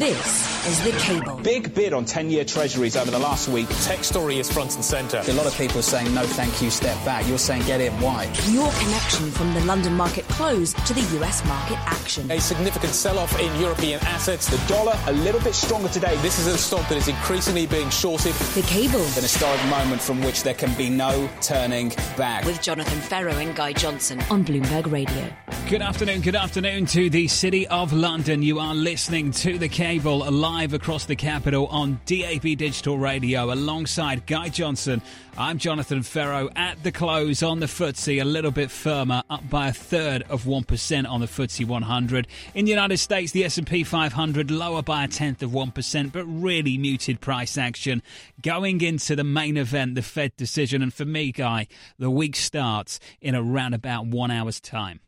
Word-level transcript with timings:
This 0.00 0.66
is 0.66 0.82
The 0.82 0.98
Cable. 0.98 1.36
Big 1.42 1.74
bid 1.74 1.92
on 1.92 2.06
10 2.06 2.30
year 2.30 2.42
treasuries 2.42 2.96
over 2.96 3.10
the 3.10 3.18
last 3.18 3.48
week. 3.48 3.68
Tech 3.82 4.02
story 4.02 4.38
is 4.38 4.50
front 4.50 4.74
and 4.74 4.82
centre. 4.82 5.22
A 5.28 5.32
lot 5.34 5.44
of 5.44 5.54
people 5.58 5.80
are 5.80 5.82
saying 5.82 6.14
no, 6.14 6.24
thank 6.24 6.62
you, 6.62 6.70
step 6.70 6.96
back. 7.04 7.28
You're 7.28 7.36
saying 7.36 7.66
get 7.66 7.82
in. 7.82 7.92
Why? 8.00 8.24
Your 8.48 8.72
connection 8.72 9.30
from 9.30 9.52
the 9.52 9.60
London 9.66 9.92
market 9.92 10.26
close 10.28 10.72
to 10.72 10.94
the 10.94 11.02
US 11.20 11.44
market 11.44 11.76
action. 11.80 12.30
A 12.30 12.40
significant 12.40 12.94
sell 12.94 13.18
off 13.18 13.38
in 13.38 13.54
European 13.60 14.00
assets. 14.04 14.48
The 14.48 14.56
dollar 14.72 14.98
a 15.06 15.12
little 15.12 15.42
bit 15.42 15.54
stronger 15.54 15.90
today. 15.90 16.16
This 16.22 16.38
is 16.38 16.46
a 16.46 16.56
stock 16.56 16.88
that 16.88 16.96
is 16.96 17.08
increasingly 17.08 17.66
being 17.66 17.90
shorted. 17.90 18.32
The 18.54 18.62
Cable. 18.62 19.00
An 19.00 19.22
historic 19.22 19.62
moment 19.66 20.00
from 20.00 20.22
which 20.22 20.44
there 20.44 20.54
can 20.54 20.74
be 20.78 20.88
no 20.88 21.28
turning 21.42 21.90
back. 22.16 22.46
With 22.46 22.62
Jonathan 22.62 23.00
Ferro 23.00 23.32
and 23.32 23.54
Guy 23.54 23.74
Johnson 23.74 24.18
on 24.30 24.46
Bloomberg 24.46 24.90
Radio. 24.90 25.30
Good 25.68 25.82
afternoon, 25.82 26.22
good 26.22 26.34
afternoon 26.34 26.86
to 26.86 27.10
the 27.10 27.28
City 27.28 27.66
of 27.68 27.92
London. 27.92 28.42
You 28.42 28.58
are 28.58 28.74
listening 28.74 29.30
to 29.32 29.58
The 29.58 29.68
Cable 29.68 29.89
live 29.98 30.72
across 30.72 31.06
the 31.06 31.16
capital 31.16 31.66
on 31.66 32.00
DAB 32.06 32.42
Digital 32.56 32.96
Radio 32.96 33.52
alongside 33.52 34.24
Guy 34.24 34.48
Johnson. 34.48 35.02
I'm 35.36 35.58
Jonathan 35.58 36.04
Ferro 36.04 36.48
at 36.54 36.80
the 36.84 36.92
close 36.92 37.42
on 37.42 37.58
the 37.58 37.66
FTSE, 37.66 38.22
a 38.22 38.24
little 38.24 38.52
bit 38.52 38.70
firmer, 38.70 39.24
up 39.28 39.50
by 39.50 39.68
a 39.68 39.72
third 39.72 40.22
of 40.28 40.44
1% 40.44 41.08
on 41.08 41.20
the 41.20 41.26
FTSE 41.26 41.66
100. 41.66 42.28
In 42.54 42.66
the 42.66 42.70
United 42.70 42.98
States, 42.98 43.32
the 43.32 43.44
S&P 43.44 43.82
500 43.82 44.52
lower 44.52 44.82
by 44.82 45.02
a 45.02 45.08
tenth 45.08 45.42
of 45.42 45.50
1%, 45.50 46.12
but 46.12 46.24
really 46.24 46.78
muted 46.78 47.20
price 47.20 47.58
action 47.58 48.00
going 48.40 48.82
into 48.82 49.16
the 49.16 49.24
main 49.24 49.56
event, 49.56 49.96
the 49.96 50.02
Fed 50.02 50.36
decision. 50.36 50.82
And 50.82 50.94
for 50.94 51.04
me, 51.04 51.32
Guy, 51.32 51.66
the 51.98 52.10
week 52.10 52.36
starts 52.36 53.00
in 53.20 53.34
around 53.34 53.74
about 53.74 54.06
one 54.06 54.30
hour's 54.30 54.60
time. 54.60 55.00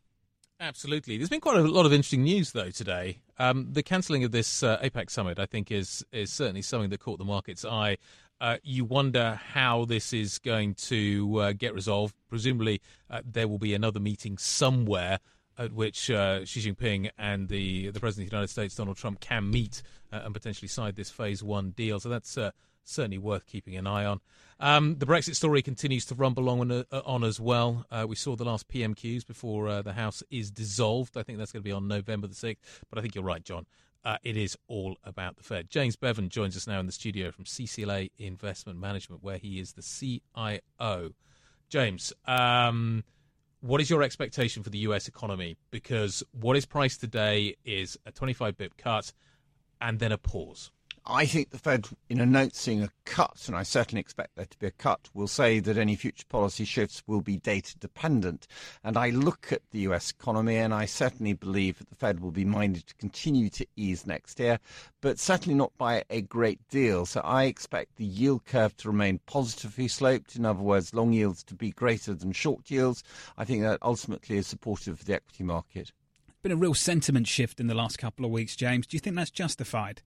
Absolutely. 0.59 1.17
There's 1.17 1.29
been 1.29 1.41
quite 1.41 1.57
a 1.57 1.61
lot 1.61 1.85
of 1.85 1.93
interesting 1.93 2.23
news, 2.23 2.51
though, 2.51 2.69
today. 2.69 3.19
Um, 3.43 3.67
the 3.73 3.83
cancelling 3.83 4.23
of 4.23 4.31
this 4.31 4.63
uh, 4.63 4.77
APEC 4.81 5.09
summit, 5.09 5.37
I 5.37 5.45
think, 5.45 5.69
is 5.69 6.05
is 6.13 6.31
certainly 6.31 6.61
something 6.61 6.89
that 6.91 7.01
caught 7.01 7.17
the 7.19 7.25
market's 7.25 7.65
eye. 7.65 7.97
Uh, 8.39 8.57
you 8.63 8.85
wonder 8.85 9.37
how 9.53 9.83
this 9.83 10.13
is 10.13 10.39
going 10.39 10.75
to 10.75 11.39
uh, 11.39 11.51
get 11.51 11.73
resolved. 11.73 12.15
Presumably, 12.29 12.81
uh, 13.09 13.21
there 13.25 13.49
will 13.49 13.59
be 13.59 13.73
another 13.73 13.99
meeting 13.99 14.37
somewhere 14.37 15.19
at 15.57 15.73
which 15.73 16.09
uh, 16.09 16.45
Xi 16.45 16.71
Jinping 16.71 17.09
and 17.17 17.49
the 17.49 17.89
the 17.89 17.99
President 17.99 18.27
of 18.27 18.31
the 18.31 18.35
United 18.37 18.49
States, 18.49 18.75
Donald 18.75 18.95
Trump, 18.95 19.19
can 19.19 19.51
meet 19.51 19.83
uh, 20.13 20.21
and 20.23 20.33
potentially 20.33 20.69
sign 20.69 20.93
this 20.95 21.09
Phase 21.09 21.43
One 21.43 21.71
deal. 21.71 21.99
So 21.99 22.07
that's 22.07 22.37
certainly 22.83 23.17
worth 23.17 23.45
keeping 23.45 23.75
an 23.75 23.87
eye 23.87 24.05
on. 24.05 24.21
Um, 24.59 24.97
the 24.97 25.05
Brexit 25.05 25.35
story 25.35 25.61
continues 25.61 26.05
to 26.05 26.15
rumble 26.15 26.49
on, 26.49 26.71
uh, 26.71 26.83
on 27.05 27.23
as 27.23 27.39
well. 27.39 27.85
Uh, 27.91 28.05
we 28.07 28.15
saw 28.15 28.35
the 28.35 28.45
last 28.45 28.67
PMQs 28.69 29.25
before 29.25 29.67
uh, 29.67 29.81
the 29.81 29.93
House 29.93 30.23
is 30.29 30.51
dissolved. 30.51 31.17
I 31.17 31.23
think 31.23 31.37
that's 31.37 31.51
going 31.51 31.61
to 31.63 31.67
be 31.67 31.71
on 31.71 31.87
November 31.87 32.27
the 32.27 32.35
6th. 32.35 32.57
But 32.89 32.99
I 32.99 33.01
think 33.01 33.15
you're 33.15 33.23
right, 33.23 33.43
John. 33.43 33.65
Uh, 34.05 34.17
it 34.23 34.35
is 34.35 34.57
all 34.67 34.97
about 35.03 35.37
the 35.37 35.43
Fed. 35.43 35.69
James 35.69 35.95
Bevan 35.95 36.29
joins 36.29 36.57
us 36.57 36.67
now 36.67 36.79
in 36.79 36.85
the 36.85 36.91
studio 36.91 37.31
from 37.31 37.45
CCLA 37.45 38.11
Investment 38.17 38.79
Management, 38.79 39.23
where 39.23 39.37
he 39.37 39.59
is 39.59 39.73
the 39.73 39.81
CIO. 39.81 41.11
James, 41.69 42.13
um, 42.25 43.03
what 43.61 43.79
is 43.79 43.89
your 43.89 44.03
expectation 44.03 44.61
for 44.61 44.69
the 44.69 44.79
US 44.79 45.07
economy? 45.07 45.55
Because 45.71 46.21
what 46.31 46.57
is 46.57 46.65
priced 46.65 46.99
today 46.99 47.55
is 47.63 47.97
a 48.05 48.11
25 48.11 48.57
bip 48.57 48.75
cut 48.75 49.13
and 49.79 49.99
then 49.99 50.11
a 50.11 50.17
pause. 50.17 50.69
I 51.05 51.25
think 51.25 51.49
the 51.49 51.57
Fed, 51.57 51.87
in 52.07 52.21
a 52.21 52.25
note 52.25 52.55
seeing 52.55 52.81
a 52.81 52.89
cut, 53.03 53.43
and 53.47 53.57
I 53.57 53.63
certainly 53.63 53.99
expect 53.99 54.37
there 54.37 54.45
to 54.45 54.57
be 54.57 54.67
a 54.67 54.71
cut, 54.71 55.09
will 55.13 55.27
say 55.27 55.59
that 55.59 55.77
any 55.77 55.97
future 55.97 56.23
policy 56.29 56.63
shifts 56.63 57.03
will 57.05 57.19
be 57.19 57.35
data 57.35 57.77
dependent. 57.77 58.47
And 58.85 58.95
I 58.95 59.09
look 59.09 59.51
at 59.51 59.63
the 59.71 59.79
US 59.79 60.11
economy 60.11 60.55
and 60.55 60.73
I 60.73 60.85
certainly 60.85 61.33
believe 61.33 61.79
that 61.79 61.89
the 61.89 61.95
Fed 61.95 62.21
will 62.21 62.31
be 62.31 62.45
minded 62.45 62.87
to 62.87 62.95
continue 62.95 63.49
to 63.49 63.67
ease 63.75 64.07
next 64.07 64.39
year, 64.39 64.59
but 65.01 65.19
certainly 65.19 65.55
not 65.55 65.77
by 65.77 66.05
a 66.09 66.21
great 66.21 66.65
deal. 66.69 67.05
So 67.05 67.19
I 67.19 67.43
expect 67.43 67.97
the 67.97 68.05
yield 68.05 68.45
curve 68.45 68.77
to 68.77 68.87
remain 68.87 69.19
positively 69.25 69.89
sloped. 69.89 70.37
In 70.37 70.45
other 70.45 70.63
words, 70.63 70.93
long 70.93 71.11
yields 71.11 71.43
to 71.45 71.55
be 71.55 71.71
greater 71.71 72.13
than 72.13 72.31
short 72.31 72.71
yields. 72.71 73.03
I 73.37 73.43
think 73.43 73.61
that 73.63 73.79
ultimately 73.81 74.37
is 74.37 74.47
supportive 74.47 75.01
of 75.01 75.05
the 75.05 75.15
equity 75.15 75.43
market. 75.43 75.91
Been 76.43 76.53
a 76.53 76.55
real 76.55 76.73
sentiment 76.73 77.27
shift 77.27 77.59
in 77.59 77.67
the 77.67 77.75
last 77.75 77.97
couple 77.97 78.25
of 78.25 78.31
weeks, 78.31 78.55
James. 78.55 78.87
Do 78.87 78.95
you 78.95 79.01
think 79.01 79.17
that's 79.17 79.31
justified? 79.31 80.01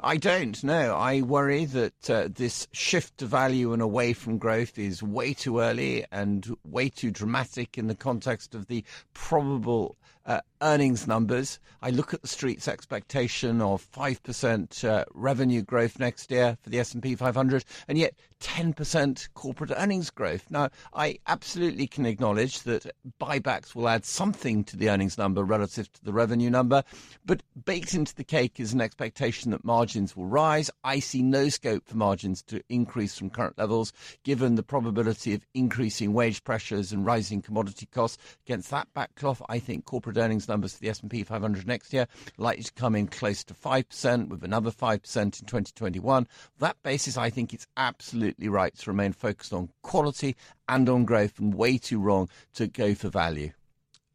I 0.00 0.16
don't 0.16 0.62
know. 0.64 0.94
I 0.94 1.22
worry 1.22 1.64
that 1.66 2.10
uh, 2.10 2.28
this 2.32 2.68
shift 2.72 3.18
to 3.18 3.26
value 3.26 3.72
and 3.72 3.82
away 3.82 4.12
from 4.12 4.38
growth 4.38 4.78
is 4.78 5.02
way 5.02 5.34
too 5.34 5.60
early 5.60 6.04
and 6.10 6.56
way 6.64 6.88
too 6.88 7.10
dramatic 7.10 7.76
in 7.76 7.86
the 7.86 7.94
context 7.94 8.54
of 8.54 8.66
the 8.66 8.84
probable 9.14 9.96
uh, 10.26 10.40
earnings 10.60 11.06
numbers. 11.06 11.58
I 11.80 11.90
look 11.90 12.12
at 12.12 12.22
the 12.22 12.28
street's 12.28 12.68
expectation 12.68 13.60
of 13.60 13.86
5% 13.92 14.84
uh, 14.84 15.04
revenue 15.14 15.62
growth 15.62 15.98
next 15.98 16.30
year 16.30 16.58
for 16.62 16.70
the 16.70 16.80
S&P 16.80 17.14
500 17.14 17.64
and 17.88 17.96
yet 17.96 18.14
10% 18.40 19.28
corporate 19.34 19.72
earnings 19.76 20.10
growth. 20.10 20.50
Now, 20.50 20.68
I 20.92 21.18
absolutely 21.26 21.86
can 21.86 22.06
acknowledge 22.06 22.62
that 22.62 22.90
buybacks 23.20 23.74
will 23.74 23.88
add 23.88 24.04
something 24.04 24.64
to 24.64 24.76
the 24.76 24.90
earnings 24.90 25.16
number 25.16 25.44
relative 25.44 25.92
to 25.92 26.04
the 26.04 26.12
revenue 26.12 26.50
number, 26.50 26.82
but 27.24 27.42
baked 27.64 27.94
into 27.94 28.14
the 28.14 28.24
cake 28.24 28.58
is 28.58 28.72
an 28.72 28.80
expectation 28.80 29.52
that 29.52 29.64
margins 29.64 30.16
will 30.16 30.26
rise. 30.26 30.70
I 30.84 30.98
see 31.00 31.22
no 31.22 31.48
scope 31.48 31.86
for 31.86 31.96
margins 31.96 32.42
to 32.44 32.62
increase 32.68 33.16
from 33.16 33.30
current 33.30 33.58
levels 33.58 33.92
given 34.24 34.54
the 34.54 34.62
probability 34.62 35.34
of 35.34 35.46
increasing 35.54 36.12
wage 36.12 36.42
pressures 36.44 36.92
and 36.92 37.06
rising 37.06 37.42
commodity 37.42 37.86
costs. 37.86 38.18
Against 38.46 38.70
that 38.70 38.88
backdrop, 38.94 39.40
I 39.48 39.58
think 39.58 39.84
corporate 39.84 40.15
earnings 40.16 40.48
numbers 40.48 40.74
for 40.74 40.80
the 40.80 40.88
S&P 40.88 41.22
500 41.22 41.66
next 41.66 41.92
year 41.92 42.06
likely 42.38 42.64
to 42.64 42.72
come 42.72 42.94
in 42.94 43.06
close 43.06 43.44
to 43.44 43.54
5% 43.54 44.28
with 44.28 44.44
another 44.44 44.70
5% 44.70 45.16
in 45.22 45.30
2021. 45.30 46.26
That 46.58 46.76
basis, 46.82 47.16
I 47.16 47.30
think 47.30 47.52
it's 47.52 47.66
absolutely 47.76 48.48
right 48.48 48.76
to 48.78 48.90
remain 48.90 49.12
focused 49.12 49.52
on 49.52 49.70
quality 49.82 50.36
and 50.68 50.88
on 50.88 51.04
growth 51.04 51.38
and 51.38 51.54
way 51.54 51.78
too 51.78 52.00
wrong 52.00 52.28
to 52.54 52.66
go 52.66 52.94
for 52.94 53.08
value. 53.08 53.52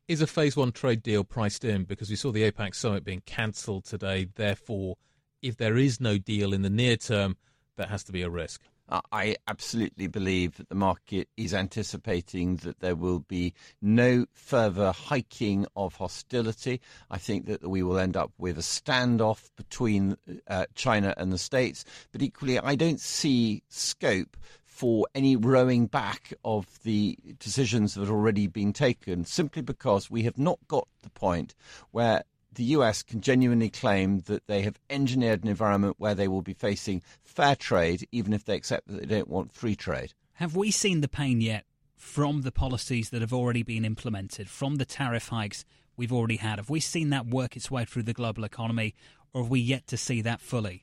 Is 0.08 0.22
a 0.22 0.28
phase 0.28 0.58
one 0.58 0.72
trade 0.72 1.04
deal 1.04 1.24
priced 1.24 1.64
in? 1.64 1.86
Because 1.86 2.10
we 2.10 2.16
saw 2.16 2.32
the 2.32 2.50
APEC 2.50 2.76
summit 2.76 3.06
being 3.06 3.22
cancelled 3.26 3.86
today. 3.86 4.28
Therefore, 4.36 4.98
if 5.42 5.58
there 5.58 5.78
is 5.78 6.02
no 6.02 6.18
deal 6.18 6.54
in 6.54 6.64
the 6.64 6.70
near 6.70 6.98
term, 6.98 7.38
that 7.78 7.90
has 7.90 8.04
to 8.04 8.12
be 8.12 8.22
a 8.22 8.30
risk. 8.30 8.62
I 8.91 9.38
absolutely 9.47 10.07
believe 10.07 10.57
that 10.57 10.69
the 10.69 10.75
market 10.75 11.29
is 11.38 11.53
anticipating 11.53 12.57
that 12.57 12.81
there 12.81 12.96
will 12.96 13.19
be 13.19 13.53
no 13.81 14.25
further 14.34 14.91
hiking 14.91 15.66
of 15.75 15.96
hostility. 15.96 16.81
I 17.09 17.18
think 17.18 17.46
that 17.46 17.69
we 17.69 17.84
will 17.84 17.97
end 17.97 18.18
up 18.18 18.31
with 18.38 18.57
a 18.57 18.62
standoff 18.62 19.50
between 19.56 20.18
uh, 20.47 20.66
China 20.75 21.13
and 21.18 21.31
the 21.31 21.38
States. 21.38 21.85
But 22.12 22.22
equally, 22.22 22.59
I 22.59 22.75
don't 22.75 23.00
see 23.00 23.63
scope 23.69 24.35
for 24.66 25.08
any 25.13 25.35
rowing 25.35 25.85
back 25.85 26.34
of 26.44 26.81
the 26.84 27.18
decisions 27.40 27.94
that 27.94 28.02
have 28.02 28.12
already 28.12 28.47
been 28.47 28.73
taken, 28.73 29.23
simply 29.25 29.62
because 29.62 30.09
we 30.09 30.23
have 30.23 30.38
not 30.38 30.59
got 30.68 30.88
the 31.03 31.09
point 31.12 31.56
where 31.91 32.23
the 32.54 32.64
US 32.66 33.04
can 33.04 33.22
genuinely 33.22 33.70
claim 33.70 34.22
that 34.22 34.48
they 34.48 34.62
have 34.62 34.80
engineered 34.90 35.44
an 35.44 35.50
environment 35.50 35.96
where 35.98 36.16
they 36.16 36.28
will 36.28 36.42
be 36.42 36.54
facing 36.54 37.02
fair 37.24 37.56
trade, 37.56 38.08
even 38.12 38.34
if 38.34 38.46
they 38.46 38.56
accept 38.56 38.88
that 38.88 39.02
they 39.02 39.18
don't 39.18 39.30
want 39.30 39.54
free 39.54 39.76
trade. 39.76 40.14
Have 40.34 40.56
we 40.56 40.72
seen 40.72 41.02
the 41.02 41.08
pain 41.08 41.40
yet 41.42 41.66
from 41.98 42.42
the 42.42 42.52
policies 42.52 43.10
that 43.12 43.22
have 43.22 43.34
already 43.34 43.64
been 43.64 43.86
implemented, 43.86 44.50
from 44.50 44.76
the 44.76 44.86
tariff 44.86 45.30
hikes 45.30 45.66
we've 45.96 46.12
already 46.12 46.38
had? 46.38 46.58
Have 46.58 46.70
we 46.70 46.80
seen 46.80 47.10
that 47.12 47.28
work 47.28 47.56
its 47.56 47.72
way 47.72 47.86
through 47.86 48.04
the 48.04 48.14
global 48.14 48.44
economy, 48.44 48.96
or 49.34 49.44
have 49.44 49.52
we 49.52 49.60
yet 49.60 49.88
to 49.88 49.98
see 49.98 50.22
that 50.22 50.42
fully? 50.42 50.82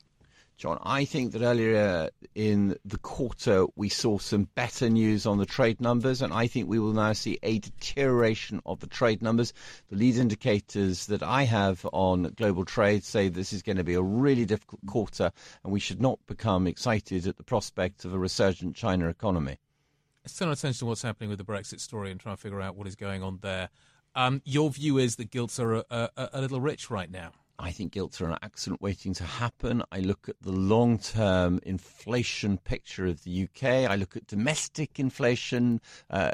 John, 0.59 0.77
I 0.83 1.05
think 1.05 1.31
that 1.31 1.41
earlier 1.41 1.77
uh, 1.77 2.09
in 2.35 2.75
the 2.83 2.97
quarter 2.97 3.65
we 3.77 3.87
saw 3.87 4.17
some 4.17 4.43
better 4.55 4.89
news 4.89 5.25
on 5.25 5.37
the 5.37 5.45
trade 5.45 5.79
numbers, 5.79 6.21
and 6.21 6.33
I 6.33 6.47
think 6.47 6.67
we 6.67 6.79
will 6.79 6.91
now 6.91 7.13
see 7.13 7.39
a 7.43 7.59
deterioration 7.59 8.61
of 8.65 8.81
the 8.81 8.87
trade 8.87 9.21
numbers. 9.21 9.53
The 9.87 9.95
lead 9.95 10.17
indicators 10.17 11.05
that 11.05 11.23
I 11.23 11.43
have 11.43 11.87
on 11.93 12.33
global 12.35 12.65
trade 12.65 13.05
say 13.05 13.29
this 13.29 13.53
is 13.53 13.61
going 13.61 13.77
to 13.77 13.85
be 13.85 13.93
a 13.93 14.01
really 14.01 14.43
difficult 14.43 14.85
quarter, 14.85 15.31
and 15.63 15.71
we 15.71 15.79
should 15.79 16.01
not 16.01 16.19
become 16.27 16.67
excited 16.67 17.25
at 17.25 17.37
the 17.37 17.43
prospect 17.43 18.03
of 18.03 18.13
a 18.13 18.19
resurgent 18.19 18.75
China 18.75 19.07
economy. 19.07 19.59
Let's 20.25 20.37
turn 20.37 20.49
our 20.49 20.55
attention 20.55 20.79
to 20.79 20.85
what's 20.87 21.03
happening 21.03 21.29
with 21.29 21.39
the 21.39 21.45
Brexit 21.45 21.79
story 21.79 22.11
and 22.11 22.19
try 22.19 22.33
and 22.33 22.39
figure 22.39 22.59
out 22.59 22.75
what 22.75 22.85
is 22.85 22.97
going 22.97 23.23
on 23.23 23.39
there. 23.41 23.69
Um, 24.13 24.41
your 24.43 24.69
view 24.71 24.97
is 24.97 25.15
that 25.15 25.31
gilts 25.31 25.57
are 25.57 25.75
a, 25.75 25.85
a, 25.89 26.29
a 26.33 26.41
little 26.41 26.59
rich 26.59 26.91
right 26.91 27.09
now. 27.09 27.31
I 27.59 27.71
think 27.71 27.91
gilts 27.91 28.21
are 28.21 28.27
an 28.29 28.37
accident 28.41 28.81
waiting 28.81 29.13
to 29.15 29.25
happen. 29.25 29.83
I 29.91 29.99
look 29.99 30.29
at 30.29 30.41
the 30.41 30.51
long 30.51 30.97
term 30.97 31.59
inflation 31.63 32.57
picture 32.57 33.05
of 33.05 33.23
the 33.23 33.43
UK. 33.43 33.63
I 33.89 33.95
look 33.97 34.15
at 34.15 34.27
domestic 34.27 34.97
inflation, 34.97 35.81
uh, 36.09 36.31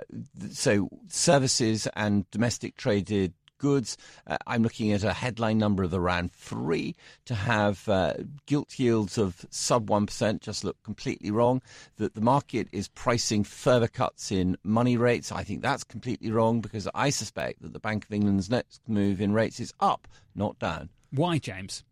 so 0.51 0.87
services 1.07 1.87
and 1.95 2.29
domestic 2.29 2.77
traded 2.77 3.33
goods. 3.57 3.97
Uh, 4.27 4.37
I'm 4.45 4.61
looking 4.61 4.91
at 4.91 5.03
a 5.03 5.13
headline 5.13 5.57
number 5.57 5.81
of 5.83 5.93
around 5.93 6.31
three. 6.31 6.95
To 7.25 7.33
have 7.33 7.89
uh, 7.89 8.13
gilt 8.45 8.77
yields 8.77 9.17
of 9.17 9.45
sub 9.49 9.89
1% 9.89 10.41
just 10.41 10.63
look 10.63 10.81
completely 10.83 11.31
wrong. 11.31 11.63
That 11.97 12.13
the 12.13 12.21
market 12.21 12.67
is 12.71 12.87
pricing 12.89 13.43
further 13.43 13.87
cuts 13.87 14.31
in 14.31 14.57
money 14.63 14.97
rates. 14.97 15.31
I 15.31 15.43
think 15.43 15.63
that's 15.63 15.83
completely 15.83 16.31
wrong 16.31 16.61
because 16.61 16.87
I 16.93 17.09
suspect 17.09 17.63
that 17.63 17.73
the 17.73 17.79
Bank 17.79 18.05
of 18.05 18.13
England's 18.13 18.49
next 18.49 18.81
move 18.87 19.19
in 19.19 19.33
rates 19.33 19.59
is 19.59 19.73
up, 19.79 20.07
not 20.35 20.59
down. 20.59 20.89
Why, 21.15 21.37
James? 21.37 21.83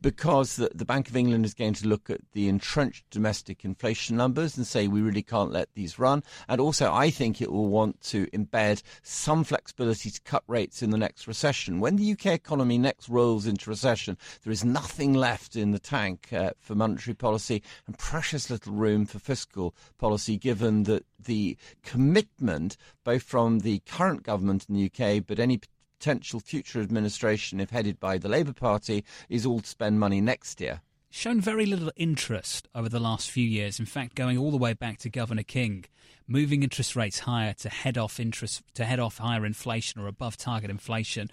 because 0.00 0.56
the, 0.56 0.70
the, 0.74 0.84
Bank 0.84 1.08
of 1.08 1.16
England 1.16 1.44
is 1.44 1.54
going 1.54 1.74
to 1.74 1.88
look 1.88 2.10
at 2.10 2.20
the 2.32 2.48
entrenched 2.48 3.08
domestic 3.10 3.64
inflation 3.64 4.16
numbers 4.16 4.56
and 4.56 4.66
say 4.66 4.86
we 4.86 5.00
really 5.00 5.22
can't 5.22 5.52
let 5.52 5.68
these 5.74 5.98
run. 5.98 6.22
And 6.48 6.60
also, 6.60 6.92
I 6.92 7.10
think 7.10 7.40
it 7.40 7.50
will 7.50 7.68
want 7.68 8.00
to 8.02 8.26
embed 8.28 8.82
some 9.02 9.44
flexibility 9.44 10.10
to 10.10 10.20
cut 10.22 10.44
rates 10.46 10.82
in 10.82 10.90
the 10.90 10.98
next 10.98 11.26
recession. 11.26 11.80
When 11.80 11.96
the 11.96 12.12
UK 12.12 12.26
economy 12.26 12.78
next 12.78 13.08
rolls 13.08 13.46
into 13.46 13.70
recession, 13.70 14.16
there 14.44 14.52
is 14.52 14.64
nothing 14.64 15.14
left 15.14 15.56
in 15.56 15.72
the 15.72 15.78
tank 15.78 16.32
uh, 16.32 16.50
for 16.60 16.74
monetary 16.74 17.14
policy 17.14 17.62
and 17.86 17.98
precious 17.98 18.50
little 18.50 18.72
room 18.72 19.06
for 19.06 19.18
fiscal 19.18 19.74
policy, 19.98 20.36
given 20.36 20.84
that 20.84 21.04
the 21.18 21.56
commitment, 21.82 22.76
both 23.04 23.22
from 23.22 23.60
the 23.60 23.80
current 23.80 24.22
government 24.22 24.66
in 24.68 24.74
the 24.74 24.86
UK, 24.86 25.24
but 25.26 25.38
any 25.40 25.60
potential 25.98 26.40
future 26.40 26.80
administration, 26.80 27.60
if 27.60 27.70
headed 27.70 27.98
by 27.98 28.18
the 28.18 28.28
Labour 28.28 28.52
Party, 28.52 29.04
is 29.28 29.46
all 29.46 29.60
to 29.60 29.68
spend 29.68 29.98
money 30.00 30.20
next 30.20 30.60
year. 30.60 30.80
Shown 31.10 31.40
very 31.40 31.66
little 31.66 31.90
interest 31.96 32.68
over 32.74 32.88
the 32.88 33.00
last 33.00 33.30
few 33.30 33.46
years. 33.46 33.80
In 33.80 33.86
fact, 33.86 34.14
going 34.14 34.36
all 34.36 34.50
the 34.50 34.56
way 34.56 34.74
back 34.74 34.98
to 34.98 35.10
Governor 35.10 35.42
King, 35.42 35.84
moving 36.26 36.62
interest 36.62 36.96
rates 36.96 37.20
higher 37.20 37.54
to 37.54 37.68
head 37.68 37.96
off 37.96 38.20
interest 38.20 38.62
to 38.74 38.84
head 38.84 39.00
off 39.00 39.18
higher 39.18 39.46
inflation 39.46 40.00
or 40.00 40.08
above 40.08 40.36
target 40.36 40.70
inflation. 40.70 41.30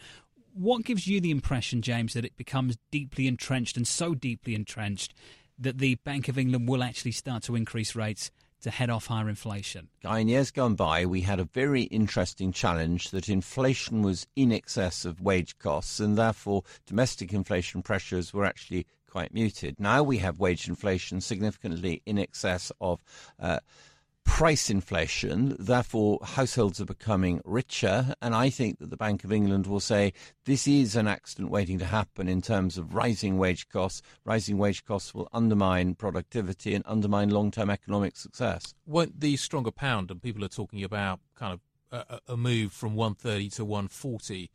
What 0.53 0.85
gives 0.85 1.07
you 1.07 1.19
the 1.19 1.31
impression, 1.31 1.81
James, 1.81 2.13
that 2.13 2.25
it 2.25 2.37
becomes 2.37 2.77
deeply 2.91 3.27
entrenched 3.27 3.75
and 3.75 3.87
so 3.87 4.13
deeply 4.13 4.55
entrenched 4.55 5.13
that 5.57 5.79
the 5.79 5.95
Bank 5.95 6.27
of 6.27 6.37
England 6.37 6.69
will 6.69 6.83
actually 6.83 7.11
start 7.11 7.43
to 7.43 7.55
increase 7.55 7.95
rates 7.95 8.31
to 8.63 8.71
head 8.71 8.89
off 8.89 9.07
higher 9.07 9.29
inflation? 9.29 9.89
In 10.03 10.27
years 10.27 10.51
gone 10.51 10.75
by, 10.75 11.05
we 11.05 11.21
had 11.21 11.39
a 11.39 11.45
very 11.45 11.83
interesting 11.83 12.51
challenge 12.51 13.11
that 13.11 13.29
inflation 13.29 14.01
was 14.01 14.27
in 14.35 14.51
excess 14.51 15.05
of 15.05 15.21
wage 15.21 15.57
costs, 15.59 15.99
and 15.99 16.17
therefore 16.17 16.63
domestic 16.85 17.31
inflation 17.33 17.81
pressures 17.81 18.33
were 18.33 18.45
actually 18.45 18.85
quite 19.09 19.33
muted. 19.33 19.79
Now 19.79 20.01
we 20.01 20.17
have 20.17 20.39
wage 20.39 20.67
inflation 20.67 21.21
significantly 21.21 22.01
in 22.05 22.17
excess 22.17 22.71
of 22.81 22.99
uh, 23.39 23.59
price 24.25 24.69
inflation. 24.69 25.55
Therefore, 25.59 26.19
households 26.23 26.81
are 26.81 26.85
becoming 26.85 27.41
richer. 27.45 28.15
And 28.21 28.33
I 28.33 28.49
think 28.49 28.79
that 28.79 28.89
the 28.89 28.97
Bank 28.97 29.23
of 29.23 29.31
England 29.31 29.67
will 29.67 29.79
say 29.79 30.13
this 30.45 30.67
is 30.67 30.95
an 30.95 31.07
accident 31.07 31.51
waiting 31.51 31.79
to 31.79 31.85
happen 31.85 32.27
in 32.27 32.41
terms 32.41 32.77
of 32.77 32.95
rising 32.95 33.37
wage 33.37 33.69
costs. 33.69 34.01
Rising 34.25 34.57
wage 34.57 34.85
costs 34.85 35.13
will 35.13 35.29
undermine 35.31 35.95
productivity 35.95 36.73
and 36.73 36.83
undermine 36.87 37.29
long 37.29 37.51
term 37.51 37.69
economic 37.69 38.15
success. 38.15 38.73
Won't 38.85 39.19
the 39.19 39.35
stronger 39.37 39.71
pound, 39.71 40.09
and 40.09 40.21
people 40.21 40.43
are 40.43 40.49
talking 40.49 40.83
about 40.83 41.19
kind 41.35 41.53
of 41.53 41.59
a, 41.91 42.33
a 42.33 42.37
move 42.37 42.73
from 42.73 42.95
130 42.95 43.49
to 43.49 43.65
140, 43.65 44.49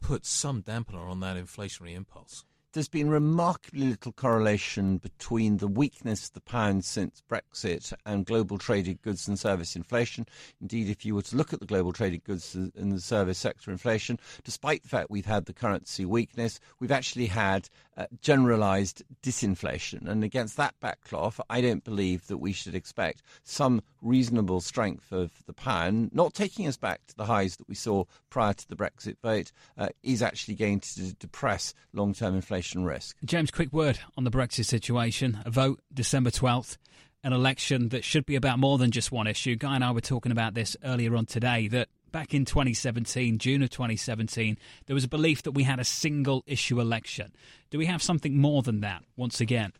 put 0.00 0.26
some 0.26 0.62
dampener 0.62 1.08
on 1.08 1.20
that 1.20 1.36
inflationary 1.36 1.94
impulse? 1.94 2.44
There's 2.76 2.88
been 2.88 3.08
remarkably 3.08 3.86
little 3.86 4.12
correlation 4.12 4.98
between 4.98 5.56
the 5.56 5.66
weakness 5.66 6.26
of 6.26 6.34
the 6.34 6.40
pound 6.42 6.84
since 6.84 7.22
Brexit 7.26 7.94
and 8.04 8.26
global 8.26 8.58
traded 8.58 9.00
goods 9.00 9.26
and 9.26 9.38
service 9.38 9.76
inflation. 9.76 10.26
Indeed, 10.60 10.90
if 10.90 11.02
you 11.02 11.14
were 11.14 11.22
to 11.22 11.36
look 11.36 11.54
at 11.54 11.60
the 11.60 11.66
global 11.66 11.94
traded 11.94 12.24
goods 12.24 12.54
and 12.54 12.92
the 12.92 13.00
service 13.00 13.38
sector 13.38 13.70
inflation, 13.70 14.20
despite 14.44 14.82
the 14.82 14.90
fact 14.90 15.10
we've 15.10 15.24
had 15.24 15.46
the 15.46 15.54
currency 15.54 16.04
weakness, 16.04 16.60
we've 16.78 16.92
actually 16.92 17.24
had 17.24 17.70
uh, 17.96 18.04
generalized 18.20 19.02
disinflation. 19.22 20.06
And 20.06 20.22
against 20.22 20.58
that 20.58 20.74
backcloth, 20.82 21.40
I 21.48 21.62
don't 21.62 21.82
believe 21.82 22.26
that 22.26 22.36
we 22.36 22.52
should 22.52 22.74
expect 22.74 23.22
some 23.42 23.80
reasonable 24.02 24.60
strength 24.60 25.12
of 25.12 25.32
the 25.46 25.54
pound, 25.54 26.10
not 26.12 26.34
taking 26.34 26.66
us 26.66 26.76
back 26.76 27.06
to 27.06 27.16
the 27.16 27.24
highs 27.24 27.56
that 27.56 27.68
we 27.70 27.74
saw 27.74 28.04
prior 28.28 28.52
to 28.52 28.68
the 28.68 28.76
Brexit 28.76 29.16
vote, 29.22 29.50
uh, 29.78 29.88
is 30.02 30.20
actually 30.20 30.56
going 30.56 30.80
to 30.80 31.14
depress 31.14 31.72
long 31.94 32.12
term 32.12 32.34
inflation 32.34 32.65
inflation 32.66 32.84
risk. 32.84 33.16
James, 33.24 33.50
quick 33.50 33.72
word 33.72 33.98
on 34.16 34.24
the 34.24 34.30
Brexit 34.30 34.66
situation. 34.66 35.38
A 35.44 35.50
vote 35.50 35.80
December 35.92 36.30
12th, 36.30 36.76
an 37.22 37.32
election 37.32 37.90
that 37.90 38.04
should 38.04 38.26
be 38.26 38.36
about 38.36 38.58
more 38.58 38.78
than 38.78 38.90
just 38.90 39.12
one 39.12 39.26
issue. 39.26 39.56
Guy 39.56 39.74
and 39.74 39.84
I 39.84 39.90
were 39.92 40.00
talking 40.00 40.32
about 40.32 40.54
this 40.54 40.76
earlier 40.84 41.16
on 41.16 41.26
today 41.26 41.68
that 41.68 41.88
back 42.12 42.34
in 42.34 42.44
2017, 42.44 43.38
June 43.38 43.62
of 43.62 43.70
2017, 43.70 44.58
there 44.86 44.94
was 44.94 45.04
a 45.04 45.08
belief 45.08 45.42
that 45.42 45.52
we 45.52 45.62
had 45.62 45.78
a 45.78 45.84
single 45.84 46.42
issue 46.46 46.80
election. 46.80 47.32
Do 47.70 47.78
we 47.78 47.86
have 47.86 48.02
something 48.02 48.36
more 48.36 48.62
than 48.62 48.80
that 48.80 49.02
once 49.16 49.40
again? 49.40 49.72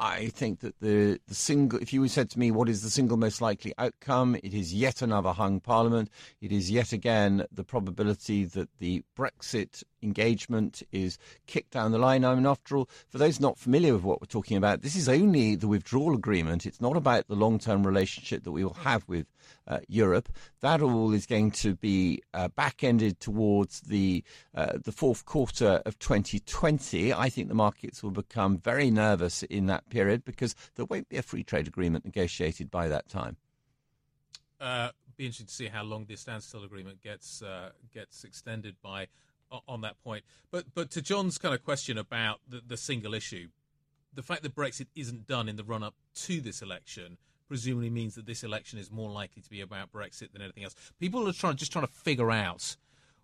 I 0.00 0.28
think 0.28 0.60
that 0.60 0.78
the, 0.80 1.18
the 1.26 1.34
single, 1.34 1.80
if 1.80 1.92
you 1.92 2.06
said 2.06 2.30
to 2.30 2.38
me, 2.38 2.52
what 2.52 2.68
is 2.68 2.82
the 2.82 2.90
single 2.90 3.16
most 3.16 3.40
likely 3.40 3.74
outcome? 3.78 4.36
It 4.36 4.54
is 4.54 4.72
yet 4.72 5.02
another 5.02 5.32
hung 5.32 5.58
parliament. 5.58 6.10
It 6.40 6.52
is 6.52 6.70
yet 6.70 6.92
again 6.92 7.44
the 7.50 7.64
probability 7.64 8.44
that 8.44 8.68
the 8.78 9.02
Brexit 9.16 9.82
engagement 10.02 10.82
is 10.92 11.18
kicked 11.46 11.72
down 11.72 11.92
the 11.92 11.98
line. 11.98 12.24
I 12.24 12.34
mean, 12.34 12.46
after 12.46 12.76
all, 12.76 12.88
for 13.08 13.18
those 13.18 13.40
not 13.40 13.58
familiar 13.58 13.94
with 13.94 14.02
what 14.02 14.20
we're 14.20 14.26
talking 14.26 14.56
about, 14.56 14.82
this 14.82 14.96
is 14.96 15.08
only 15.08 15.54
the 15.54 15.68
withdrawal 15.68 16.14
agreement. 16.14 16.66
It's 16.66 16.80
not 16.80 16.96
about 16.96 17.28
the 17.28 17.34
long 17.34 17.58
term 17.58 17.86
relationship 17.86 18.44
that 18.44 18.52
we 18.52 18.64
will 18.64 18.74
have 18.74 19.04
with 19.08 19.26
uh, 19.66 19.78
Europe. 19.88 20.28
That 20.60 20.82
all 20.82 21.12
is 21.12 21.26
going 21.26 21.52
to 21.52 21.74
be 21.74 22.22
uh, 22.34 22.48
back 22.48 22.82
ended 22.84 23.20
towards 23.20 23.80
the 23.82 24.24
uh, 24.54 24.78
the 24.82 24.92
fourth 24.92 25.24
quarter 25.24 25.82
of 25.86 25.98
2020. 25.98 27.12
I 27.12 27.28
think 27.28 27.48
the 27.48 27.54
markets 27.54 28.02
will 28.02 28.10
become 28.10 28.58
very 28.58 28.90
nervous 28.90 29.42
in 29.44 29.66
that 29.66 29.88
period 29.90 30.24
because 30.24 30.54
there 30.74 30.84
won't 30.86 31.08
be 31.08 31.16
a 31.16 31.22
free 31.22 31.44
trade 31.44 31.66
agreement 31.66 32.04
negotiated 32.04 32.70
by 32.70 32.88
that 32.88 33.08
time. 33.08 33.36
Uh, 34.60 34.90
be 35.18 35.26
interesting 35.26 35.46
to 35.46 35.52
see 35.52 35.66
how 35.66 35.82
long 35.82 36.06
this 36.06 36.20
standstill 36.20 36.64
agreement 36.64 37.02
gets 37.02 37.42
uh, 37.42 37.70
gets 37.92 38.24
extended 38.24 38.76
by 38.80 39.08
on 39.66 39.80
that 39.82 40.02
point. 40.02 40.24
But 40.50 40.66
but 40.74 40.90
to 40.92 41.02
John's 41.02 41.38
kind 41.38 41.54
of 41.54 41.64
question 41.64 41.98
about 41.98 42.40
the, 42.48 42.62
the 42.66 42.76
single 42.76 43.14
issue, 43.14 43.48
the 44.12 44.22
fact 44.22 44.42
that 44.42 44.54
Brexit 44.54 44.86
isn't 44.94 45.26
done 45.26 45.48
in 45.48 45.56
the 45.56 45.64
run 45.64 45.82
up 45.82 45.94
to 46.26 46.40
this 46.40 46.62
election 46.62 47.18
presumably 47.48 47.90
means 47.90 48.14
that 48.14 48.26
this 48.26 48.44
election 48.44 48.78
is 48.78 48.90
more 48.90 49.10
likely 49.10 49.40
to 49.40 49.48
be 49.48 49.60
about 49.60 49.90
Brexit 49.90 50.32
than 50.32 50.42
anything 50.42 50.64
else. 50.64 50.74
People 51.00 51.26
are 51.28 51.32
trying 51.32 51.56
just 51.56 51.72
trying 51.72 51.86
to 51.86 51.92
figure 51.92 52.30
out 52.30 52.76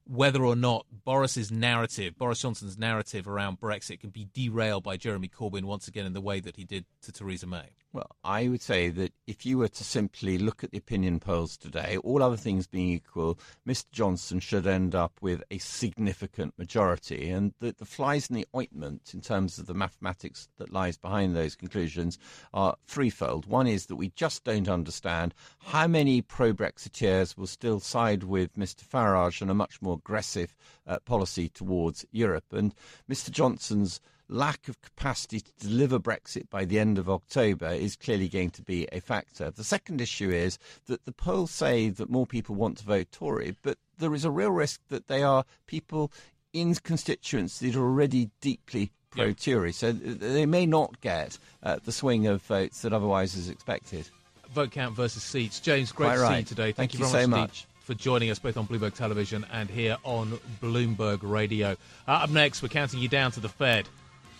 whether 0.06 0.44
or 0.44 0.56
not 0.56 0.86
Boris's 1.04 1.50
narrative, 1.50 2.16
Boris 2.18 2.40
Johnson's 2.40 2.76
narrative 2.76 3.26
around 3.26 3.60
Brexit, 3.60 4.00
can 4.00 4.10
be 4.10 4.28
derailed 4.32 4.82
by 4.82 4.96
Jeremy 4.96 5.28
Corbyn 5.28 5.64
once 5.64 5.88
again 5.88 6.06
in 6.06 6.12
the 6.12 6.20
way 6.20 6.40
that 6.40 6.56
he 6.56 6.64
did 6.64 6.84
to 7.02 7.12
Theresa 7.12 7.46
May. 7.46 7.70
Well, 7.94 8.16
I 8.24 8.48
would 8.48 8.60
say 8.60 8.88
that 8.88 9.12
if 9.24 9.46
you 9.46 9.58
were 9.58 9.68
to 9.68 9.84
simply 9.84 10.36
look 10.36 10.64
at 10.64 10.72
the 10.72 10.78
opinion 10.78 11.20
polls 11.20 11.56
today, 11.56 11.96
all 11.98 12.24
other 12.24 12.36
things 12.36 12.66
being 12.66 12.88
equal, 12.88 13.38
Mr. 13.64 13.84
Johnson 13.92 14.40
should 14.40 14.66
end 14.66 14.96
up 14.96 15.12
with 15.20 15.44
a 15.48 15.58
significant 15.58 16.58
majority. 16.58 17.30
And 17.30 17.54
the, 17.60 17.72
the 17.78 17.84
flies 17.84 18.28
in 18.28 18.34
the 18.34 18.48
ointment, 18.52 19.12
in 19.14 19.20
terms 19.20 19.60
of 19.60 19.66
the 19.66 19.74
mathematics 19.74 20.48
that 20.58 20.72
lies 20.72 20.98
behind 20.98 21.36
those 21.36 21.54
conclusions, 21.54 22.18
are 22.52 22.74
threefold. 22.84 23.46
One 23.46 23.68
is 23.68 23.86
that 23.86 23.94
we 23.94 24.10
just 24.16 24.42
don't 24.42 24.68
understand 24.68 25.32
how 25.60 25.86
many 25.86 26.20
pro 26.20 26.52
Brexiteers 26.52 27.38
will 27.38 27.46
still 27.46 27.78
side 27.78 28.24
with 28.24 28.56
Mr. 28.56 28.82
Farage 28.82 29.40
and 29.40 29.52
a 29.52 29.54
much 29.54 29.80
more 29.80 29.94
aggressive 29.94 30.52
uh, 30.84 30.98
policy 31.04 31.48
towards 31.48 32.04
Europe. 32.10 32.52
And 32.52 32.74
Mr. 33.08 33.30
Johnson's 33.30 34.00
lack 34.28 34.68
of 34.68 34.80
capacity 34.80 35.40
to 35.40 35.52
deliver 35.58 35.98
Brexit 35.98 36.48
by 36.50 36.64
the 36.64 36.78
end 36.78 36.98
of 36.98 37.08
October 37.08 37.68
is 37.68 37.96
clearly 37.96 38.28
going 38.28 38.50
to 38.50 38.62
be 38.62 38.88
a 38.92 39.00
factor. 39.00 39.50
The 39.50 39.64
second 39.64 40.00
issue 40.00 40.30
is 40.30 40.58
that 40.86 41.04
the 41.04 41.12
polls 41.12 41.50
say 41.50 41.88
that 41.90 42.10
more 42.10 42.26
people 42.26 42.54
want 42.54 42.78
to 42.78 42.84
vote 42.84 43.08
Tory, 43.12 43.56
but 43.62 43.78
there 43.98 44.14
is 44.14 44.24
a 44.24 44.30
real 44.30 44.50
risk 44.50 44.80
that 44.88 45.08
they 45.08 45.22
are 45.22 45.44
people 45.66 46.10
in 46.52 46.74
constituents 46.74 47.58
that 47.58 47.76
are 47.76 47.82
already 47.82 48.30
deeply 48.40 48.90
pro 49.10 49.32
Tory. 49.32 49.72
So 49.72 49.92
they 49.92 50.46
may 50.46 50.66
not 50.66 51.00
get 51.00 51.38
uh, 51.62 51.78
the 51.84 51.92
swing 51.92 52.26
of 52.26 52.42
votes 52.42 52.82
that 52.82 52.92
otherwise 52.92 53.34
is 53.34 53.48
expected. 53.48 54.08
Vote 54.52 54.70
count 54.70 54.94
versus 54.94 55.22
seats. 55.22 55.60
James, 55.60 55.92
great 55.92 56.06
Quite 56.06 56.14
to 56.16 56.20
right. 56.22 56.34
see 56.34 56.38
you 56.38 56.44
today. 56.44 56.62
Thank, 56.72 56.76
Thank 56.76 56.94
you, 56.94 57.00
you 57.00 57.06
so 57.06 57.26
much. 57.26 57.40
much 57.40 57.66
for 57.80 57.94
joining 57.94 58.30
us 58.30 58.38
both 58.38 58.56
on 58.56 58.66
Bloomberg 58.66 58.94
Television 58.94 59.44
and 59.52 59.68
here 59.68 59.98
on 60.04 60.38
Bloomberg 60.62 61.18
Radio. 61.22 61.76
Uh, 62.08 62.12
up 62.12 62.30
next, 62.30 62.62
we're 62.62 62.68
counting 62.68 63.00
you 63.00 63.08
down 63.08 63.30
to 63.32 63.40
the 63.40 63.48
Fed. 63.48 63.86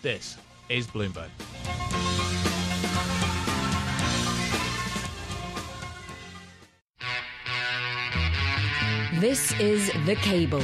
This 0.05 0.37
is 0.69 0.85
Bloomberg. 0.85 1.31
This 9.19 9.59
is 9.59 9.91
The 10.05 10.13
Cable 10.21 10.61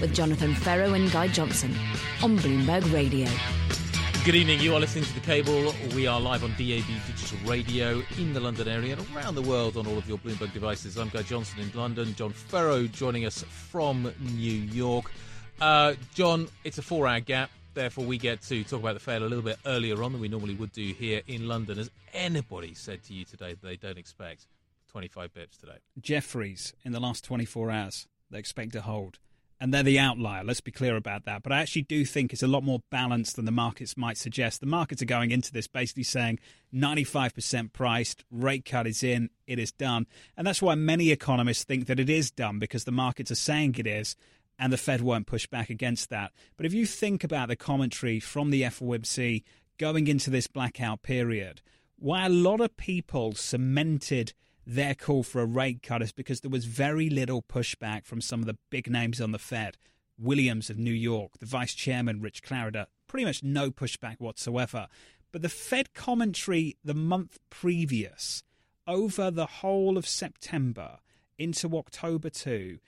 with 0.00 0.12
Jonathan 0.12 0.56
Ferro 0.56 0.92
and 0.94 1.08
Guy 1.12 1.28
Johnson 1.28 1.72
on 2.20 2.36
Bloomberg 2.36 2.92
Radio. 2.92 3.28
Good 4.24 4.34
evening. 4.34 4.58
You 4.58 4.74
are 4.74 4.80
listening 4.80 5.04
to 5.04 5.14
The 5.14 5.20
Cable. 5.20 5.72
We 5.94 6.08
are 6.08 6.20
live 6.20 6.42
on 6.42 6.50
DAB 6.50 6.82
Digital 7.06 7.38
Radio 7.48 8.02
in 8.18 8.32
the 8.32 8.40
London 8.40 8.66
area 8.66 8.96
and 8.96 9.16
around 9.16 9.36
the 9.36 9.42
world 9.42 9.76
on 9.76 9.86
all 9.86 9.98
of 9.98 10.08
your 10.08 10.18
Bloomberg 10.18 10.52
devices. 10.52 10.98
I'm 10.98 11.10
Guy 11.10 11.22
Johnson 11.22 11.60
in 11.60 11.70
London. 11.78 12.12
John 12.16 12.32
Ferro 12.32 12.88
joining 12.88 13.24
us 13.24 13.44
from 13.44 14.12
New 14.18 14.50
York. 14.50 15.12
Uh, 15.60 15.94
John, 16.16 16.48
it's 16.64 16.78
a 16.78 16.82
four 16.82 17.06
hour 17.06 17.20
gap. 17.20 17.50
Therefore, 17.74 18.04
we 18.04 18.18
get 18.18 18.40
to 18.42 18.62
talk 18.64 18.80
about 18.80 18.94
the 18.94 19.00
Fed 19.00 19.22
a 19.22 19.26
little 19.26 19.42
bit 19.42 19.58
earlier 19.66 20.02
on 20.02 20.12
than 20.12 20.20
we 20.20 20.28
normally 20.28 20.54
would 20.54 20.72
do 20.72 20.92
here 20.92 21.22
in 21.26 21.48
London. 21.48 21.78
Has 21.78 21.90
anybody 22.12 22.72
said 22.74 23.02
to 23.04 23.14
you 23.14 23.24
today 23.24 23.54
that 23.54 23.62
they 23.62 23.76
don't 23.76 23.98
expect 23.98 24.46
25 24.92 25.34
bips 25.34 25.58
today? 25.58 25.78
Jefferies 26.00 26.72
in 26.84 26.92
the 26.92 27.00
last 27.00 27.24
24 27.24 27.70
hours, 27.70 28.06
they 28.30 28.38
expect 28.38 28.72
to 28.72 28.80
hold 28.80 29.18
and 29.60 29.72
they're 29.72 29.82
the 29.82 29.98
outlier. 29.98 30.44
Let's 30.44 30.60
be 30.60 30.70
clear 30.70 30.96
about 30.96 31.24
that. 31.24 31.42
But 31.42 31.52
I 31.52 31.60
actually 31.60 31.82
do 31.82 32.04
think 32.04 32.32
it's 32.32 32.42
a 32.42 32.46
lot 32.46 32.64
more 32.64 32.80
balanced 32.90 33.36
than 33.36 33.44
the 33.44 33.50
markets 33.50 33.96
might 33.96 34.18
suggest. 34.18 34.60
The 34.60 34.66
markets 34.66 35.00
are 35.00 35.06
going 35.06 35.30
into 35.30 35.52
this 35.52 35.66
basically 35.66 36.02
saying 36.02 36.38
95% 36.74 37.72
priced, 37.72 38.24
rate 38.30 38.64
cut 38.64 38.86
is 38.86 39.02
in, 39.02 39.30
it 39.46 39.58
is 39.58 39.72
done. 39.72 40.06
And 40.36 40.46
that's 40.46 40.60
why 40.60 40.74
many 40.74 41.10
economists 41.10 41.64
think 41.64 41.86
that 41.86 42.00
it 42.00 42.10
is 42.10 42.30
done 42.30 42.58
because 42.58 42.84
the 42.84 42.92
markets 42.92 43.30
are 43.30 43.36
saying 43.36 43.76
it 43.78 43.86
is, 43.86 44.16
and 44.58 44.72
the 44.72 44.76
Fed 44.76 45.00
won't 45.00 45.26
push 45.26 45.46
back 45.46 45.70
against 45.70 46.10
that. 46.10 46.32
But 46.56 46.66
if 46.66 46.74
you 46.74 46.86
think 46.86 47.24
about 47.24 47.48
the 47.48 47.56
commentary 47.56 48.20
from 48.20 48.50
the 48.50 48.62
FOMC 48.62 49.42
going 49.78 50.06
into 50.06 50.30
this 50.30 50.46
blackout 50.46 51.02
period, 51.02 51.60
why 51.98 52.26
a 52.26 52.30
lot 52.30 52.60
of 52.60 52.76
people 52.76 53.34
cemented 53.34 54.32
their 54.66 54.94
call 54.94 55.22
for 55.22 55.40
a 55.40 55.46
rate 55.46 55.82
cut 55.82 56.02
is 56.02 56.12
because 56.12 56.40
there 56.40 56.50
was 56.50 56.64
very 56.64 57.10
little 57.10 57.42
pushback 57.42 58.04
from 58.04 58.20
some 58.20 58.40
of 58.40 58.46
the 58.46 58.58
big 58.70 58.90
names 58.90 59.20
on 59.20 59.32
the 59.32 59.38
Fed. 59.38 59.76
Williams 60.18 60.70
of 60.70 60.78
New 60.78 60.92
York, 60.92 61.38
the 61.38 61.46
vice 61.46 61.74
chairman, 61.74 62.20
Rich 62.20 62.42
Clarida, 62.42 62.86
pretty 63.08 63.24
much 63.24 63.42
no 63.42 63.70
pushback 63.70 64.20
whatsoever. 64.20 64.86
But 65.32 65.42
the 65.42 65.48
Fed 65.48 65.92
commentary 65.92 66.76
the 66.84 66.94
month 66.94 67.38
previous, 67.50 68.44
over 68.86 69.30
the 69.30 69.46
whole 69.46 69.98
of 69.98 70.06
September 70.06 70.98
into 71.38 71.76
October 71.76 72.30
too, 72.30 72.78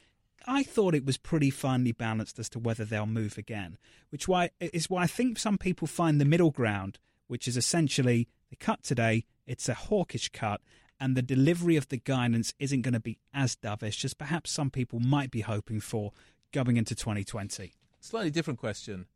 I 0.47 0.63
thought 0.63 0.95
it 0.95 1.05
was 1.05 1.17
pretty 1.17 1.51
finely 1.51 1.93
balanced 1.93 2.39
as 2.39 2.49
to 2.51 2.59
whether 2.59 2.85
they'll 2.85 3.07
move 3.07 3.37
again, 3.37 3.79
which 4.11 4.29
why 4.29 4.51
is 4.61 4.89
why 4.89 5.03
I 5.03 5.07
think 5.07 5.39
some 5.39 5.59
people 5.59 5.89
find 5.89 6.21
the 6.21 6.25
middle 6.25 6.51
ground, 6.51 6.99
which 7.27 7.49
is 7.49 7.57
essentially 7.57 8.29
the 8.51 8.57
cut 8.57 8.83
today, 8.83 9.25
it's 9.47 9.69
a 9.69 9.75
hawkish 9.75 10.29
cut, 10.29 10.61
and 11.01 11.17
the 11.17 11.23
delivery 11.23 11.77
of 11.77 11.89
the 11.89 11.97
guidance 11.97 12.55
isn't 12.59 12.83
going 12.83 12.95
to 12.95 13.01
be 13.01 13.19
as 13.35 13.57
dovish 13.57 14.05
as 14.05 14.15
perhaps 14.15 14.51
some 14.51 14.71
people 14.71 15.01
might 15.01 15.31
be 15.31 15.41
hoping 15.41 15.81
for 15.81 16.13
going 16.53 16.77
into 16.77 16.95
2020. 16.95 17.73
Slightly 18.01 18.31
different 18.31 18.61
question. 18.61 19.07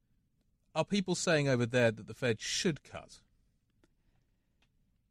Are 0.74 0.84
people 0.84 1.14
saying 1.14 1.48
over 1.48 1.66
there 1.66 1.90
that 1.90 2.06
the 2.06 2.14
Fed 2.14 2.40
should 2.40 2.82
cut? 2.82 3.20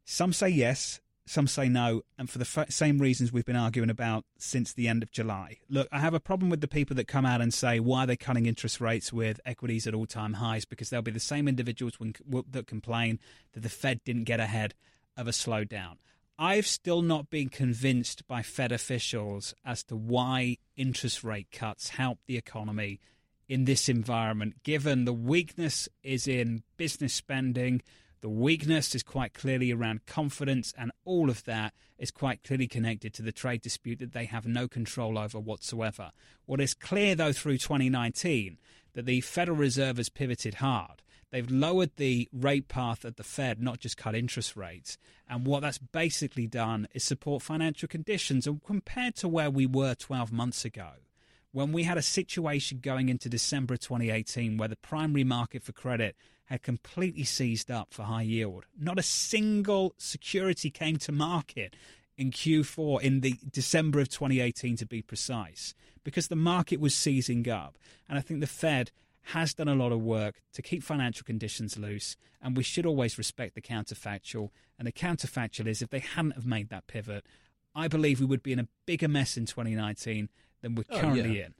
Some 0.04 0.32
say 0.32 0.48
yes, 0.48 1.00
some 1.30 1.46
say 1.46 1.68
no, 1.68 2.02
and 2.18 2.28
for 2.28 2.38
the 2.38 2.50
f- 2.58 2.72
same 2.72 2.98
reasons 2.98 3.32
we've 3.32 3.44
been 3.44 3.54
arguing 3.54 3.88
about 3.88 4.24
since 4.36 4.72
the 4.72 4.88
end 4.88 5.04
of 5.04 5.12
July. 5.12 5.58
Look, 5.68 5.86
I 5.92 6.00
have 6.00 6.12
a 6.12 6.18
problem 6.18 6.50
with 6.50 6.60
the 6.60 6.66
people 6.66 6.96
that 6.96 7.06
come 7.06 7.24
out 7.24 7.40
and 7.40 7.54
say, 7.54 7.78
why 7.78 8.02
are 8.02 8.06
they 8.08 8.16
cutting 8.16 8.46
interest 8.46 8.80
rates 8.80 9.12
with 9.12 9.40
equities 9.46 9.86
at 9.86 9.94
all 9.94 10.06
time 10.06 10.32
highs? 10.32 10.64
Because 10.64 10.90
they'll 10.90 11.02
be 11.02 11.12
the 11.12 11.20
same 11.20 11.46
individuals 11.46 12.00
when, 12.00 12.16
that 12.50 12.66
complain 12.66 13.20
that 13.52 13.60
the 13.60 13.68
Fed 13.68 14.02
didn't 14.02 14.24
get 14.24 14.40
ahead 14.40 14.74
of 15.16 15.28
a 15.28 15.30
slowdown. 15.30 15.98
I've 16.36 16.66
still 16.66 17.00
not 17.00 17.30
been 17.30 17.48
convinced 17.48 18.26
by 18.26 18.42
Fed 18.42 18.72
officials 18.72 19.54
as 19.64 19.84
to 19.84 19.94
why 19.94 20.56
interest 20.76 21.22
rate 21.22 21.52
cuts 21.52 21.90
help 21.90 22.18
the 22.26 22.38
economy 22.38 22.98
in 23.48 23.66
this 23.66 23.88
environment, 23.88 24.64
given 24.64 25.04
the 25.04 25.12
weakness 25.12 25.88
is 26.02 26.26
in 26.26 26.64
business 26.76 27.14
spending, 27.14 27.82
the 28.20 28.28
weakness 28.28 28.94
is 28.94 29.02
quite 29.02 29.32
clearly 29.32 29.72
around 29.72 30.06
confidence, 30.06 30.74
and 30.76 30.92
all 31.04 31.30
of 31.30 31.44
that 31.44 31.72
is 31.98 32.10
quite 32.10 32.42
clearly 32.42 32.66
connected 32.66 33.14
to 33.14 33.22
the 33.22 33.32
trade 33.32 33.62
dispute 33.62 33.98
that 33.98 34.12
they 34.12 34.26
have 34.26 34.46
no 34.46 34.68
control 34.68 35.18
over 35.18 35.38
whatsoever. 35.38 36.10
What 36.44 36.60
is 36.60 36.74
clear, 36.74 37.14
though, 37.14 37.32
through 37.32 37.58
2019, 37.58 38.58
that 38.92 39.06
the 39.06 39.20
Federal 39.22 39.56
Reserve 39.56 39.96
has 39.96 40.08
pivoted 40.08 40.54
hard. 40.54 41.02
They've 41.30 41.50
lowered 41.50 41.92
the 41.96 42.28
rate 42.32 42.68
path 42.68 43.04
at 43.04 43.16
the 43.16 43.22
Fed, 43.22 43.62
not 43.62 43.78
just 43.78 43.96
cut 43.96 44.14
interest 44.14 44.56
rates. 44.56 44.98
And 45.28 45.46
what 45.46 45.60
that's 45.60 45.78
basically 45.78 46.46
done 46.46 46.88
is 46.92 47.04
support 47.04 47.42
financial 47.42 47.88
conditions. 47.88 48.46
And 48.46 48.62
compared 48.64 49.14
to 49.16 49.28
where 49.28 49.50
we 49.50 49.64
were 49.64 49.94
12 49.94 50.32
months 50.32 50.64
ago, 50.64 50.90
when 51.52 51.72
we 51.72 51.84
had 51.84 51.98
a 51.98 52.02
situation 52.02 52.80
going 52.80 53.08
into 53.08 53.28
December 53.28 53.76
2018 53.76 54.56
where 54.56 54.68
the 54.68 54.76
primary 54.76 55.24
market 55.24 55.62
for 55.62 55.72
credit 55.72 56.16
had 56.50 56.62
completely 56.62 57.24
seized 57.24 57.70
up 57.70 57.94
for 57.94 58.02
high 58.02 58.22
yield, 58.22 58.64
not 58.78 58.98
a 58.98 59.02
single 59.02 59.94
security 59.96 60.68
came 60.70 60.96
to 60.98 61.12
market 61.12 61.76
in 62.18 62.30
Q4 62.30 63.00
in 63.00 63.20
the 63.20 63.36
December 63.50 64.00
of 64.00 64.08
2018 64.08 64.76
to 64.76 64.86
be 64.86 65.00
precise 65.00 65.74
because 66.04 66.28
the 66.28 66.36
market 66.36 66.80
was 66.80 66.94
seizing 66.94 67.48
up 67.48 67.78
and 68.08 68.18
I 68.18 68.20
think 68.20 68.40
the 68.40 68.46
Fed 68.46 68.90
has 69.22 69.54
done 69.54 69.68
a 69.68 69.74
lot 69.74 69.92
of 69.92 70.00
work 70.00 70.40
to 70.54 70.62
keep 70.62 70.82
financial 70.82 71.24
conditions 71.24 71.78
loose, 71.78 72.16
and 72.42 72.56
we 72.56 72.62
should 72.62 72.86
always 72.86 73.18
respect 73.18 73.54
the 73.54 73.60
counterfactual. 73.60 74.50
And 74.78 74.86
the 74.86 74.92
counterfactual 74.92 75.66
is 75.66 75.82
if 75.82 75.90
they 75.90 75.98
hadn't 75.98 76.32
have 76.32 76.46
made 76.46 76.70
that 76.70 76.86
pivot, 76.86 77.26
I 77.74 77.86
believe 77.86 78.18
we 78.18 78.26
would 78.26 78.42
be 78.42 78.52
in 78.52 78.58
a 78.58 78.68
bigger 78.86 79.08
mess 79.08 79.36
in 79.36 79.46
2019 79.46 80.28
than 80.62 80.74
we're 80.74 80.84
oh, 80.90 80.98
currently 80.98 81.38
yeah. 81.38 81.46
in. 81.46 81.54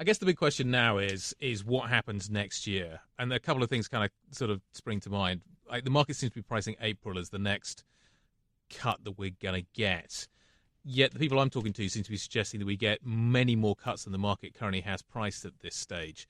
I 0.00 0.02
guess 0.02 0.16
the 0.16 0.24
big 0.24 0.38
question 0.38 0.70
now 0.70 0.96
is 0.96 1.36
is 1.40 1.62
what 1.62 1.90
happens 1.90 2.30
next 2.30 2.66
year, 2.66 3.00
and 3.18 3.30
a 3.34 3.38
couple 3.38 3.62
of 3.62 3.68
things 3.68 3.86
kind 3.86 4.02
of 4.02 4.10
sort 4.34 4.50
of 4.50 4.62
spring 4.72 4.98
to 5.00 5.10
mind. 5.10 5.42
Like 5.68 5.84
the 5.84 5.90
market 5.90 6.16
seems 6.16 6.32
to 6.32 6.36
be 6.36 6.42
pricing 6.42 6.74
April 6.80 7.18
as 7.18 7.28
the 7.28 7.38
next 7.38 7.84
cut 8.70 9.04
that 9.04 9.18
we're 9.18 9.36
going 9.42 9.62
to 9.62 9.68
get. 9.74 10.26
Yet 10.82 11.12
the 11.12 11.18
people 11.18 11.38
I'm 11.38 11.50
talking 11.50 11.74
to 11.74 11.88
seem 11.90 12.02
to 12.02 12.10
be 12.10 12.16
suggesting 12.16 12.60
that 12.60 12.66
we 12.66 12.78
get 12.78 13.04
many 13.04 13.54
more 13.54 13.76
cuts 13.76 14.04
than 14.04 14.12
the 14.12 14.18
market 14.18 14.54
currently 14.54 14.80
has 14.80 15.02
priced 15.02 15.44
at 15.44 15.60
this 15.60 15.76
stage. 15.76 16.26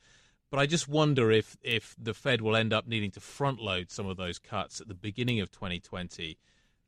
But 0.50 0.58
I 0.58 0.66
just 0.66 0.88
wonder 0.88 1.30
if 1.30 1.56
if 1.62 1.94
the 1.96 2.12
Fed 2.12 2.40
will 2.40 2.56
end 2.56 2.72
up 2.72 2.88
needing 2.88 3.12
to 3.12 3.20
front 3.20 3.60
load 3.60 3.92
some 3.92 4.08
of 4.08 4.16
those 4.16 4.40
cuts 4.40 4.80
at 4.80 4.88
the 4.88 4.94
beginning 4.94 5.38
of 5.38 5.52
2020, 5.52 6.38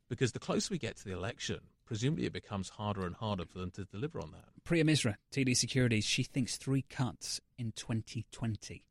because 0.09 0.33
the 0.33 0.39
closer 0.39 0.73
we 0.73 0.79
get 0.79 0.97
to 0.97 1.05
the 1.05 1.13
election, 1.13 1.61
presumably 1.93 2.25
it 2.25 2.33
becomes 2.33 2.69
harder 2.69 3.05
and 3.05 3.13
harder 3.13 3.45
for 3.45 3.59
them 3.59 3.69
to 3.69 3.85
deliver 3.85 4.19
on 4.19 4.31
that. 4.31 4.45
Priya 4.63 4.83
Misra, 4.83 5.13
TD 5.31 5.55
Securities, 5.55 6.03
she 6.03 6.23
thinks 6.23 6.57
three 6.57 6.81
cuts 6.89 7.39
in 7.55 7.71
2020. 7.75 8.83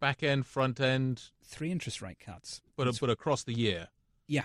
Back 0.00 0.22
end, 0.22 0.46
front 0.46 0.80
end, 0.80 1.24
three 1.44 1.70
interest 1.70 2.00
rate 2.00 2.18
cuts, 2.18 2.62
but 2.76 2.98
but 2.98 3.10
across 3.10 3.44
the 3.44 3.52
year. 3.52 3.88
Yeah, 4.26 4.44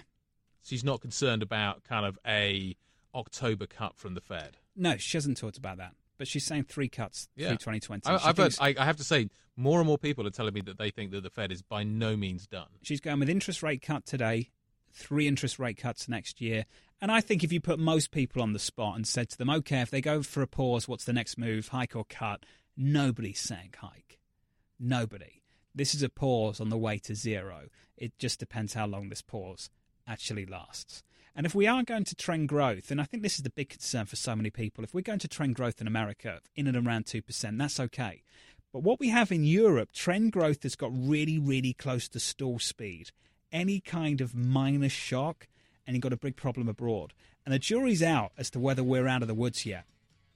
she's 0.61 0.83
not 0.83 0.99
concerned 0.99 1.41
about 1.41 1.85
kind 1.85 2.05
of 2.05 2.19
a 2.27 2.75
October 3.15 3.65
cut 3.65 3.95
from 3.95 4.13
the 4.13 4.21
Fed. 4.21 4.57
No, 4.75 4.97
she 4.97 5.15
hasn't 5.15 5.37
talked 5.37 5.57
about 5.57 5.77
that 5.77 5.93
but 6.17 6.27
she's 6.27 6.43
saying 6.43 6.65
three 6.65 6.89
cuts 6.89 7.29
yeah. 7.37 7.47
through 7.47 7.57
2020. 7.59 8.09
I, 8.09 8.17
have 8.19 8.35
heard, 8.35 8.53
I, 8.59 8.75
I, 8.77 8.83
have 8.83 8.97
to 8.97 9.05
say, 9.05 9.29
more 9.55 9.79
and 9.79 9.87
more 9.87 9.97
people 9.97 10.27
are 10.27 10.31
telling 10.31 10.53
me 10.53 10.59
that 10.61 10.77
they 10.77 10.89
think 10.89 11.11
that 11.11 11.23
the 11.23 11.29
Fed 11.29 11.49
is 11.49 11.61
by 11.61 11.83
no 11.83 12.17
means 12.17 12.45
done. 12.45 12.67
She's 12.83 12.99
going 12.99 13.19
with 13.21 13.29
interest 13.29 13.63
rate 13.63 13.81
cut 13.81 14.05
today, 14.05 14.49
three 14.99 15.27
interest 15.27 15.57
rate 15.57 15.77
cuts 15.77 16.07
next 16.07 16.41
year. 16.41 16.65
And 17.01 17.11
I 17.11 17.21
think 17.21 17.43
if 17.43 17.51
you 17.51 17.61
put 17.61 17.79
most 17.79 18.11
people 18.11 18.41
on 18.41 18.53
the 18.53 18.59
spot 18.59 18.95
and 18.95 19.07
said 19.07 19.29
to 19.29 19.37
them, 19.37 19.49
okay, 19.49 19.81
if 19.81 19.89
they 19.89 20.01
go 20.01 20.21
for 20.21 20.41
a 20.41 20.47
pause, 20.47 20.87
what's 20.87 21.05
the 21.05 21.13
next 21.13 21.37
move, 21.37 21.69
hike 21.69 21.95
or 21.95 22.05
cut? 22.05 22.45
Nobody's 22.75 23.39
saying 23.39 23.73
hike. 23.77 24.19
Nobody. 24.79 25.43
This 25.73 25.95
is 25.95 26.03
a 26.03 26.09
pause 26.09 26.59
on 26.59 26.69
the 26.69 26.77
way 26.77 26.97
to 26.99 27.15
zero. 27.15 27.67
It 27.97 28.17
just 28.19 28.39
depends 28.39 28.73
how 28.73 28.85
long 28.85 29.09
this 29.09 29.21
pause 29.21 29.69
actually 30.07 30.45
lasts. 30.45 31.03
And 31.35 31.45
if 31.45 31.55
we 31.55 31.67
are 31.67 31.83
going 31.83 32.03
to 32.05 32.15
trend 32.15 32.49
growth, 32.49 32.91
and 32.91 32.99
I 32.99 33.05
think 33.05 33.23
this 33.23 33.35
is 33.35 33.43
the 33.43 33.49
big 33.49 33.69
concern 33.69 34.05
for 34.05 34.15
so 34.15 34.35
many 34.35 34.49
people, 34.49 34.83
if 34.83 34.93
we're 34.93 35.01
going 35.01 35.19
to 35.19 35.27
trend 35.27 35.55
growth 35.55 35.79
in 35.79 35.87
America 35.87 36.41
in 36.55 36.67
and 36.67 36.75
around 36.75 37.05
2%, 37.05 37.57
that's 37.57 37.79
okay. 37.79 38.23
But 38.73 38.83
what 38.83 38.99
we 38.99 39.09
have 39.09 39.31
in 39.31 39.43
Europe, 39.43 39.91
trend 39.93 40.31
growth 40.31 40.63
has 40.63 40.75
got 40.75 40.91
really, 40.93 41.39
really 41.39 41.73
close 41.73 42.07
to 42.09 42.19
stall 42.19 42.59
speed. 42.59 43.11
Any 43.51 43.79
kind 43.79 44.21
of 44.21 44.35
minor 44.35 44.89
shock, 44.89 45.47
and 45.85 45.95
you've 45.95 46.03
got 46.03 46.13
a 46.13 46.17
big 46.17 46.35
problem 46.35 46.67
abroad. 46.67 47.13
And 47.45 47.53
the 47.53 47.59
jury's 47.59 48.03
out 48.03 48.31
as 48.37 48.49
to 48.51 48.59
whether 48.59 48.83
we're 48.83 49.07
out 49.07 49.21
of 49.21 49.27
the 49.27 49.33
woods 49.33 49.65
yet 49.65 49.85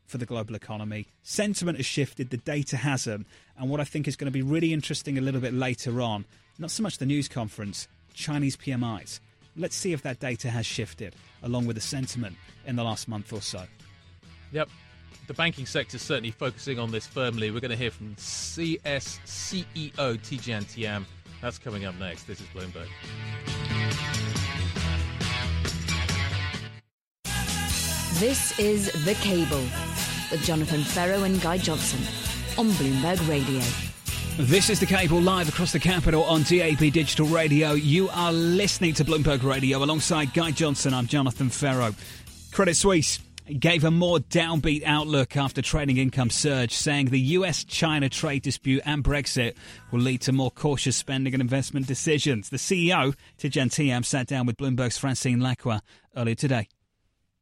for 0.06 0.18
the 0.18 0.26
global 0.26 0.56
economy. 0.56 1.08
Sentiment 1.22 1.78
has 1.78 1.86
shifted, 1.86 2.30
the 2.30 2.38
data 2.38 2.78
hasn't. 2.78 3.28
And 3.58 3.70
what 3.70 3.80
I 3.80 3.84
think 3.84 4.08
is 4.08 4.16
going 4.16 4.26
to 4.26 4.32
be 4.32 4.42
really 4.42 4.74
interesting 4.74 5.18
a 5.18 5.22
little 5.22 5.42
bit 5.42 5.54
later 5.54 6.02
on, 6.02 6.26
not 6.58 6.72
so 6.72 6.84
much 6.84 6.98
the 6.98 7.06
news 7.06 7.28
conference, 7.28 7.88
Chinese 8.14 8.58
PMIs. 8.58 9.20
Let's 9.56 9.76
see 9.76 9.94
if 9.94 10.02
that 10.02 10.20
data 10.20 10.50
has 10.50 10.66
shifted 10.66 11.16
along 11.44 11.68
with 11.68 11.76
the 11.76 11.82
sentiment 11.82 12.36
in 12.66 12.76
the 12.76 12.84
last 12.84 13.08
month 13.08 13.32
or 13.32 13.42
so. 13.42 13.64
Yep. 14.52 14.70
The 15.28 15.34
banking 15.34 15.66
sector 15.66 15.96
is 15.96 16.02
certainly 16.02 16.32
focusing 16.32 16.80
on 16.80 16.92
this 16.92 17.08
firmly. 17.08 17.52
We're 17.52 17.60
going 17.60 17.72
to 17.72 17.78
hear 17.78 17.92
from 17.92 18.16
CS 18.18 19.20
CEO 19.26 19.92
Thiam. 19.94 21.06
That's 21.44 21.60
coming 21.60 21.84
up 21.84 21.94
next. 22.00 22.24
This 22.24 22.40
is 22.40 22.48
Bloomberg. 22.48 22.88
This 28.18 28.58
is 28.58 28.90
The 29.04 29.14
Cable 29.16 29.66
with 30.32 30.42
Jonathan 30.46 30.86
Ferro 30.86 31.24
and 31.24 31.42
Guy 31.42 31.58
Johnson 31.58 32.00
on 32.58 32.70
Bloomberg 32.70 33.28
Radio. 33.28 33.62
This 34.38 34.70
is 34.70 34.80
the 34.80 34.86
cable 34.86 35.20
live 35.20 35.50
across 35.50 35.74
the 35.74 35.80
capital 35.80 36.24
on 36.24 36.44
DAB 36.44 36.80
Digital 36.94 37.28
Radio. 37.28 37.74
You 37.74 38.08
are 38.14 38.32
listening 38.32 38.94
to 38.94 39.04
Bloomberg 39.04 39.44
Radio 39.44 39.84
alongside 39.84 40.34
Guy 40.34 40.52
Johnson. 40.52 40.94
I'm 40.94 41.08
Jonathan 41.08 41.50
Ferro. 41.50 41.94
Credit 42.54 42.74
Suisse 42.74 43.20
gave 43.60 43.84
a 43.84 43.92
more 43.92 44.20
downbeat 44.20 44.84
outlook 44.86 45.36
after 45.36 45.62
trading 45.62 45.98
income 45.98 46.30
surge, 46.30 46.74
saying 46.74 47.08
the 47.08 47.20
US 47.20 47.64
China 47.64 48.10
trade 48.10 48.44
dispute 48.44 48.82
and 48.86 49.04
Brexit 49.04 49.56
will 49.92 50.00
lead 50.00 50.22
to 50.22 50.32
more 50.32 50.52
cautious 50.52 50.96
spending 50.96 51.34
and 51.34 51.42
investment 51.42 51.88
decisions. 51.88 52.50
The 52.50 52.58
CEO, 52.58 53.16
Tidjane 53.38 53.70
Thiam, 53.70 54.06
sat 54.06 54.28
down 54.28 54.46
with 54.46 54.58
Bloomberg's 54.58 54.98
Francine 54.98 55.40
Lacqua 55.40 55.82
earlier 56.16 56.36
today. 56.36 56.68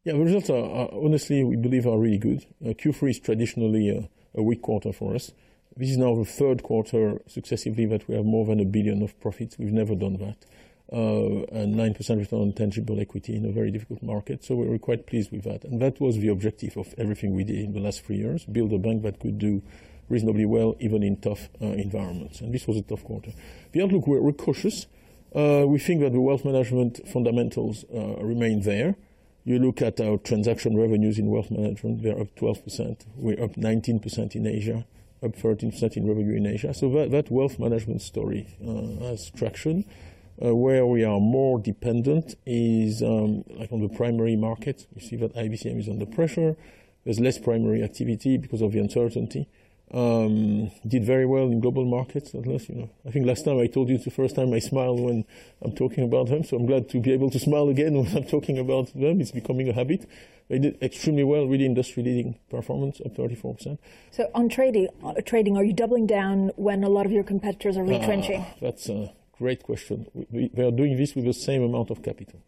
Yeah, 0.04 0.14
the 0.14 0.20
results 0.20 0.50
are, 0.50 0.64
are 0.64 0.90
honestly, 0.92 1.44
we 1.44 1.56
believe, 1.56 1.86
are 1.86 2.00
really 2.00 2.18
good. 2.18 2.46
Uh, 2.64 2.70
Q3 2.70 3.12
is 3.12 3.20
traditionally 3.20 3.90
a, 3.90 4.10
a 4.34 4.42
weak 4.42 4.62
quarter 4.64 4.92
for 4.92 5.14
us. 5.14 5.32
This 5.78 5.92
is 5.92 5.98
now 5.98 6.16
the 6.16 6.26
third 6.26 6.64
quarter 6.64 7.22
successively 7.28 7.86
that 7.86 8.08
we 8.08 8.16
have 8.16 8.26
more 8.26 8.46
than 8.46 8.60
a 8.60 8.66
billion 8.66 9.02
of 9.04 9.18
profits. 9.20 9.58
We've 9.58 9.72
never 9.72 9.96
done 9.96 10.18
that. 10.18 10.46
Uh, 10.94 11.46
and 11.54 11.74
9% 11.74 12.20
return 12.20 12.42
on 12.42 12.52
tangible 12.52 13.00
equity 13.00 13.34
in 13.34 13.46
a 13.46 13.52
very 13.52 13.72
difficult 13.72 14.04
market. 14.04 14.44
So 14.44 14.56
we 14.56 14.68
were 14.68 14.78
quite 14.78 15.08
pleased 15.08 15.32
with 15.32 15.46
that. 15.46 15.64
And 15.64 15.82
that 15.82 16.02
was 16.02 16.18
the 16.18 16.28
objective 16.28 16.76
of 16.76 16.94
everything 16.98 17.34
we 17.34 17.46
did 17.46 17.60
in 17.60 17.72
the 17.72 17.80
last 17.80 18.04
three 18.04 18.18
years 18.18 18.44
build 18.44 18.74
a 18.74 18.78
bank 18.78 19.04
that 19.04 19.22
could 19.22 19.40
do 19.40 19.62
reasonably 20.10 20.46
well 20.46 20.76
even 20.80 21.02
in 21.02 21.16
tough 21.16 21.50
uh, 21.62 21.68
environments. 21.68 22.42
And 22.42 22.54
this 22.54 22.68
was 22.68 22.78
a 22.78 22.82
tough 22.82 23.04
quarter. 23.06 23.32
The 23.72 23.82
outlook, 23.82 24.06
we're, 24.06 24.22
we're 24.22 24.34
cautious. 24.34 24.86
Uh, 25.34 25.64
we 25.66 25.80
think 25.80 26.02
that 26.02 26.12
the 26.12 26.20
wealth 26.20 26.44
management 26.44 27.00
fundamentals 27.08 27.86
uh, 27.94 28.18
remain 28.22 28.62
there. 28.62 28.96
You 29.44 29.58
look 29.60 29.82
at 29.82 30.00
our 30.00 30.18
transaction 30.18 30.78
revenues 30.78 31.18
in 31.18 31.32
wealth 31.32 31.50
management, 31.50 32.04
they're 32.04 32.20
up 32.20 32.36
12%. 32.36 33.06
We're 33.16 33.42
up 33.42 33.56
19% 33.56 34.36
in 34.36 34.46
Asia, 34.46 34.86
up 35.24 35.32
13% 35.36 35.98
in 35.98 36.08
revenue 36.08 36.36
in 36.36 36.46
Asia. 36.46 36.74
So 36.74 36.90
that, 36.92 37.12
that 37.12 37.32
wealth 37.32 37.58
management 37.58 38.02
story 38.02 38.56
uh, 38.62 39.06
has 39.06 39.32
traction. 39.32 39.86
Uh, 40.44 40.56
where 40.56 40.88
we 40.88 41.04
are 41.04 41.20
more 41.20 41.60
dependent 41.60 42.36
is 42.48 43.04
um, 43.04 43.44
like 43.50 43.72
on 43.72 43.80
the 43.80 43.90
primary 43.90 44.36
market. 44.36 44.88
You 44.96 45.02
see 45.02 45.16
that 45.18 45.36
IBCM 45.36 45.80
is 45.80 45.88
under 45.88 46.06
pressure. 46.06 46.56
There's 47.04 47.20
less 47.20 47.38
primary 47.38 47.84
activity 47.84 48.38
because 48.38 48.62
of 48.62 48.72
the 48.72 48.80
uncertainty. 48.80 49.48
Um, 49.94 50.72
did 50.88 51.04
very 51.04 51.26
well 51.26 51.48
in 51.48 51.60
global 51.60 51.86
markets, 51.86 52.34
at 52.34 52.48
least. 52.48 52.70
You 52.70 52.76
know, 52.76 52.90
I 53.06 53.12
think 53.12 53.28
last 53.28 53.44
time 53.46 53.60
I 53.60 53.68
told 53.68 53.90
you 53.90 53.96
it's 53.96 54.06
the 54.06 54.12
first 54.12 54.36
time 54.36 54.54
I 54.54 54.60
smiled 54.60 55.00
when 55.02 55.26
I'm 55.62 55.74
talking 55.74 56.04
about 56.04 56.30
them. 56.30 56.44
So 56.44 56.58
I'm 56.58 56.66
glad 56.66 56.90
to 56.90 57.00
be 57.02 57.12
able 57.12 57.30
to 57.30 57.40
smile 57.40 57.70
again 57.70 57.94
when 58.02 58.16
I'm 58.16 58.24
talking 58.24 58.58
about 58.58 58.94
them. 58.96 59.22
It's 59.22 59.32
becoming 59.32 59.70
a 59.70 59.74
habit. 59.74 60.10
They 60.48 60.60
did 60.60 60.82
extremely 60.82 61.24
well, 61.24 61.46
really 61.46 61.66
industry-leading 61.66 62.40
performance, 62.50 63.00
up 63.06 63.16
34%. 63.16 63.78
So 64.12 64.30
on 64.34 64.50
trading, 64.50 64.88
uh, 65.04 65.14
trading, 65.26 65.56
are 65.56 65.64
you 65.64 65.74
doubling 65.74 66.08
down 66.08 66.52
when 66.56 66.84
a 66.84 66.90
lot 66.90 67.06
of 67.06 67.12
your 67.12 67.24
competitors 67.24 67.78
are 67.78 67.84
retrenching? 67.84 68.42
Uh, 68.42 68.54
that's. 68.60 68.90
Uh, 68.90 69.10
Great 69.42 69.64
question. 69.64 70.06
We, 70.14 70.52
we, 70.54 70.64
are 70.64 70.70
doing 70.70 70.96
this 70.98 71.16
with 71.16 71.26
the 71.26 71.34
same 71.34 71.64
amount 71.64 71.90
of 71.90 72.04
capital. 72.04 72.40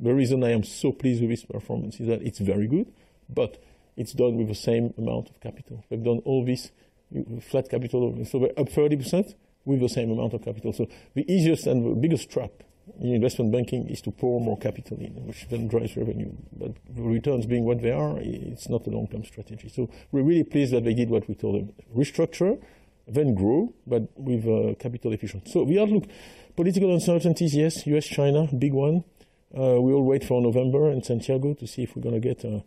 The 0.00 0.12
reason 0.12 0.42
I 0.42 0.50
am 0.50 0.64
so 0.64 0.90
pleased 0.90 1.20
with 1.20 1.30
this 1.30 1.44
performance 1.44 2.00
is 2.00 2.08
that 2.08 2.20
it's 2.20 2.40
very 2.40 2.66
good, 2.66 2.92
but 3.28 3.62
it's 3.96 4.12
done 4.12 4.36
with 4.36 4.48
the 4.48 4.56
same 4.56 4.92
amount 4.98 5.30
of 5.30 5.38
capital. 5.40 5.84
We've 5.88 6.02
done 6.02 6.18
all 6.24 6.44
this 6.44 6.72
uh, 7.16 7.40
flat 7.40 7.70
capital, 7.70 8.24
so 8.24 8.38
we're 8.38 8.48
up 8.56 8.68
30% 8.70 9.34
with 9.64 9.78
the 9.78 9.88
same 9.88 10.10
amount 10.10 10.34
of 10.34 10.42
capital. 10.42 10.72
So 10.72 10.88
the 11.14 11.32
easiest 11.32 11.68
and 11.68 11.88
the 11.88 11.94
biggest 11.94 12.28
trap 12.28 12.50
in 12.98 13.14
investment 13.14 13.52
banking 13.52 13.88
is 13.88 14.00
to 14.00 14.10
pour 14.10 14.40
more 14.40 14.58
capital 14.58 14.98
in, 14.98 15.12
which 15.28 15.46
then 15.48 15.68
drives 15.68 15.96
revenue. 15.96 16.32
But 16.58 16.72
the 16.92 17.02
returns 17.02 17.46
being 17.46 17.62
what 17.62 17.82
they 17.82 17.92
are, 17.92 18.18
it's 18.18 18.68
not 18.68 18.84
a 18.88 18.90
long-term 18.90 19.26
strategy. 19.26 19.68
So 19.68 19.88
we're 20.10 20.22
really 20.22 20.42
pleased 20.42 20.72
that 20.72 20.82
they 20.82 20.94
did 20.94 21.08
what 21.08 21.28
we 21.28 21.36
told 21.36 21.54
them. 21.54 21.72
Restructure, 21.94 22.60
then 23.12 23.34
grow, 23.34 23.72
but 23.86 24.08
with 24.16 24.46
uh, 24.46 24.74
capital 24.78 25.12
efficient. 25.12 25.48
So 25.48 25.64
the 25.64 25.80
outlook, 25.80 26.04
political 26.56 26.92
uncertainties, 26.92 27.54
yes, 27.54 27.86
U.S., 27.86 28.06
China, 28.06 28.48
big 28.56 28.72
one. 28.72 29.04
Uh, 29.52 29.80
we 29.80 29.92
all 29.92 30.04
wait 30.04 30.24
for 30.24 30.40
November 30.40 30.90
in 30.90 31.02
Santiago 31.02 31.54
to 31.54 31.66
see 31.66 31.82
if 31.82 31.96
we're 31.96 32.02
going 32.02 32.20
to 32.20 32.20
get 32.20 32.44
a, 32.44 32.62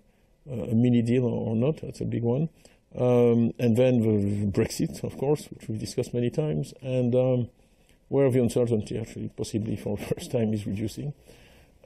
a, 0.51 0.75
mini 0.75 1.01
deal 1.01 1.25
or 1.25 1.55
not. 1.55 1.81
That's 1.81 2.01
a 2.01 2.05
big 2.05 2.23
one. 2.23 2.49
Um, 2.95 3.53
and 3.57 3.77
then 3.77 4.01
the 4.01 4.47
Brexit, 4.51 5.03
of 5.03 5.17
course, 5.17 5.47
which 5.49 5.67
we've 5.67 5.79
discussed 5.79 6.13
many 6.13 6.29
times, 6.29 6.73
and 6.81 7.15
um, 7.15 7.49
where 8.09 8.29
the 8.29 8.41
uncertainty 8.41 8.99
actually 8.99 9.29
possibly 9.29 9.77
for 9.77 9.97
the 9.97 10.05
first 10.05 10.31
time 10.31 10.53
is 10.53 10.67
reducing 10.67 11.13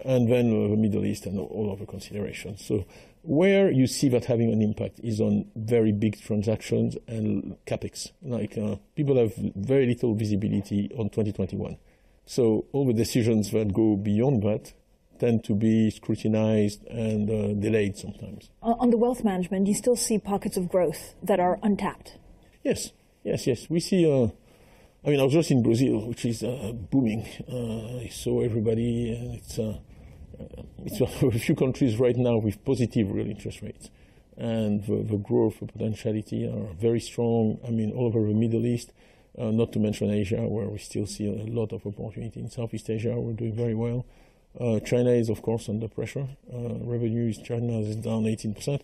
and 0.05 0.31
then 0.31 0.47
uh, 0.49 0.69
the 0.69 0.77
Middle 0.77 1.05
East 1.05 1.25
and 1.25 1.39
all 1.39 1.71
other 1.71 1.85
considerations. 1.85 2.63
So 2.65 2.85
where 3.23 3.69
you 3.71 3.87
see 3.87 4.09
that 4.09 4.25
having 4.25 4.53
an 4.53 4.61
impact 4.61 4.99
is 5.03 5.19
on 5.19 5.45
very 5.55 5.91
big 5.91 6.19
transactions 6.21 6.97
and 7.07 7.57
capex. 7.65 8.11
Like 8.21 8.57
uh, 8.57 8.77
people 8.95 9.17
have 9.17 9.35
very 9.55 9.85
little 9.85 10.15
visibility 10.15 10.89
on 10.97 11.09
2021. 11.09 11.77
So 12.25 12.65
all 12.71 12.85
the 12.85 12.93
decisions 12.93 13.51
that 13.51 13.73
go 13.73 13.95
beyond 13.95 14.43
that 14.43 14.73
tend 15.19 15.43
to 15.45 15.55
be 15.55 15.89
scrutinized 15.89 16.85
and 16.87 17.29
uh, 17.29 17.59
delayed 17.59 17.97
sometimes. 17.97 18.49
On 18.61 18.91
the 18.91 18.97
wealth 18.97 19.23
management, 19.23 19.67
you 19.67 19.73
still 19.73 19.95
see 19.95 20.19
pockets 20.19 20.57
of 20.57 20.69
growth 20.69 21.15
that 21.23 21.39
are 21.39 21.59
untapped? 21.63 22.17
Yes, 22.63 22.91
yes, 23.23 23.47
yes. 23.47 23.69
We 23.69 23.79
see. 23.79 24.09
Uh, 24.09 24.29
I 25.05 25.09
mean, 25.09 25.19
I 25.19 25.23
was 25.23 25.33
just 25.33 25.51
in 25.51 25.63
Brazil, 25.63 26.07
which 26.07 26.25
is 26.25 26.43
uh, 26.43 26.73
booming. 26.73 27.25
Uh, 27.49 27.99
I 28.03 28.09
saw 28.09 28.41
everybody, 28.41 29.13
and 29.13 29.35
it's 29.35 29.57
uh, 29.57 29.77
it's 30.85 31.01
a 31.23 31.31
few 31.39 31.55
countries 31.55 31.97
right 31.97 32.15
now 32.15 32.37
with 32.37 32.63
positive 32.63 33.11
real 33.11 33.27
interest 33.27 33.61
rates. 33.61 33.89
And 34.37 34.83
the, 34.85 35.03
the 35.03 35.17
growth, 35.17 35.59
the 35.59 35.65
potentiality 35.65 36.47
are 36.47 36.73
very 36.75 36.99
strong. 36.99 37.59
I 37.67 37.71
mean, 37.71 37.91
all 37.91 38.05
over 38.05 38.19
the 38.19 38.33
Middle 38.33 38.65
East, 38.65 38.93
uh, 39.37 39.51
not 39.51 39.71
to 39.73 39.79
mention 39.79 40.11
Asia, 40.11 40.47
where 40.47 40.67
we 40.67 40.77
still 40.77 41.07
see 41.07 41.27
a 41.27 41.45
lot 41.51 41.73
of 41.73 41.85
opportunity. 41.85 42.39
In 42.39 42.49
Southeast 42.49 42.89
Asia, 42.89 43.19
we're 43.19 43.33
doing 43.33 43.55
very 43.55 43.73
well. 43.73 44.05
Uh, 44.59 44.79
China 44.79 45.11
is, 45.11 45.29
of 45.29 45.41
course, 45.41 45.69
under 45.69 45.87
pressure. 45.87 46.27
Uh, 46.51 46.75
revenue 46.81 47.29
is 47.29 47.37
China 47.39 47.79
is 47.79 47.95
down 47.95 48.23
18%. 48.23 48.81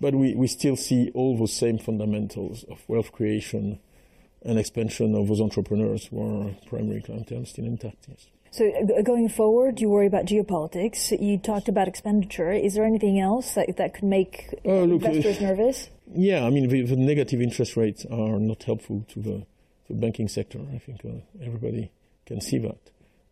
But 0.00 0.14
we, 0.14 0.34
we 0.34 0.46
still 0.46 0.76
see 0.76 1.10
all 1.14 1.38
the 1.38 1.48
same 1.48 1.78
fundamentals 1.78 2.64
of 2.64 2.82
wealth 2.88 3.12
creation 3.12 3.80
and 4.42 4.58
expansion 4.58 5.14
of 5.14 5.28
those 5.28 5.40
entrepreneurs 5.40 6.06
who 6.06 6.20
are 6.20 6.54
primary 6.68 7.02
clientele 7.02 7.46
still 7.46 7.64
intact, 7.64 8.06
yes. 8.08 8.26
So 8.56 8.72
going 9.02 9.28
forward, 9.28 9.82
you 9.82 9.90
worry 9.90 10.06
about 10.06 10.24
geopolitics. 10.24 11.10
You 11.20 11.36
talked 11.36 11.68
about 11.68 11.88
expenditure. 11.88 12.50
Is 12.52 12.72
there 12.72 12.86
anything 12.86 13.20
else 13.20 13.52
that, 13.52 13.76
that 13.76 13.92
could 13.92 14.04
make 14.04 14.48
uh, 14.64 14.84
look, 14.84 15.04
investors 15.04 15.36
uh, 15.36 15.42
nervous? 15.42 15.90
Yeah, 16.14 16.42
I 16.46 16.48
mean, 16.48 16.66
the, 16.70 16.80
the, 16.80 16.96
negative 16.96 17.42
interest 17.42 17.76
rates 17.76 18.06
are 18.06 18.38
not 18.38 18.62
helpful 18.62 19.04
to 19.08 19.20
the, 19.20 19.46
the 19.88 19.94
banking 19.94 20.28
sector. 20.28 20.58
I 20.74 20.78
think 20.78 21.04
uh, 21.04 21.20
everybody 21.44 21.92
can 22.24 22.40
see 22.40 22.56
that. 22.60 22.78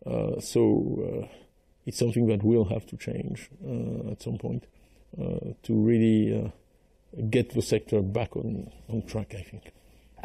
Uh, 0.05 0.39
so 0.39 1.23
uh, 1.23 1.35
it's 1.87 1.97
something 1.97 2.27
that 2.27 2.43
will 2.43 2.65
have 2.65 2.85
to 2.85 2.95
change 2.95 3.49
uh, 3.67 4.11
at 4.11 4.21
some 4.21 4.37
point 4.37 4.67
to 5.63 5.73
really 5.73 6.53
get 7.31 7.49
the 7.51 7.61
sector 7.63 8.01
back 8.01 8.35
on, 8.35 8.69
on 8.89 9.01
track, 9.07 9.33
I 9.33 9.41
think. 9.41 9.71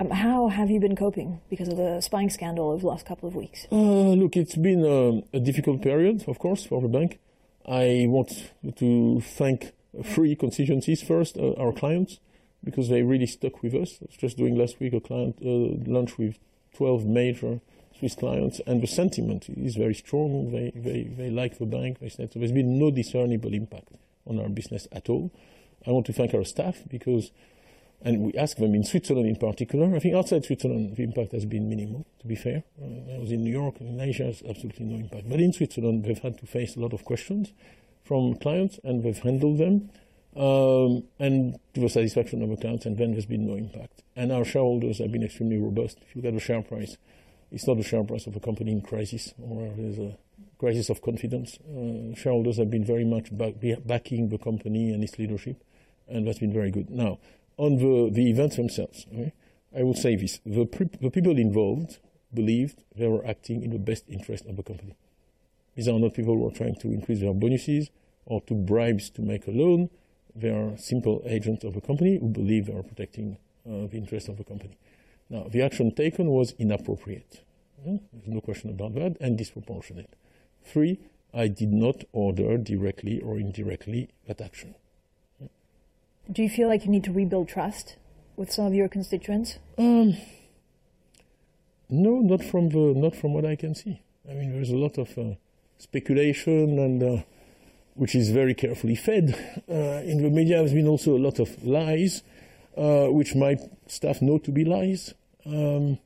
Um, 0.01 0.11
how 0.11 0.49
have 0.49 0.71
you 0.71 0.81
been 0.81 0.97
coping 0.97 1.41
because 1.51 1.69
of 1.69 1.77
the 1.77 2.01
spying 2.01 2.31
scandal 2.31 2.73
of 2.73 2.81
the 2.81 2.87
last 2.87 3.05
couple 3.05 3.29
of 3.29 3.35
weeks? 3.37 3.67
Uh, 3.71 4.15
look, 4.15 4.35
it's 4.35 4.57
been 4.57 4.83
a, 4.83 5.37
a, 5.37 5.41
difficult 5.41 5.83
period, 5.83 6.25
of 6.27 6.39
course, 6.39 6.65
for 6.65 6.81
the 6.81 6.89
bank. 6.89 7.19
I 7.69 8.07
want 8.09 8.51
to 8.77 9.21
thank 9.21 9.73
three 10.03 10.35
constituencies. 10.35 11.03
First, 11.03 11.37
uh, 11.37 11.53
our 11.55 11.73
clients, 11.73 12.19
because 12.65 12.89
they 12.89 13.03
really 13.03 13.27
stuck 13.27 13.63
with 13.63 13.75
us. 13.75 13.99
I 14.01 14.07
was 14.07 14.17
just 14.17 14.39
doing 14.39 14.57
last 14.57 14.81
week 14.81 14.95
a 14.95 15.01
client 15.01 15.37
uh, 15.45 15.91
lunch 15.91 16.17
with 16.17 16.39
12 16.77 17.05
major 17.05 17.61
Swiss 17.99 18.15
clients, 18.15 18.63
and 18.67 18.83
the 18.83 18.87
sentiment 18.87 19.51
is 19.51 19.77
very 19.77 19.95
strong. 19.95 20.51
They, 20.51 20.73
they, 20.75 21.03
they 21.03 21.29
like 21.29 21.59
the 21.59 21.67
bank. 21.67 21.99
They 21.99 22.09
said, 22.09 22.33
so 22.33 22.39
there's 22.39 22.53
been 22.53 22.79
no 22.79 22.91
discernible 22.91 23.53
impact 23.53 23.89
on 24.27 24.41
our 24.41 24.49
business 24.49 24.89
at 24.93 25.11
all. 25.11 25.31
I 25.87 25.91
want 25.91 26.07
to 26.07 26.15
thank 26.15 26.33
our 26.33 26.45
staff 26.45 26.79
because 26.89 27.33
and 28.03 28.23
we 28.23 28.33
ask 28.35 28.57
them 28.57 28.75
in 28.75 28.85
Switzerland 28.85 29.29
in 29.29 29.37
particular. 29.37 29.95
I 29.95 29.99
think 29.99 30.15
outside 30.15 30.45
Switzerland, 30.45 30.97
the 30.97 31.03
impact 31.03 31.33
has 31.33 31.45
been 31.45 31.69
minimal, 31.69 32.07
to 32.21 32.27
be 32.27 32.35
fair. 32.35 32.63
Uh, 32.81 33.15
I 33.15 33.19
was 33.19 33.31
in 33.31 33.45
New 33.45 33.53
York, 33.53 33.81
in 33.81 34.01
Asia, 34.01 34.25
there's 34.25 34.43
absolutely 34.49 34.87
no 34.87 34.97
impact. 34.97 35.29
But 35.29 35.41
in 35.41 35.53
Switzerland, 35.53 36.05
they've 36.05 36.19
had 36.19 36.39
to 36.39 36.47
face 36.47 36.77
a 36.77 36.81
lot 36.81 36.93
of 36.93 37.05
questions 37.05 37.53
from 38.05 38.37
clients, 38.37 38.79
and 38.85 39.03
they've 39.03 39.19
handled 39.19 39.59
them. 39.59 39.91
Um, 40.37 41.05
and 41.19 41.59
to 41.75 41.81
the 41.81 41.89
satisfaction 41.89 42.41
of 42.43 42.51
the 42.51 42.57
clients, 42.57 42.87
and 42.87 42.97
then 42.97 43.13
there's 43.13 43.27
been 43.27 43.47
no 43.47 43.57
impact. 43.57 44.03
And 44.15 44.31
our 44.31 44.45
shareholders 44.45 44.99
have 44.99 45.11
been 45.11 45.25
extremely 45.25 45.59
robust. 45.59 45.99
If 46.03 46.15
you 46.15 46.23
look 46.23 46.29
at 46.29 46.35
the 46.35 46.41
share 46.41 46.63
price, 46.63 46.97
it's 47.51 47.67
not 47.67 47.77
the 47.77 47.83
share 47.83 48.05
price 48.05 48.27
of 48.27 48.37
a 48.37 48.41
company 48.41 48.71
in 48.73 48.81
crisis 48.81 49.35
or 49.43 49.73
there's 49.77 49.99
a 49.99 50.17
crisis 50.59 50.89
of 50.91 51.03
confidence. 51.03 51.59
Uh, 51.69 52.15
shareholders 52.15 52.59
have 52.59 52.71
been 52.71 52.85
very 52.85 53.05
much 53.05 53.37
back, 53.37 53.55
backing 53.85 54.29
the 54.29 54.39
company 54.39 54.93
and 54.93 55.03
its 55.03 55.19
leadership, 55.19 55.63
and 56.09 56.27
that's 56.27 56.39
been 56.39 56.53
very 56.53 56.71
good. 56.71 56.91
Now, 56.91 57.19
on 57.61 57.77
the, 57.77 58.11
the 58.11 58.31
events 58.31 58.57
themselves, 58.57 59.07
okay, 59.13 59.33
I 59.77 59.83
will 59.83 59.95
say 59.95 60.17
this. 60.17 60.41
The, 60.47 60.65
the 61.01 61.11
people 61.11 61.37
involved 61.37 61.99
believed 62.33 62.83
they 62.97 63.07
were 63.07 63.25
acting 63.27 63.63
in 63.63 63.71
the 63.71 63.79
best 63.79 64.05
interest 64.09 64.47
of 64.47 64.57
the 64.57 64.63
company. 64.63 64.97
These 65.77 65.89
are 65.89 65.99
not 65.99 66.15
people 66.15 66.35
who 66.35 66.49
are 66.49 66.53
trying 66.53 66.77
to 66.77 66.89
increase 66.89 67.21
their 67.21 67.35
bonuses 67.35 67.91
or 68.25 68.41
to 68.43 68.55
bribes 68.55 69.11
to 69.11 69.23
make 69.23 69.47
a 69.47 69.51
loan. 69.51 69.91
They 70.35 70.49
are 70.49 70.77
simple 70.79 71.23
agents 71.27 71.63
of 71.65 71.75
the 71.75 71.83
company 71.83 72.19
who 72.19 72.29
believe 72.29 72.67
they 72.67 72.75
are 72.75 72.83
protecting 72.83 73.37
uh, 73.67 73.87
the 73.89 73.99
interest 73.99 74.29
of 74.29 74.39
the 74.39 74.45
company. 74.45 74.79
Now, 75.29 75.47
the 75.51 75.63
action 75.63 75.95
taken 75.95 76.29
was 76.31 76.55
inappropriate. 76.59 77.43
Yeah? 77.85 77.99
There's 78.13 78.35
no 78.35 78.41
question 78.41 78.71
about 78.71 78.95
that, 78.95 79.17
and 79.21 79.37
disproportionate. 79.37 80.15
Three, 80.65 80.99
I 81.35 81.49
did 81.49 81.73
not 81.73 82.05
order 82.13 82.57
directly 82.57 83.21
or 83.21 83.39
indirectly 83.39 84.09
that 84.27 84.41
action. 84.41 84.75
Do 86.31 86.43
you 86.45 86.49
feel 86.49 86.69
like 86.69 86.85
you 86.85 86.91
need 86.91 87.05
to 87.05 87.13
rebuild 87.13 87.49
trust 87.49 87.97
with 88.37 88.53
some 88.53 88.67
of 88.67 88.73
your 88.73 88.89
constituents? 88.89 89.59
Um, 89.77 90.17
no, 91.89 92.21
not 92.21 92.45
from 92.45 92.69
the 92.69 92.95
not 92.95 93.17
from 93.17 93.35
what 93.35 93.45
I 93.45 93.57
can 93.57 93.75
see. 93.75 94.01
I 94.29 94.35
mean, 94.35 94.53
there's 94.53 94.71
a 94.71 94.77
lot 94.77 94.97
of 94.97 95.19
uh, 95.19 95.35
speculation 95.79 96.79
and 96.79 97.03
uh, 97.03 97.23
which 97.95 98.15
is 98.15 98.31
very 98.31 98.55
carefully 98.55 98.95
fed. 98.95 99.35
Uh, 99.69 100.03
in 100.05 100.23
the 100.23 100.31
media, 100.31 100.59
there's 100.59 100.73
been 100.73 100.87
also 100.87 101.17
a 101.17 101.19
lot 101.19 101.41
of 101.41 101.65
lies, 101.65 102.23
uh, 102.77 103.07
which 103.09 103.35
my 103.35 103.57
staff 103.89 104.23
know 104.23 104.39
to 104.39 104.53
be 104.53 104.65
lies. 104.65 105.15
Um, 105.45 105.99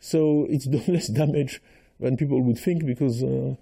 so 0.00 0.46
it's 0.48 0.64
done 0.74 0.84
less 0.88 1.08
damage 1.08 1.60
than 2.00 2.16
people 2.16 2.40
would 2.40 2.58
think 2.58 2.86
because, 2.86 3.22
uh, 3.22 3.54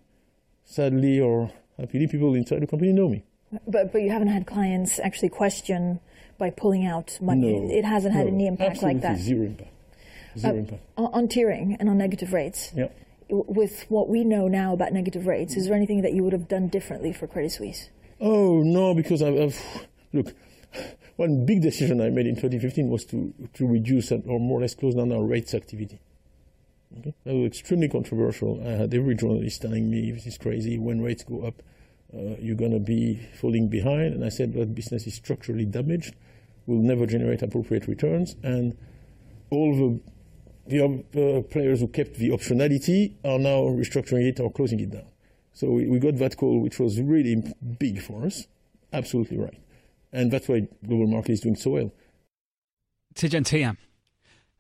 sadly 0.65 1.21
or 1.21 1.51
happily, 1.77 2.07
people 2.07 2.35
inside 2.35 2.63
the 2.63 2.67
company 2.69 2.93
know 2.93 3.09
me. 3.09 3.25
But 3.67 3.93
but 3.93 4.03
you 4.03 4.11
haven't 4.11 4.29
had 4.29 4.47
clients 4.47 4.99
actually 4.99 5.29
question 5.29 6.01
by 6.39 6.51
pulling 6.51 6.85
out 6.85 7.19
money. 7.21 7.53
No, 7.59 7.75
it 7.75 7.85
hasn't 7.85 8.15
had 8.15 8.27
no, 8.27 8.33
any 8.33 8.47
impact 8.47 8.83
like 8.83 9.01
that. 9.03 9.19
Zero 9.19 9.47
impact. 9.47 9.71
Zero 10.39 10.55
Uh, 10.55 10.59
impact. 10.59 10.83
on, 10.97 11.05
on 11.13 11.29
tiering 11.29 11.77
and 11.79 11.89
on 11.89 11.97
negative 11.99 12.33
rates. 12.33 12.73
Yeah. 12.75 12.89
With 13.29 13.87
what 13.89 14.09
we 14.09 14.23
know 14.25 14.47
now 14.47 14.73
about 14.73 14.93
negative 14.93 15.27
rates, 15.27 15.57
is 15.57 15.67
there 15.67 15.75
anything 15.75 16.03
that 16.03 16.13
you 16.13 16.23
would 16.23 16.33
have 16.33 16.47
done 16.49 16.69
differently 16.69 17.13
for 17.13 17.27
Credit 17.27 17.51
Suisse? 17.51 17.89
Oh 18.21 18.63
no, 18.63 18.95
because 18.95 19.23
I've, 19.23 19.39
I've 19.39 19.87
look. 20.13 20.35
One 21.17 21.47
big 21.47 21.63
decision 21.63 22.03
I 22.03 22.11
made 22.11 22.27
in 22.27 22.35
2015 22.35 22.89
was 22.91 23.05
to 23.07 23.33
to 23.55 23.67
reduce 23.67 24.13
or 24.13 24.39
more 24.39 24.59
or 24.59 24.63
less 24.63 24.75
close 24.75 24.95
down 24.95 25.11
our 25.13 25.25
rates 25.25 25.55
activity. 25.55 25.99
Okay? 26.99 27.15
That 27.25 27.35
was 27.35 27.47
extremely 27.47 27.89
controversial. 27.89 28.61
I 28.63 28.73
had 28.73 28.93
every 28.95 29.15
journalist 29.15 29.63
telling 29.63 29.91
me 29.91 30.11
this 30.13 30.27
is 30.27 30.37
crazy. 30.39 30.79
When 30.79 31.01
rates 31.01 31.25
go 31.25 31.41
up, 31.43 31.63
uh, 32.17 32.37
you're 32.41 32.57
going 32.57 32.73
to 32.73 32.81
be 32.81 33.21
falling 33.41 33.69
behind. 33.69 34.15
And 34.15 34.25
I 34.25 34.31
said 34.31 34.55
that 34.55 34.75
business 34.75 35.07
is 35.07 35.15
structurally 35.15 35.65
damaged, 35.65 36.15
will 36.67 36.83
never 36.83 37.07
generate 37.07 37.43
appropriate 37.43 37.87
returns, 37.87 38.37
and 38.43 38.77
all 39.51 39.75
the 39.77 40.01
the 40.69 40.83
uh, 40.83 41.43
players 41.43 41.81
who 41.81 41.87
kept 41.87 42.15
the 42.15 42.31
optionality 42.31 43.15
are 43.25 43.39
now 43.39 43.61
restructuring 43.63 44.29
it 44.29 44.41
or 44.41 44.51
closing 44.51 44.81
it 44.81 44.91
down. 44.91 45.07
So 45.53 45.71
we, 45.71 45.87
we 45.87 45.99
got 46.01 46.17
that 46.17 46.37
call, 46.37 46.61
which 46.61 46.81
was 46.81 47.01
really 47.01 47.43
big 47.79 48.03
for 48.03 48.27
us. 48.27 48.47
Absolutely 48.93 49.39
right. 49.39 49.59
And 50.13 50.31
that's 50.31 50.49
why 50.49 50.67
global 50.85 51.07
market 51.07 51.33
is 51.33 51.41
doing 51.41 51.57
so 51.57 51.71
well. 51.71 51.93
Tidjane 53.15 53.45
Thiam 53.45 53.77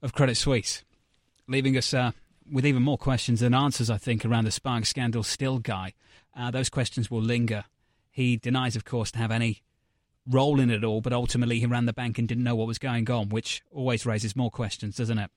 of 0.01 0.13
Credit 0.13 0.37
Suisse, 0.37 0.85
leaving 1.49 1.77
us 1.77 1.93
uh, 1.93 2.13
with 2.51 2.65
even 2.65 2.83
more 2.83 2.99
questions 2.99 3.41
than 3.41 3.55
answers, 3.55 3.91
I 3.91 3.99
think, 3.99 4.25
around 4.25 4.45
the 4.45 4.51
spying 4.51 4.85
scandal 4.85 5.23
still, 5.23 5.59
Guy. 5.59 5.95
Uh, 6.37 6.51
those 6.51 6.69
questions 6.69 7.11
will 7.11 7.23
linger. 7.23 7.65
He 8.11 8.37
denies, 8.37 8.77
of 8.77 8.85
course, 8.85 9.11
to 9.13 9.19
have 9.19 9.31
any 9.31 9.63
role 10.29 10.61
in 10.61 10.71
it 10.71 10.85
all, 10.85 11.01
but 11.01 11.13
ultimately 11.13 11.61
he 11.61 11.67
ran 11.67 11.87
the 11.87 11.93
bank 11.93 12.19
and 12.19 12.29
didn't 12.29 12.45
know 12.45 12.55
what 12.57 12.67
was 12.67 12.79
going 12.79 13.09
on, 13.11 13.29
which 13.29 13.63
always 13.71 14.05
raises 14.05 14.37
more 14.37 14.51
questions, 14.51 14.97
doesn't 14.97 15.19
it? 15.19 15.31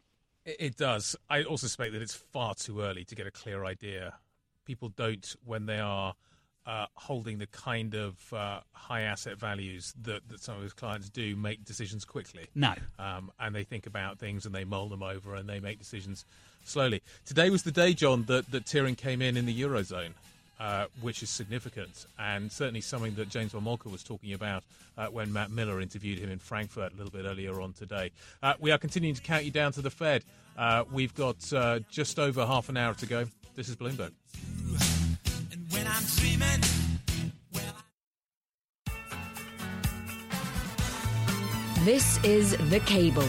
It, 0.45 0.55
it 0.59 0.77
does. 0.77 1.15
I 1.29 1.43
also 1.43 1.67
suspect 1.67 1.93
that 1.93 2.01
it's 2.01 2.15
far 2.15 2.55
too 2.55 2.81
early 2.81 3.05
to 3.05 3.15
get 3.15 3.27
a 3.27 3.31
clear 3.31 3.65
idea. 3.65 4.15
People 4.65 4.89
don't, 4.89 5.35
when 5.45 5.65
they 5.65 5.79
are 5.79 6.15
uh, 6.65 6.85
holding 6.95 7.37
the 7.37 7.47
kind 7.47 7.95
of 7.95 8.33
uh, 8.33 8.59
high 8.73 9.01
asset 9.01 9.37
values 9.37 9.93
that, 10.01 10.27
that 10.29 10.39
some 10.39 10.55
of 10.55 10.63
his 10.63 10.73
clients 10.73 11.09
do, 11.09 11.35
make 11.35 11.65
decisions 11.65 12.05
quickly. 12.05 12.47
No. 12.53 12.73
Um, 12.97 13.31
and 13.39 13.55
they 13.55 13.63
think 13.63 13.87
about 13.87 14.19
things 14.19 14.45
and 14.45 14.53
they 14.53 14.65
mull 14.65 14.89
them 14.89 15.01
over 15.01 15.35
and 15.35 15.49
they 15.49 15.59
make 15.59 15.79
decisions 15.79 16.25
slowly. 16.63 17.01
Today 17.25 17.49
was 17.49 17.63
the 17.63 17.71
day, 17.71 17.93
John, 17.93 18.23
that, 18.23 18.51
that 18.51 18.65
came 18.97 19.21
in 19.21 19.37
in 19.37 19.45
the 19.45 19.61
Eurozone. 19.61 20.13
Uh, 20.59 20.87
which 20.99 21.23
is 21.23 21.29
significant 21.29 22.05
and 22.19 22.51
certainly 22.51 22.81
something 22.81 23.15
that 23.15 23.29
James 23.29 23.53
von 23.53 23.63
was 23.63 24.03
talking 24.03 24.33
about 24.33 24.61
uh, 24.97 25.07
when 25.07 25.31
Matt 25.31 25.51
Miller 25.51 25.79
interviewed 25.79 26.19
him 26.19 26.29
in 26.29 26.37
Frankfurt 26.37 26.91
a 26.91 26.95
little 26.97 27.11
bit 27.11 27.23
earlier 27.23 27.61
on 27.61 27.71
today. 27.71 28.11
Uh, 28.43 28.55
we 28.59 28.69
are 28.69 28.77
continuing 28.77 29.15
to 29.15 29.21
count 29.21 29.45
you 29.45 29.51
down 29.51 29.71
to 29.71 29.81
the 29.81 29.89
Fed. 29.89 30.25
Uh, 30.57 30.83
we've 30.91 31.15
got 31.15 31.53
uh, 31.53 31.79
just 31.89 32.19
over 32.19 32.45
half 32.45 32.67
an 32.67 32.75
hour 32.75 32.93
to 32.95 33.05
go. 33.05 33.23
This 33.55 33.69
is 33.69 33.77
Bloomberg. 33.77 34.11
This 41.85 42.21
is 42.25 42.57
The 42.69 42.81
Cable 42.81 43.23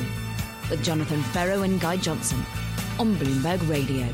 with 0.69 0.83
Jonathan 0.83 1.23
Ferro 1.23 1.63
and 1.63 1.81
Guy 1.81 1.97
Johnson 1.99 2.45
on 2.99 3.15
Bloomberg 3.15 3.69
Radio. 3.71 4.09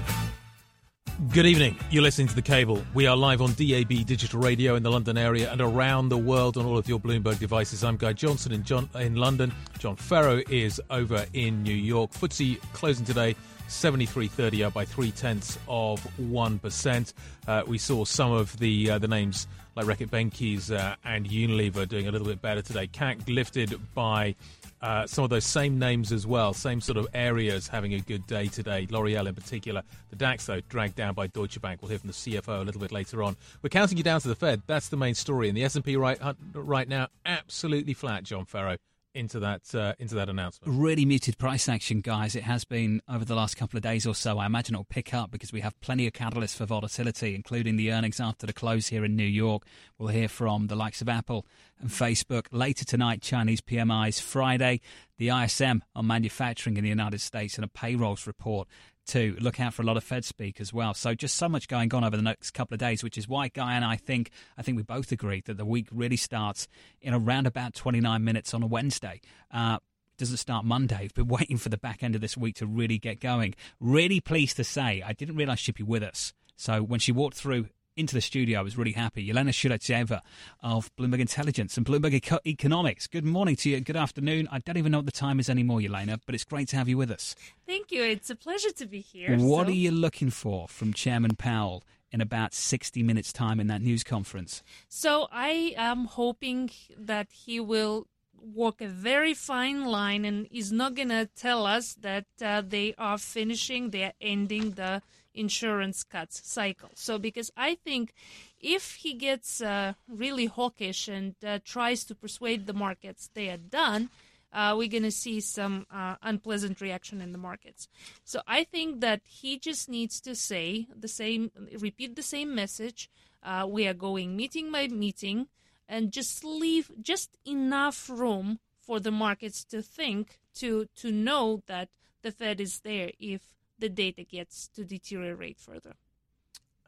Good 1.17 1.47
evening. 1.47 1.79
You're 1.91 2.03
listening 2.03 2.29
to 2.29 2.35
The 2.35 2.43
Cable. 2.43 2.85
We 2.93 3.07
are 3.07 3.17
live 3.17 3.41
on 3.41 3.55
DAB 3.55 4.05
digital 4.05 4.39
radio 4.39 4.75
in 4.75 4.83
the 4.83 4.91
London 4.91 5.17
area 5.17 5.51
and 5.51 5.63
around 5.63 6.11
the 6.11 6.19
world 6.19 6.59
on 6.59 6.67
all 6.67 6.77
of 6.77 6.91
your 6.91 7.01
Bloomberg 7.01 7.39
devices. 7.39 7.83
I'm 7.83 7.97
Guy 7.97 8.13
Johnson 8.13 8.53
in, 8.53 8.63
John, 8.63 8.91
in 8.95 9.15
London. 9.17 9.51
John 9.79 9.97
Ferro 9.97 10.43
is 10.51 10.79
over 10.91 11.25
in 11.33 11.63
New 11.63 11.75
York. 11.75 12.13
FTSE 12.13 12.61
closing 12.75 13.07
today 13.07 13.35
73.30 13.67 14.67
up 14.67 14.75
by 14.75 14.85
three 14.85 15.11
tenths 15.11 15.59
of 15.69 16.07
1%. 16.21 17.13
Uh, 17.49 17.63
we 17.67 17.79
saw 17.79 18.05
some 18.05 18.33
of 18.33 18.55
the 18.59 18.91
uh, 18.91 18.99
the 18.99 19.09
names 19.09 19.49
like 19.75 19.87
Reckitt 19.87 20.11
Benckiser 20.11 20.79
uh, 20.79 20.97
and 21.03 21.27
Unilever 21.27 21.89
doing 21.89 22.09
a 22.09 22.11
little 22.11 22.27
bit 22.27 22.43
better 22.43 22.61
today. 22.61 22.89
CAC 22.89 23.27
lifted 23.27 23.81
by 23.95 24.35
uh, 24.83 25.07
some 25.07 25.25
of 25.25 25.31
those 25.31 25.45
same 25.45 25.79
names 25.79 26.13
as 26.13 26.27
well, 26.27 26.53
same 26.53 26.81
sort 26.81 26.99
of 26.99 27.07
areas 27.15 27.69
having 27.69 27.95
a 27.95 28.01
good 28.01 28.27
day 28.27 28.47
today. 28.49 28.87
L'Oreal 28.91 29.27
in 29.27 29.35
particular. 29.35 29.83
The 30.11 30.17
DAX, 30.17 30.47
though, 30.47 30.61
dragged 30.69 30.97
down 30.97 31.15
by 31.15 31.27
Deutsche 31.29 31.61
Bank. 31.61 31.81
We'll 31.81 31.89
hear 31.89 31.99
from 31.99 32.09
the 32.09 32.15
CFO 32.15 32.61
a 32.61 32.65
little 32.65 32.81
bit 32.81 32.93
later 32.93 33.23
on. 33.23 33.37
We're 33.63 33.71
counting 33.71 33.97
you 33.97 34.05
down 34.05 34.21
to 34.21 34.29
the 34.29 34.35
Fed. 34.35 34.63
That's 34.67 34.89
the 34.89 34.97
main 34.97 35.15
story. 35.15 35.49
And 35.49 35.57
the 35.57 35.65
S&P 35.65 35.97
right 35.97 36.19
uh, 36.21 36.35
right 36.53 36.89
now, 36.89 37.09
absolutely 37.25 37.95
flat, 37.95 38.25
John 38.25 38.45
Ferro, 38.45 38.77
into 39.17 39.41
that 39.41 39.75
uh, 39.75 39.95
into 39.99 40.15
that 40.15 40.29
announcement. 40.29 40.79
Really 40.79 41.05
muted 41.05 41.39
price 41.39 41.69
action, 41.69 42.01
guys. 42.01 42.37
It 42.37 42.45
has 42.45 42.65
been 42.65 43.01
over 43.09 43.25
the 43.25 43.35
last 43.35 43.57
couple 43.57 43.77
of 43.77 43.83
days 43.83 44.07
or 44.07 44.15
so. 44.15 44.39
I 44.39 44.47
imagine 44.47 44.75
it'll 44.75 44.85
pick 44.85 45.15
up 45.15 45.31
because 45.31 45.53
we 45.53 45.63
have 45.63 45.79
plenty 45.81 46.07
of 46.07 46.13
catalysts 46.13 46.57
for 46.57 46.67
volatility, 46.67 47.35
including 47.35 47.77
the 47.77 47.93
earnings 47.93 48.21
after 48.21 48.47
the 48.47 48.53
close 48.53 48.89
here 48.89 49.05
in 49.05 49.17
New 49.17 49.25
York. 49.25 49.65
We'll 49.99 50.11
hear 50.11 50.29
from 50.29 50.69
the 50.69 50.77
likes 50.77 51.01
of 51.01 51.09
Apple 51.09 51.47
and 51.81 51.91
Facebook 51.91 52.47
later 52.53 52.85
tonight. 52.85 53.23
Chinese 53.23 53.61
PMIs 53.61 54.21
Friday, 54.21 54.81
the 55.19 55.31
ISM 55.31 55.83
on 55.95 56.07
manufacturing 56.07 56.77
in 56.77 56.85
the 56.85 56.91
United 56.91 57.21
States, 57.21 57.57
and 57.57 57.65
a 57.65 57.69
payrolls 57.69 58.27
report 58.27 58.69
to 59.07 59.37
look 59.41 59.61
out 59.61 59.75
for 59.75 59.83
a 59.83 59.85
lot 59.85 59.97
of 59.97 60.05
Fed 60.05 60.25
speak 60.25 60.61
as 60.61 60.73
well. 60.73 60.95
So 60.95 61.15
just 61.15 61.37
so 61.37 61.49
much 61.49 61.69
going 61.69 61.93
on 61.95 62.05
over 62.05 62.17
the 62.17 62.23
next 62.23 62.53
couple 62.53 62.75
of 62.75 62.79
days, 62.79 63.03
which 63.03 63.17
is 63.17 63.29
why 63.29 63.49
Guy 63.49 63.75
and 63.75 63.85
I 63.85 63.97
think 63.97 64.31
I 64.57 64.63
think 64.63 64.77
we 64.77 64.83
both 64.83 65.13
agree 65.13 65.43
that 65.47 65.57
the 65.57 65.65
week 65.65 65.89
really 65.93 66.17
starts 66.17 66.69
in 67.01 67.15
around 67.15 67.47
about 67.47 67.75
29 67.75 68.23
minutes 68.23 68.55
on 68.55 68.63
a 68.63 68.67
Wednesday. 68.67 69.21
Uh, 69.51 69.79
doesn't 70.19 70.39
start 70.39 70.65
Monday. 70.65 71.03
We've 71.03 71.15
been 71.15 71.29
waiting 71.39 71.59
for 71.59 71.69
the 71.69 71.77
back 71.77 72.03
end 72.03 72.15
of 72.15 72.21
this 72.21 72.37
week 72.37 72.57
to 72.57 72.67
really 72.67 72.99
get 72.99 73.21
going. 73.21 73.55
Really 73.81 74.21
pleased 74.21 74.57
to 74.57 74.65
say 74.65 75.03
I 75.05 75.13
didn't 75.13 75.37
realize 75.37 75.59
she'd 75.59 75.75
be 75.75 75.83
with 75.83 76.03
us. 76.03 76.33
So 76.57 76.83
when 76.83 77.01
she 77.01 77.13
walked 77.13 77.37
through 77.37 77.69
into 77.97 78.15
the 78.15 78.21
studio, 78.21 78.61
I 78.61 78.63
was 78.63 78.77
really 78.77 78.93
happy. 78.93 79.27
Yelena 79.27 79.49
Shulyatyeva 79.51 80.21
of 80.63 80.95
Bloomberg 80.97 81.21
Intelligence 81.21 81.77
and 81.79 81.87
Bloomberg 81.87 82.13
Eco- 82.13 82.41
Economics. 82.47 83.07
Good 83.07 83.25
morning 83.25 83.57
to 83.57 83.71
you. 83.71 83.81
Good 83.81 83.97
afternoon. 83.97 84.49
I 84.53 84.59
don't 84.59 84.77
even 84.77 84.93
know 84.93 84.99
what 84.99 85.07
the 85.07 85.13
time 85.13 85.41
is 85.41 85.49
anymore, 85.49 85.81
Yelena, 85.81 86.21
but 86.27 86.35
it's 86.35 86.45
great 86.45 86.69
to 86.69 86.77
have 86.77 86.89
you 86.89 86.99
with 86.99 87.11
us. 87.11 87.35
Thank 87.67 87.91
you. 87.91 88.03
It's 88.05 88.29
a 88.29 88.37
pleasure 88.37 88.71
to 88.73 88.87
be 88.87 89.01
here. 89.01 89.37
What 89.39 89.67
so- 89.67 89.73
are 89.73 89.75
you 89.75 89.91
looking 89.91 90.31
for 90.31 90.69
from 90.69 90.93
Chairman 90.93 91.37
Powell 91.37 91.83
in 92.13 92.21
about 92.21 92.53
60 92.53 93.03
minutes' 93.03 93.33
time 93.33 93.59
in 93.59 93.67
that 93.69 93.81
news 93.81 94.05
conference? 94.05 94.63
So 94.89 95.29
I 95.33 95.75
am 95.77 96.05
hoping 96.05 96.71
that 96.99 97.29
he 97.33 97.59
will 97.61 98.07
walk 98.39 98.81
a 98.83 98.87
very 98.89 99.33
fine 99.33 99.87
line 99.87 100.25
and 100.27 100.47
is 100.53 100.71
not 100.71 100.95
going 100.95 101.09
to 101.09 101.29
tell 101.35 101.67
us 101.67 101.95
that 101.95 102.27
uh, 102.43 102.61
they 102.61 102.95
are 102.99 103.17
finishing, 103.19 103.91
they 103.91 104.05
are 104.05 104.13
ending 104.21 104.73
the 104.73 105.03
insurance 105.37 106.03
cuts 106.03 106.41
cycle. 106.49 106.91
So 106.95 107.19
because 107.19 107.51
I 107.57 107.75
think 107.75 108.15
if 108.61 108.95
he 108.95 109.15
gets 109.15 109.61
uh, 109.61 109.95
really 110.09 110.47
hawkish 110.47 111.09
and 111.09 111.35
uh, 111.45 111.59
tries 111.65 112.05
to 112.05 112.15
persuade 112.15 112.67
the 112.67 112.73
markets 112.73 113.31
they 113.35 113.49
are 113.49 113.57
done, 113.57 114.11
uh, 114.53 114.75
we're 114.77 114.89
going 114.89 115.03
to 115.03 115.11
see 115.11 115.41
some 115.41 115.87
uh, 115.91 116.17
unpleasant 116.23 116.81
reaction 116.81 117.21
in 117.21 117.33
the 117.33 117.39
markets. 117.39 117.89
So 118.25 118.41
I 118.47 118.65
think 118.65 119.01
that 119.01 119.21
he 119.25 119.59
just 119.59 119.89
needs 119.89 120.21
to 120.23 120.35
say 120.35 120.87
the 120.99 121.09
same, 121.09 121.51
repeat 121.79 122.17
the 122.17 122.23
same 122.23 122.55
message. 122.55 123.11
Uh, 123.43 123.67
we 123.69 123.87
are 123.87 123.95
going 123.95 124.35
meeting 124.35 124.73
by 124.73 124.89
meeting, 124.89 125.49
and 125.89 126.11
just 126.11 126.45
leave 126.45 126.91
just 127.01 127.37
enough 127.45 128.09
room 128.09 128.59
for 128.81 128.99
the 128.99 129.11
markets 129.11 129.65
to 129.65 129.83
think 129.83 130.39
to 130.55 130.89
to 130.97 131.13
know 131.13 131.63
that 131.67 131.91
the 132.23 132.33
Fed 132.33 132.61
is 132.61 132.81
there 132.81 133.11
if 133.19 133.56
the 133.79 133.89
data 133.89 134.25
gets 134.25 134.69
to 134.69 134.85
deteriorate 134.85 135.59
further. 135.59 135.95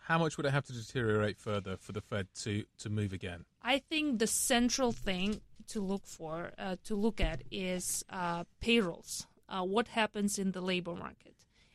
How 0.02 0.18
much 0.18 0.36
would 0.36 0.46
it 0.46 0.52
have 0.52 0.64
to 0.66 0.72
deteriorate 0.72 1.38
further 1.38 1.76
for 1.76 1.92
the 1.92 2.00
Fed 2.00 2.28
to, 2.42 2.64
to 2.78 2.88
move 2.88 3.12
again? 3.12 3.44
I 3.62 3.78
think 3.78 4.18
the 4.18 4.26
central 4.26 4.90
thing 4.92 5.42
to 5.68 5.80
look 5.80 6.06
for, 6.06 6.52
uh, 6.58 6.76
to 6.84 6.94
look 6.94 7.20
at, 7.20 7.42
is 7.50 8.04
uh, 8.08 8.44
payrolls. 8.60 9.26
Uh, 9.48 9.62
what 9.62 9.88
happens 9.88 10.38
in 10.38 10.52
the 10.52 10.60
labor 10.60 10.94
market, 10.94 11.34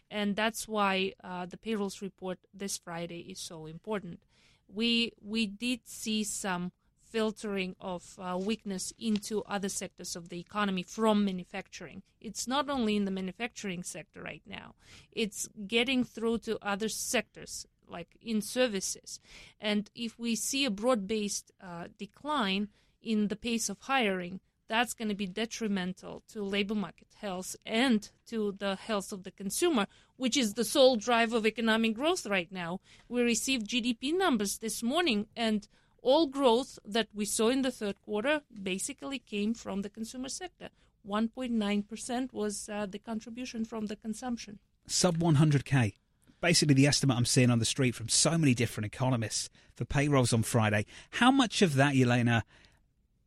and 0.10 0.36
that's 0.36 0.68
why 0.68 1.14
uh, 1.24 1.46
the 1.46 1.58
payrolls 1.58 2.02
report 2.02 2.38
this 2.54 2.78
Friday 2.78 3.20
is 3.32 3.40
so 3.40 3.66
important. 3.66 4.20
We 4.68 5.12
we 5.22 5.48
did 5.48 5.82
see 5.86 6.24
some 6.24 6.72
filtering 7.14 7.76
of 7.80 8.18
uh, 8.20 8.36
weakness 8.38 8.92
into 8.98 9.44
other 9.44 9.70
sectors 9.70 10.16
of 10.16 10.30
the 10.30 10.40
economy 10.40 10.82
from 10.82 11.24
manufacturing. 11.24 12.02
It's 12.20 12.48
not 12.48 12.70
only 12.70 12.96
in 12.96 13.06
the 13.06 13.12
manufacturing 13.12 13.84
sector 13.84 14.22
right 14.22 14.42
now; 14.48 14.74
it's 15.12 15.48
getting 15.68 16.04
through 16.04 16.40
to 16.40 16.58
other 16.62 16.90
sectors 16.90 17.68
like 17.88 18.18
in 18.22 18.42
services. 18.42 19.20
And 19.62 19.90
if 19.94 20.18
we 20.18 20.36
see 20.36 20.66
a 20.66 20.72
broad 20.72 21.08
based 21.08 21.52
uh, 21.62 21.86
decline 21.98 22.70
in 23.02 23.28
the 23.28 23.36
pace 23.36 23.70
of 23.70 23.78
hiring, 23.82 24.40
that's 24.68 24.94
going 24.94 25.10
to 25.10 25.16
be 25.16 25.28
detrimental 25.28 26.24
to 26.30 26.42
labor 26.42 26.74
market 26.74 27.10
health 27.20 27.56
and 27.66 28.10
to 28.28 28.56
the 28.58 28.76
health 28.76 29.12
of 29.12 29.24
the 29.24 29.32
consumer, 29.32 29.86
which 30.16 30.36
is 30.36 30.54
the 30.54 30.66
sole 30.66 30.96
drive 30.96 31.34
of 31.34 31.46
economic 31.46 31.94
growth 31.94 32.26
right 32.26 32.52
now. 32.52 32.80
We 33.08 33.22
received 33.22 33.70
GDP 33.70 34.18
numbers 34.18 34.58
this 34.58 34.82
morning, 34.82 35.28
and 35.36 35.68
all 36.04 36.28
growth 36.28 36.78
that 36.86 37.08
we 37.14 37.26
saw 37.26 37.48
in 37.48 37.64
the 37.64 37.72
third 37.72 38.00
quarter 38.02 38.42
basically 38.62 39.20
came 39.20 39.54
from 39.54 39.82
the 39.82 39.90
consumer 39.90 40.30
sector. 40.30 40.70
1.9% 41.08 42.34
was 42.34 42.70
uh, 42.70 42.86
the 42.86 43.00
contribution 43.00 43.66
from 43.66 43.88
the 43.88 43.96
consumption. 43.96 44.60
Sub 44.86 45.18
100k. 45.18 45.94
Basically, 46.40 46.76
the 46.76 46.88
estimate 46.88 47.18
I'm 47.18 47.26
seeing 47.26 47.50
on 47.50 47.60
the 47.60 47.66
street 47.66 47.96
from 47.96 48.10
so 48.10 48.38
many 48.38 48.54
different 48.54 48.86
economists 48.86 49.50
for 49.76 49.86
payrolls 49.86 50.34
on 50.34 50.44
Friday. 50.44 50.86
How 51.12 51.32
much 51.32 51.62
of 51.62 51.76
that, 51.76 51.96
Yelena, 51.96 52.44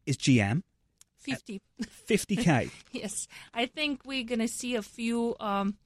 is 0.05 0.19
GM? 0.19 0.63
50. 1.19 1.61
50k? 2.09 2.71
yes. 2.93 3.27
I 3.55 3.67
think 3.67 4.03
we're 4.05 4.25
going 4.25 4.41
to 4.41 4.49
see 4.49 4.75
a 4.75 4.83
few 4.83 5.35
um, 5.41 5.77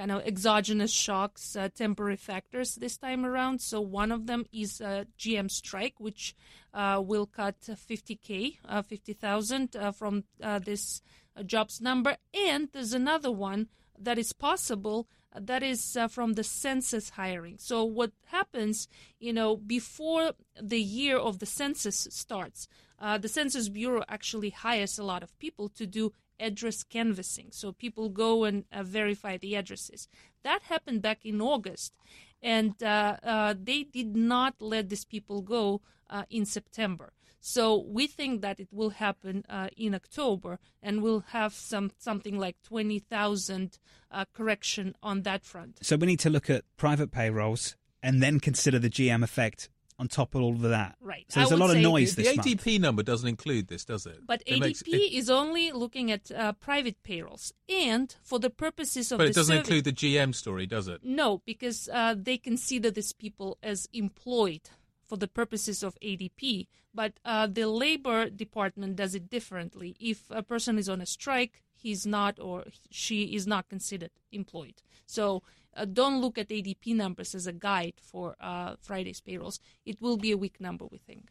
kind 0.00 0.12
of 0.12 0.26
exogenous 0.26 0.90
shocks, 0.90 1.54
uh, 1.56 1.68
temporary 1.74 2.16
factors 2.16 2.76
this 2.76 2.96
time 2.96 3.26
around. 3.26 3.60
So 3.60 3.82
one 3.82 4.10
of 4.10 4.26
them 4.26 4.46
is 4.50 4.80
a 4.80 5.06
GM 5.18 5.50
strike, 5.50 6.00
which 6.00 6.34
uh, 6.72 7.02
will 7.04 7.26
cut 7.26 7.60
50k, 7.60 8.56
uh, 8.66 8.80
50,000 8.80 9.76
uh, 9.76 9.92
from 9.92 10.24
uh, 10.42 10.58
this 10.58 11.02
uh, 11.36 11.42
jobs 11.42 11.82
number. 11.82 12.16
And 12.32 12.70
there's 12.72 12.94
another 12.94 13.30
one 13.30 13.68
that 13.98 14.16
is 14.16 14.32
possible 14.32 15.06
that 15.38 15.62
is 15.62 15.98
uh, 15.98 16.08
from 16.08 16.32
the 16.32 16.44
census 16.44 17.10
hiring. 17.10 17.58
So 17.58 17.84
what 17.84 18.12
happens, 18.24 18.88
you 19.18 19.34
know, 19.34 19.54
before 19.54 20.32
the 20.58 20.80
year 20.80 21.18
of 21.18 21.40
the 21.40 21.46
census 21.46 22.08
starts, 22.10 22.66
uh, 22.98 23.18
the 23.18 23.28
Census 23.28 23.68
Bureau 23.68 24.02
actually 24.08 24.50
hires 24.50 24.98
a 24.98 25.04
lot 25.04 25.22
of 25.22 25.38
people 25.38 25.68
to 25.70 25.86
do 25.86 26.12
address 26.40 26.82
canvassing. 26.82 27.48
So 27.52 27.72
people 27.72 28.08
go 28.08 28.44
and 28.44 28.64
uh, 28.72 28.82
verify 28.82 29.36
the 29.36 29.54
addresses. 29.56 30.08
That 30.42 30.62
happened 30.62 31.02
back 31.02 31.24
in 31.24 31.40
August, 31.40 31.92
and 32.42 32.82
uh, 32.82 33.16
uh, 33.22 33.54
they 33.60 33.84
did 33.84 34.16
not 34.16 34.54
let 34.60 34.88
these 34.88 35.04
people 35.04 35.42
go 35.42 35.82
uh, 36.08 36.24
in 36.30 36.44
September. 36.46 37.12
So 37.40 37.84
we 37.88 38.06
think 38.06 38.42
that 38.42 38.60
it 38.60 38.68
will 38.70 38.90
happen 38.90 39.44
uh, 39.48 39.68
in 39.76 39.94
October, 39.94 40.58
and 40.82 41.02
we'll 41.02 41.24
have 41.28 41.54
some 41.54 41.90
something 41.98 42.38
like 42.38 42.56
twenty 42.62 42.98
thousand 42.98 43.78
uh, 44.10 44.24
correction 44.34 44.94
on 45.02 45.22
that 45.22 45.44
front. 45.44 45.78
So 45.82 45.96
we 45.96 46.06
need 46.06 46.20
to 46.20 46.30
look 46.30 46.50
at 46.50 46.64
private 46.76 47.10
payrolls 47.10 47.76
and 48.02 48.22
then 48.22 48.40
consider 48.40 48.78
the 48.78 48.90
GM 48.90 49.22
effect 49.22 49.70
on 50.00 50.08
top 50.08 50.34
of 50.34 50.40
all 50.40 50.54
of 50.54 50.62
that. 50.62 50.96
Right. 51.00 51.26
So 51.28 51.40
there's 51.40 51.52
a 51.52 51.56
lot 51.58 51.70
of 51.70 51.76
noise 51.76 52.14
the, 52.14 52.22
this 52.22 52.36
the 52.36 52.40
ADP 52.40 52.66
month. 52.66 52.80
number 52.80 53.02
doesn't 53.02 53.28
include 53.28 53.68
this, 53.68 53.84
does 53.84 54.06
it? 54.06 54.26
But 54.26 54.42
it 54.46 54.54
ADP 54.54 54.60
makes, 54.60 54.82
it, 54.82 55.12
is 55.12 55.28
only 55.28 55.72
looking 55.72 56.10
at 56.10 56.32
uh, 56.32 56.54
private 56.54 57.02
payrolls, 57.02 57.52
and 57.68 58.14
for 58.22 58.38
the 58.38 58.48
purposes 58.48 59.12
of 59.12 59.18
but 59.18 59.24
the 59.24 59.30
it 59.30 59.34
doesn't 59.34 59.56
survey, 59.56 59.76
include 59.76 59.84
the 59.84 59.92
GM 59.92 60.34
story, 60.34 60.66
does 60.66 60.88
it? 60.88 61.04
No, 61.04 61.42
because 61.44 61.88
uh, 61.92 62.14
they 62.18 62.38
consider 62.38 62.90
these 62.90 63.12
people 63.12 63.58
as 63.62 63.88
employed 63.92 64.70
for 65.06 65.18
the 65.18 65.28
purposes 65.28 65.82
of 65.82 65.98
ADP. 66.00 66.66
But 66.94 67.12
uh, 67.24 67.46
the 67.46 67.66
Labor 67.66 68.30
Department 68.30 68.96
does 68.96 69.14
it 69.14 69.28
differently. 69.28 69.96
If 70.00 70.24
a 70.30 70.42
person 70.42 70.78
is 70.78 70.88
on 70.88 71.00
a 71.00 71.06
strike, 71.06 71.62
he's 71.74 72.06
not 72.06 72.40
or 72.40 72.64
she 72.90 73.24
is 73.24 73.46
not 73.46 73.68
considered 73.68 74.10
employed. 74.32 74.82
So 75.06 75.42
uh, 75.76 75.84
don't 75.84 76.20
look 76.20 76.38
at 76.38 76.48
ADP 76.48 76.94
numbers 76.94 77.34
as 77.34 77.46
a 77.46 77.52
guide 77.52 77.94
for 78.00 78.36
uh, 78.40 78.76
Friday's 78.80 79.20
payrolls. 79.20 79.60
It 79.84 80.00
will 80.00 80.16
be 80.16 80.32
a 80.32 80.36
weak 80.36 80.60
number, 80.60 80.86
we 80.86 80.98
think. 80.98 81.30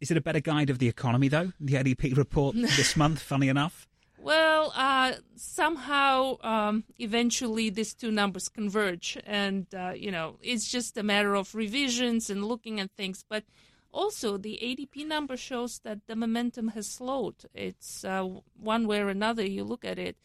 Is 0.00 0.10
it 0.10 0.16
a 0.16 0.20
better 0.20 0.40
guide 0.40 0.70
of 0.70 0.78
the 0.78 0.88
economy, 0.88 1.28
though? 1.28 1.52
The 1.60 1.74
ADP 1.74 2.16
report 2.24 2.54
this 2.76 2.96
month, 2.96 3.20
funny 3.20 3.48
enough? 3.48 3.88
Well, 4.20 4.72
uh, 4.74 5.12
somehow, 5.36 6.38
um, 6.42 6.84
eventually, 6.98 7.70
these 7.70 7.94
two 7.94 8.10
numbers 8.10 8.48
converge, 8.48 9.16
and 9.24 9.66
uh, 9.72 9.92
you 9.96 10.10
know, 10.10 10.38
it's 10.42 10.68
just 10.68 10.96
a 10.96 11.02
matter 11.04 11.34
of 11.36 11.54
revisions 11.54 12.28
and 12.28 12.44
looking 12.44 12.80
at 12.80 12.90
things. 12.90 13.24
But 13.28 13.44
also, 13.92 14.36
the 14.36 14.58
ADP 14.62 15.06
number 15.06 15.36
shows 15.36 15.78
that 15.80 16.06
the 16.08 16.16
momentum 16.16 16.68
has 16.68 16.88
slowed. 16.88 17.46
It's 17.54 18.04
uh, 18.04 18.28
one 18.58 18.86
way 18.88 19.00
or 19.00 19.08
another. 19.08 19.44
You 19.44 19.62
look 19.62 19.84
at 19.84 19.98
it, 19.98 20.16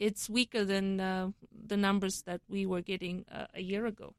it's 0.00 0.28
weaker 0.28 0.64
than 0.64 0.98
uh, 0.98 1.30
the 1.66 1.76
numbers 1.76 2.22
that 2.22 2.40
we 2.48 2.66
were 2.66 2.80
getting 2.80 3.26
uh, 3.30 3.46
a 3.54 3.60
year 3.60 3.86
ago. 3.86 4.14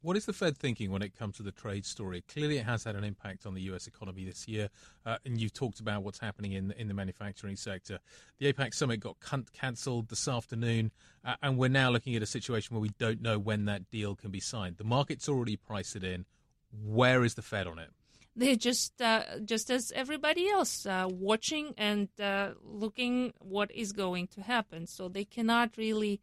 What 0.00 0.16
is 0.16 0.26
the 0.26 0.32
Fed 0.32 0.56
thinking 0.56 0.92
when 0.92 1.02
it 1.02 1.18
comes 1.18 1.36
to 1.36 1.42
the 1.42 1.50
trade 1.50 1.84
story? 1.84 2.22
Clearly, 2.32 2.58
it 2.58 2.64
has 2.64 2.84
had 2.84 2.94
an 2.94 3.02
impact 3.02 3.46
on 3.46 3.54
the 3.54 3.62
U.S. 3.62 3.88
economy 3.88 4.24
this 4.24 4.46
year, 4.46 4.68
uh, 5.04 5.18
and 5.24 5.40
you've 5.40 5.52
talked 5.52 5.80
about 5.80 6.04
what's 6.04 6.20
happening 6.20 6.52
in 6.52 6.70
in 6.72 6.86
the 6.86 6.94
manufacturing 6.94 7.56
sector. 7.56 7.98
The 8.38 8.52
APEC 8.52 8.74
summit 8.74 9.00
got 9.00 9.16
cancelled 9.52 10.08
this 10.08 10.28
afternoon, 10.28 10.92
uh, 11.24 11.34
and 11.42 11.58
we're 11.58 11.68
now 11.68 11.90
looking 11.90 12.14
at 12.14 12.22
a 12.22 12.26
situation 12.26 12.74
where 12.74 12.80
we 12.80 12.92
don't 12.98 13.20
know 13.20 13.40
when 13.40 13.64
that 13.64 13.90
deal 13.90 14.14
can 14.14 14.30
be 14.30 14.40
signed. 14.40 14.76
The 14.76 14.84
market's 14.84 15.28
already 15.28 15.56
priced 15.56 15.96
it 15.96 16.04
in. 16.04 16.26
Where 16.70 17.24
is 17.24 17.34
the 17.34 17.42
Fed 17.42 17.66
on 17.66 17.80
it? 17.80 17.90
They're 18.38 18.54
just 18.54 19.02
uh, 19.02 19.40
just 19.44 19.68
as 19.68 19.90
everybody 19.96 20.48
else, 20.48 20.86
uh, 20.86 21.08
watching 21.10 21.74
and 21.76 22.08
uh, 22.20 22.50
looking 22.62 23.32
what 23.40 23.68
is 23.72 23.90
going 23.90 24.28
to 24.28 24.42
happen. 24.42 24.86
So 24.86 25.08
they 25.08 25.24
cannot 25.24 25.76
really 25.76 26.20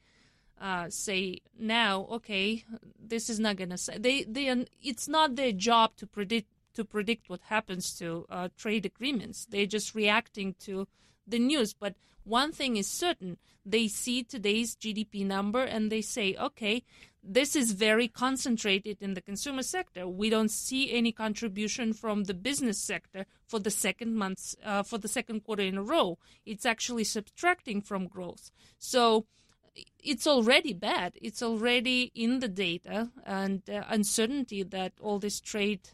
uh, 0.60 0.89
say 0.89 1.41
now, 1.60 2.08
okay, 2.10 2.63
this 2.97 3.30
is 3.30 3.38
not 3.38 3.58
gonna 3.58 3.78
say 3.78 3.97
they 3.97 4.23
they 4.23 4.65
it's 4.82 5.10
not 5.10 5.36
their 5.36 5.51
job 5.51 5.97
to 5.97 6.08
predict 6.08 6.47
to 6.75 6.86
predict 6.86 7.30
what 7.30 7.41
happens 7.41 7.93
to 7.99 8.25
uh, 8.30 8.47
trade 8.58 8.86
agreements. 8.86 9.45
They're 9.45 9.65
just 9.65 9.93
reacting 9.93 10.56
to 10.62 10.88
the 11.28 11.39
news. 11.39 11.73
But 11.73 11.95
one 12.23 12.54
thing 12.54 12.78
is 12.78 12.88
certain: 12.88 13.38
they 13.65 13.89
see 13.89 14.23
today's 14.23 14.78
GDP 14.78 15.25
number 15.25 15.63
and 15.63 15.91
they 15.91 16.01
say, 16.01 16.36
okay, 16.39 16.84
this 17.28 17.56
is 17.56 17.72
very 17.72 18.08
concentrated 18.08 18.98
in 19.02 19.16
the 19.16 19.22
consumer 19.22 19.64
sector. 19.64 20.08
We 20.08 20.30
don't 20.30 20.52
see 20.52 20.92
any 20.92 21.12
contribution 21.12 21.94
from 21.94 22.26
the 22.26 22.34
business 22.34 22.80
sector 22.80 23.26
for 23.48 23.60
the 23.60 23.72
second 23.72 24.16
months 24.16 24.56
uh, 24.64 24.84
for 24.84 24.98
the 24.98 25.08
second 25.08 25.44
quarter 25.44 25.64
in 25.64 25.78
a 25.78 25.84
row. 25.84 26.18
It's 26.46 26.66
actually 26.66 27.04
subtracting 27.06 27.82
from 27.82 28.08
growth. 28.08 28.52
So 28.78 29.26
it's 30.04 30.28
already 30.28 30.74
bad. 30.74 31.14
It's 31.22 31.42
already 31.42 32.12
in 32.16 32.40
the 32.40 32.48
data, 32.48 33.10
and 33.26 33.62
uh, 33.70 33.84
uncertainty 33.90 34.64
that 34.64 34.94
all 35.02 35.20
these 35.20 35.42
trade 35.42 35.90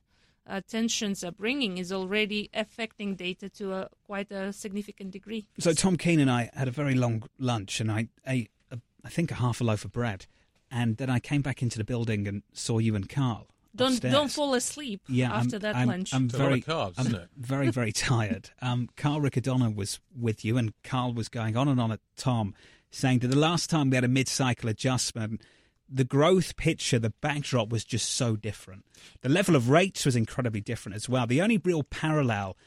uh, 0.48 0.62
tensions 0.68 1.24
are 1.24 1.32
bringing 1.32 1.78
is 1.78 1.92
already 1.92 2.50
affecting 2.54 3.16
data 3.16 3.50
to 3.50 3.74
a 3.74 3.90
quite 4.06 4.32
a 4.32 4.52
significant 4.54 5.12
degree. 5.12 5.48
So 5.60 5.74
Tom 5.74 5.98
Keene 5.98 6.20
and 6.20 6.30
I 6.30 6.50
had 6.54 6.68
a 6.68 6.72
very 6.72 6.94
long 6.94 7.24
lunch, 7.40 7.80
and 7.80 7.92
I 7.92 8.10
ate, 8.28 8.52
a, 8.70 8.80
I 9.04 9.10
think, 9.10 9.32
a 9.32 9.36
half 9.36 9.62
a 9.62 9.64
loaf 9.64 9.86
of 9.86 9.92
bread, 9.92 10.28
and 10.72 10.98
then 10.98 11.10
I 11.10 11.20
came 11.20 11.42
back 11.42 11.62
into 11.62 11.78
the 11.78 11.84
building 11.84 12.28
and 12.28 12.44
saw 12.54 12.80
you 12.80 12.96
and 12.96 13.08
Carl. 13.08 13.48
Don't 13.76 13.94
upstairs. 13.94 14.14
don't 14.14 14.32
fall 14.32 14.54
asleep 14.54 15.02
yeah, 15.08 15.34
after 15.34 15.56
I'm, 15.56 15.62
that 15.62 15.76
I'm, 15.76 15.88
lunch. 15.88 16.14
I'm 16.14 16.26
It's 16.26 16.34
a 16.34 16.38
very, 16.38 16.62
carbs, 16.62 16.94
I'm 16.98 17.08
isn't 17.08 17.22
it? 17.22 17.30
very, 17.38 17.70
very 17.70 17.92
tired. 17.94 18.50
Um, 18.62 18.90
Carl 18.98 19.22
Riccadonna 19.22 19.74
was 19.74 20.00
with 20.18 20.44
you, 20.44 20.58
and 20.58 20.74
Carl 20.84 21.14
was 21.14 21.30
going 21.30 21.56
on 21.56 21.68
and 21.68 21.80
on 21.80 21.92
at 21.92 22.00
Tom, 22.18 22.54
saying 22.90 23.20
that 23.20 23.28
the 23.30 23.38
last 23.38 23.70
time 23.70 23.90
we 23.90 23.96
had 23.96 24.04
a 24.04 24.10
mid-cycle 24.10 24.70
adjustment, 24.70 25.42
the 25.88 26.04
growth 26.04 26.58
picture, 26.58 27.00
the 27.00 27.14
backdrop 27.22 27.70
was 27.70 27.86
just 27.86 28.10
so 28.10 28.36
different. 28.36 28.86
The 29.22 29.30
level 29.30 29.56
of 29.56 29.70
rates 29.70 30.06
was 30.06 30.16
incredibly 30.16 30.62
different 30.62 30.96
as 30.98 31.08
well. 31.08 31.26
The 31.26 31.42
only 31.42 31.58
real 31.58 31.84
parallel 31.84 32.58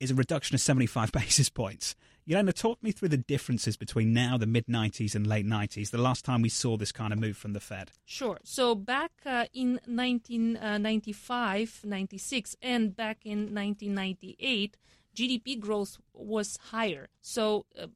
is 0.00 0.10
a 0.10 0.14
reduction 0.14 0.54
of 0.54 0.60
75 0.60 1.12
basis 1.12 1.48
points. 1.48 1.94
Yelena, 2.30 2.54
talk 2.54 2.80
me 2.80 2.92
through 2.92 3.08
the 3.08 3.16
differences 3.16 3.76
between 3.76 4.12
now, 4.12 4.38
the 4.38 4.46
mid 4.46 4.66
90s, 4.66 5.16
and 5.16 5.26
late 5.26 5.44
90s, 5.44 5.90
the 5.90 5.98
last 5.98 6.24
time 6.24 6.42
we 6.42 6.48
saw 6.48 6.76
this 6.76 6.92
kind 6.92 7.12
of 7.12 7.18
move 7.18 7.36
from 7.36 7.54
the 7.54 7.60
Fed. 7.60 7.90
Sure. 8.04 8.38
So 8.44 8.76
back 8.76 9.10
uh, 9.26 9.46
in 9.52 9.80
1995, 9.84 11.80
96, 11.82 12.56
and 12.62 12.94
back 12.94 13.18
in 13.24 13.52
1998, 13.52 14.76
GDP 15.12 15.58
growth 15.58 15.98
was 16.14 16.56
higher. 16.70 17.08
So, 17.20 17.66
uh, 17.76 17.88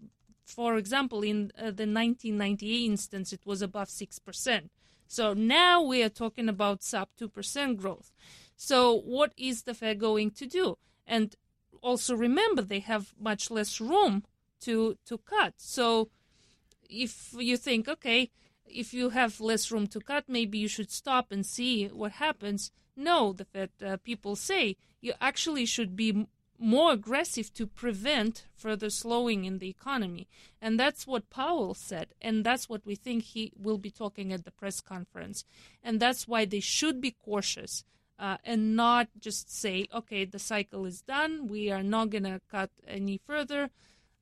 for 0.44 0.78
example, 0.78 1.22
in 1.22 1.52
uh, 1.56 1.70
the 1.70 1.86
1998 1.86 2.90
instance, 2.90 3.32
it 3.32 3.46
was 3.46 3.62
above 3.62 3.86
6%. 3.86 4.68
So 5.06 5.32
now 5.32 5.80
we 5.80 6.02
are 6.02 6.08
talking 6.08 6.48
about 6.48 6.82
sub 6.82 7.08
2% 7.20 7.76
growth. 7.76 8.12
So, 8.56 8.96
what 8.98 9.32
is 9.36 9.62
the 9.62 9.74
Fed 9.74 10.00
going 10.00 10.32
to 10.32 10.46
do? 10.46 10.76
And 11.06 11.36
also 11.84 12.16
remember 12.16 12.62
they 12.62 12.80
have 12.80 13.14
much 13.20 13.50
less 13.50 13.80
room 13.80 14.24
to 14.60 14.96
to 15.04 15.18
cut. 15.18 15.54
So 15.58 16.08
if 16.88 17.34
you 17.38 17.56
think, 17.56 17.88
okay, 17.88 18.30
if 18.66 18.94
you 18.94 19.10
have 19.10 19.40
less 19.40 19.70
room 19.70 19.86
to 19.88 20.00
cut, 20.00 20.24
maybe 20.26 20.58
you 20.58 20.68
should 20.68 20.90
stop 20.90 21.30
and 21.30 21.44
see 21.44 21.86
what 21.86 22.12
happens. 22.12 22.72
No, 22.96 23.32
the 23.32 23.44
Fed 23.44 23.70
uh, 23.84 23.96
people 23.98 24.34
say 24.36 24.76
you 25.00 25.12
actually 25.20 25.66
should 25.66 25.94
be 25.94 26.26
more 26.58 26.92
aggressive 26.92 27.52
to 27.52 27.66
prevent 27.66 28.46
further 28.54 28.88
slowing 28.88 29.44
in 29.44 29.58
the 29.58 29.68
economy. 29.68 30.26
And 30.62 30.78
that's 30.78 31.06
what 31.06 31.28
Powell 31.28 31.74
said. 31.74 32.14
And 32.22 32.44
that's 32.44 32.68
what 32.68 32.86
we 32.86 32.94
think 32.94 33.24
he 33.24 33.52
will 33.56 33.78
be 33.78 33.90
talking 33.90 34.32
at 34.32 34.44
the 34.44 34.50
press 34.50 34.80
conference. 34.80 35.44
And 35.82 36.00
that's 36.00 36.26
why 36.28 36.44
they 36.44 36.60
should 36.60 37.00
be 37.00 37.10
cautious 37.10 37.84
uh, 38.18 38.36
and 38.44 38.76
not 38.76 39.08
just 39.18 39.54
say, 39.54 39.86
okay, 39.92 40.24
the 40.24 40.38
cycle 40.38 40.84
is 40.84 41.02
done. 41.02 41.48
We 41.48 41.70
are 41.70 41.82
not 41.82 42.10
going 42.10 42.24
to 42.24 42.40
cut 42.50 42.70
any 42.86 43.18
further. 43.26 43.70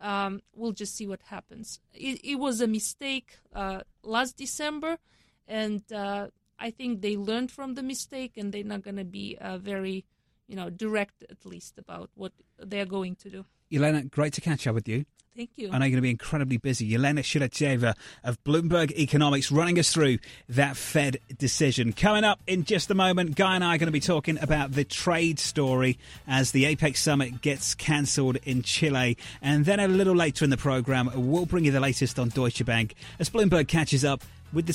Um, 0.01 0.43
we'll 0.55 0.73
just 0.73 0.97
see 0.97 1.07
what 1.07 1.23
happens. 1.23 1.81
It, 1.95 2.21
it 2.25 2.37
was 2.37 2.61
a 2.61 2.67
mistake 2.67 3.39
uh, 3.55 3.83
last 4.03 4.37
December. 4.37 4.99
And 5.47 5.83
uh, 5.93 6.29
I 6.59 6.71
think 6.71 7.03
they 7.03 7.17
learned 7.17 7.51
from 7.51 7.75
the 7.75 7.83
mistake 7.83 8.37
and 8.37 8.53
they're 8.53 8.65
not 8.65 8.83
going 8.83 8.97
to 8.97 9.05
be 9.05 9.37
uh, 9.41 9.59
very 9.59 10.05
you 10.53 10.57
know, 10.57 10.69
direct 10.69 11.25
at 11.31 11.47
least 11.47 11.79
about 11.79 12.11
what 12.15 12.33
they're 12.59 12.85
going 12.85 13.17
to 13.17 13.31
do. 13.31 13.45
Yelena, 13.73 14.11
great 14.11 14.35
to 14.35 14.41
catch 14.43 14.67
up 14.67 14.75
with 14.75 14.87
you. 14.87 15.07
Thank 15.35 15.51
you. 15.57 15.71
I 15.73 15.79
know 15.79 15.87
you're 15.87 15.93
going 15.93 15.97
to 15.97 16.03
be 16.03 16.11
incredibly 16.11 16.59
busy. 16.59 16.91
Yelena 16.91 17.21
Shulyatyeva 17.21 17.95
of 18.23 18.43
Bloomberg 18.45 18.93
Economics 18.93 19.51
running 19.51 19.79
us 19.79 19.91
through 19.91 20.19
that 20.51 20.77
Fed 20.77 21.17
decision. 21.39 21.95
Coming 21.95 22.23
up 22.23 22.41
in 22.47 22.65
just 22.65 22.91
a 22.91 22.95
moment, 22.95 23.35
Guy 23.35 23.55
and 23.55 23.65
I 23.65 23.75
are 23.75 23.79
going 23.79 23.87
to 23.87 23.93
be 23.93 24.01
talking 24.01 24.39
about 24.43 24.73
the 24.73 24.85
trade 24.85 25.39
story 25.39 25.99
as 26.29 26.53
the 26.53 26.65
APEC 26.65 26.99
summit 26.99 27.41
gets 27.41 27.75
cancelled 27.75 28.37
in 28.45 28.63
Chile. 28.63 29.17
And 29.41 29.65
then 29.65 29.81
a 29.81 29.89
little 29.89 30.15
later 30.15 30.45
in 30.45 30.51
the 30.51 30.59
programme, 30.59 31.11
we'll 31.15 31.47
bring 31.47 31.65
you 31.65 31.73
the 31.73 31.81
latest 31.81 32.19
on 32.19 32.29
Deutsche 32.29 32.65
Bank 32.67 32.95
as 33.19 33.31
Bloomberg 33.31 33.69
catches 33.69 34.05
up 34.05 34.23
with 34.53 34.67
the 34.67 34.75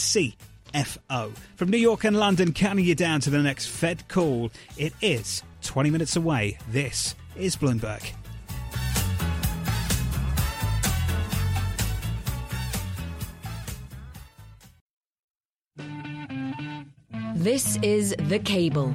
CFO. 0.74 1.36
From 1.56 1.70
New 1.70 1.78
York 1.78 2.04
and 2.04 2.18
London, 2.18 2.52
counting 2.52 2.86
you 2.86 2.96
down 2.96 3.20
to 3.22 3.30
the 3.30 3.44
next 3.44 3.68
Fed 3.68 4.08
call, 4.08 4.50
it 4.76 4.94
is 5.04 5.44
20 5.62 5.92
minutes 5.92 6.16
away. 6.16 6.58
This 6.72 7.14
is 7.36 7.56
Bloomberg. 7.56 8.12
This 17.48 17.78
is 17.82 18.14
The 18.28 18.40
Cable 18.40 18.94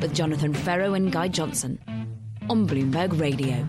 with 0.00 0.14
Jonathan 0.14 0.54
Ferro 0.54 0.94
and 0.94 1.10
Guy 1.10 1.26
Johnson 1.26 1.80
on 2.48 2.64
Bloomberg 2.64 3.18
Radio. 3.18 3.66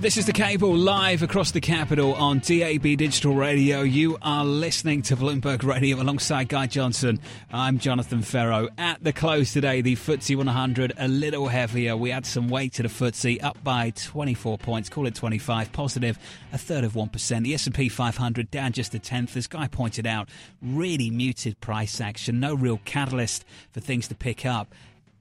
This 0.00 0.16
is 0.16 0.24
the 0.24 0.32
cable 0.32 0.74
live 0.74 1.22
across 1.22 1.50
the 1.50 1.60
capital 1.60 2.14
on 2.14 2.38
DAB 2.38 2.96
Digital 2.96 3.34
Radio. 3.34 3.82
You 3.82 4.16
are 4.22 4.46
listening 4.46 5.02
to 5.02 5.14
Bloomberg 5.14 5.62
Radio 5.62 6.00
alongside 6.00 6.48
Guy 6.48 6.68
Johnson. 6.68 7.20
I'm 7.52 7.78
Jonathan 7.78 8.22
Ferro. 8.22 8.70
At 8.78 9.04
the 9.04 9.12
close 9.12 9.52
today, 9.52 9.82
the 9.82 9.96
FTSE 9.96 10.36
100 10.36 10.94
a 10.96 11.06
little 11.06 11.48
heavier. 11.48 11.98
We 11.98 12.08
had 12.08 12.24
some 12.24 12.48
weight 12.48 12.72
to 12.74 12.82
the 12.82 12.88
FTSE, 12.88 13.44
up 13.44 13.62
by 13.62 13.90
24 13.90 14.56
points, 14.56 14.88
call 14.88 15.06
it 15.06 15.14
25, 15.14 15.70
positive 15.70 16.18
a 16.50 16.56
third 16.56 16.84
of 16.84 16.94
1%. 16.94 17.42
The 17.42 17.52
S&P 17.52 17.90
500 17.90 18.50
down 18.50 18.72
just 18.72 18.94
a 18.94 18.98
tenth. 18.98 19.36
As 19.36 19.46
Guy 19.46 19.68
pointed 19.68 20.06
out, 20.06 20.30
really 20.62 21.10
muted 21.10 21.60
price 21.60 22.00
action, 22.00 22.40
no 22.40 22.54
real 22.54 22.80
catalyst 22.86 23.44
for 23.70 23.80
things 23.80 24.08
to 24.08 24.14
pick 24.14 24.46
up. 24.46 24.74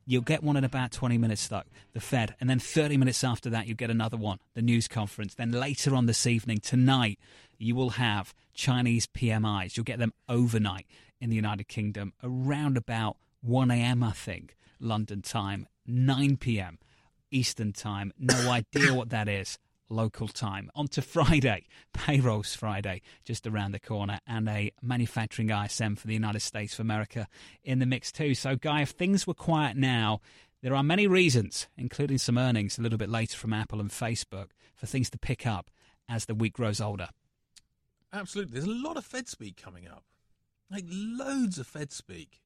You'll 0.10 0.24
get 0.24 0.42
one 0.42 0.58
in 0.58 0.64
about 0.64 0.92
20 0.92 1.20
minutes, 1.20 1.48
though, 1.50 1.62
the 1.94 2.00
Fed. 2.00 2.34
And 2.42 2.50
then 2.50 2.58
30 2.58 2.98
minutes 2.98 3.24
after 3.24 3.48
that, 3.52 3.68
you'll 3.68 3.78
get 3.78 3.92
another 3.92 4.18
one, 4.18 4.40
the 4.56 4.62
news 4.64 4.88
conference. 4.88 5.36
Then 5.36 5.52
later 5.52 5.94
on 5.94 6.08
this 6.08 6.26
evening, 6.26 6.62
tonight, 6.62 7.20
you 7.60 7.76
will 7.76 7.92
have 7.92 8.34
Chinese 8.56 9.06
PMIs. 9.06 9.78
You'll 9.78 9.84
get 9.84 10.00
them 10.00 10.16
overnight 10.28 10.88
in 11.22 11.30
the 11.30 11.36
United 11.36 11.68
Kingdom 11.68 12.14
around 12.24 12.76
about 12.76 13.18
1 13.42 13.70
a.m., 13.70 14.02
I 14.02 14.14
think, 14.14 14.58
London 14.80 15.22
time, 15.22 15.68
9 15.86 16.38
p.m. 16.38 16.80
Eastern 17.30 17.72
time. 17.72 18.12
No 18.18 18.50
idea 18.50 18.96
what 18.96 19.12
that 19.12 19.28
is 19.28 19.60
local 19.90 20.28
time. 20.28 20.70
On 20.76 20.88
to 20.90 21.02
Friday, 21.02 21.66
payrolls 21.94 22.56
Friday, 22.56 23.02
just 23.26 23.48
around 23.48 23.72
the 23.72 23.80
corner, 23.80 24.20
and 24.28 24.48
a 24.48 24.72
manufacturing 24.82 25.50
ISM 25.50 25.96
for 25.96 26.08
the 26.08 26.14
United 26.14 26.42
States 26.42 26.74
of 26.74 26.82
America 26.82 27.28
in 27.64 27.80
the 27.80 27.86
mix 27.86 28.12
too. 28.12 28.36
So, 28.36 28.56
Guy, 28.56 28.82
if 28.82 28.90
things 28.90 29.28
were 29.28 29.34
quiet 29.34 29.78
now, 29.78 30.22
there 30.62 30.76
are 30.76 30.84
many 30.84 31.08
reasons, 31.08 31.68
including 31.78 32.18
some 32.18 32.38
earnings 32.38 32.78
a 32.78 32.82
little 32.82 32.98
bit 32.98 33.10
later 33.10 33.38
from 33.38 33.54
Apple 33.54 33.80
and 33.80 33.90
Facebook, 33.90 34.50
for 34.76 34.86
things 34.86 35.10
to 35.12 35.18
pick 35.18 35.48
up 35.48 35.70
as 36.08 36.26
the 36.26 36.36
week 36.36 36.54
grows 36.54 36.82
older. 36.82 37.10
Absolutely. 38.12 38.54
There's 38.54 38.66
a 38.66 38.70
lot 38.70 38.98
of 38.98 39.06
Fed 39.06 39.28
speak 39.28 39.62
coming 39.62 39.88
up, 39.88 40.04
like 40.70 40.86
loads 40.90 41.60
of 41.60 41.68
Fed 41.68 41.92
speak. 41.92 42.42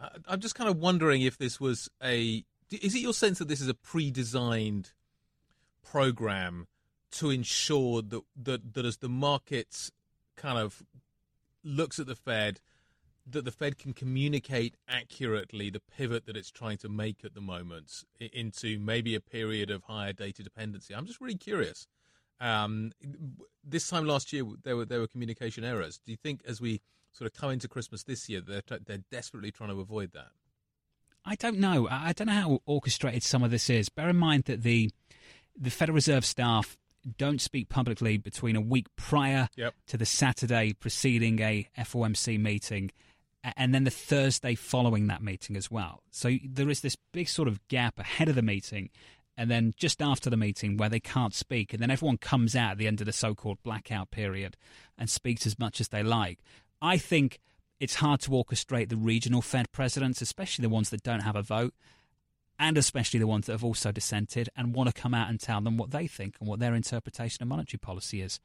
Uh, 0.00 0.08
I'm 0.26 0.40
just 0.40 0.54
kind 0.54 0.68
of 0.68 0.78
wondering 0.78 1.22
if 1.22 1.38
this 1.38 1.60
was 1.60 1.88
a. 2.02 2.44
Is 2.70 2.94
it 2.94 3.00
your 3.00 3.14
sense 3.14 3.38
that 3.38 3.48
this 3.48 3.60
is 3.60 3.68
a 3.68 3.74
pre 3.74 4.10
designed 4.10 4.92
program 5.84 6.66
to 7.14 7.30
ensure 7.30 8.02
that, 8.02 8.22
that 8.36 8.74
that 8.74 8.84
as 8.84 8.98
the 8.98 9.08
markets 9.08 9.92
kind 10.36 10.58
of 10.58 10.82
looks 11.62 11.98
at 11.98 12.06
the 12.06 12.14
Fed, 12.14 12.60
that 13.26 13.44
the 13.44 13.50
Fed 13.50 13.78
can 13.78 13.92
communicate 13.92 14.74
accurately 14.88 15.70
the 15.70 15.80
pivot 15.80 16.26
that 16.26 16.36
it's 16.36 16.50
trying 16.50 16.76
to 16.78 16.88
make 16.88 17.24
at 17.24 17.34
the 17.34 17.40
moment 17.40 18.04
into 18.20 18.78
maybe 18.78 19.14
a 19.14 19.20
period 19.20 19.70
of 19.70 19.84
higher 19.84 20.12
data 20.12 20.42
dependency. 20.42 20.94
I'm 20.94 21.06
just 21.06 21.20
really 21.20 21.36
curious. 21.36 21.86
Um, 22.40 22.92
this 23.62 23.88
time 23.88 24.06
last 24.06 24.32
year, 24.32 24.44
there 24.64 24.76
were 24.76 24.84
there 24.84 25.00
were 25.00 25.06
communication 25.06 25.64
errors. 25.64 26.00
Do 26.04 26.12
you 26.12 26.18
think 26.18 26.40
as 26.46 26.60
we 26.60 26.80
sort 27.12 27.30
of 27.30 27.40
come 27.40 27.50
into 27.50 27.68
Christmas 27.68 28.02
this 28.02 28.28
year, 28.28 28.40
they're 28.40 28.62
they're 28.84 29.04
desperately 29.10 29.52
trying 29.52 29.70
to 29.70 29.80
avoid 29.80 30.12
that? 30.12 30.32
I 31.24 31.36
don't 31.36 31.58
know. 31.58 31.88
I 31.88 32.12
don't 32.12 32.26
know 32.26 32.34
how 32.34 32.60
orchestrated 32.66 33.22
some 33.22 33.42
of 33.42 33.50
this 33.50 33.70
is. 33.70 33.88
Bear 33.88 34.08
in 34.08 34.16
mind 34.16 34.44
that 34.44 34.62
the 34.62 34.90
the 35.56 35.70
Federal 35.70 35.94
Reserve 35.94 36.24
staff 36.24 36.76
don't 37.16 37.40
speak 37.40 37.68
publicly 37.68 38.16
between 38.16 38.56
a 38.56 38.60
week 38.60 38.86
prior 38.96 39.48
yep. 39.56 39.74
to 39.86 39.96
the 39.96 40.06
Saturday 40.06 40.72
preceding 40.72 41.40
a 41.40 41.68
FOMC 41.78 42.40
meeting 42.40 42.90
and 43.56 43.74
then 43.74 43.84
the 43.84 43.90
Thursday 43.90 44.54
following 44.54 45.06
that 45.08 45.22
meeting 45.22 45.56
as 45.56 45.70
well. 45.70 46.02
So 46.10 46.36
there 46.44 46.70
is 46.70 46.80
this 46.80 46.96
big 47.12 47.28
sort 47.28 47.48
of 47.48 47.66
gap 47.68 47.98
ahead 47.98 48.28
of 48.28 48.34
the 48.34 48.42
meeting 48.42 48.90
and 49.36 49.50
then 49.50 49.74
just 49.76 50.00
after 50.00 50.30
the 50.30 50.36
meeting 50.36 50.76
where 50.76 50.88
they 50.88 51.00
can't 51.00 51.34
speak 51.34 51.72
and 51.72 51.82
then 51.82 51.90
everyone 51.90 52.18
comes 52.18 52.56
out 52.56 52.72
at 52.72 52.78
the 52.78 52.86
end 52.86 53.00
of 53.00 53.06
the 53.06 53.12
so-called 53.12 53.62
blackout 53.62 54.10
period 54.10 54.56
and 54.96 55.10
speaks 55.10 55.46
as 55.46 55.58
much 55.58 55.80
as 55.80 55.88
they 55.88 56.02
like. 56.02 56.38
I 56.80 56.96
think 56.96 57.40
it's 57.80 57.96
hard 57.96 58.20
to 58.20 58.30
orchestrate 58.30 58.88
the 58.88 58.96
regional 58.96 59.42
Fed 59.42 59.70
presidents, 59.72 60.22
especially 60.22 60.62
the 60.62 60.68
ones 60.70 60.90
that 60.90 61.02
don't 61.02 61.20
have 61.20 61.36
a 61.36 61.42
vote 61.42 61.74
and 62.58 62.78
especially 62.78 63.20
the 63.20 63.26
ones 63.26 63.46
that 63.46 63.52
have 63.52 63.64
also 63.64 63.92
dissented 63.92 64.48
and 64.56 64.74
want 64.74 64.94
to 64.94 65.00
come 65.00 65.14
out 65.14 65.28
and 65.28 65.40
tell 65.40 65.60
them 65.60 65.76
what 65.76 65.90
they 65.90 66.06
think 66.06 66.36
and 66.40 66.48
what 66.48 66.60
their 66.60 66.74
interpretation 66.74 67.42
of 67.42 67.48
monetary 67.48 67.78
policy 67.78 68.20
is 68.20 68.40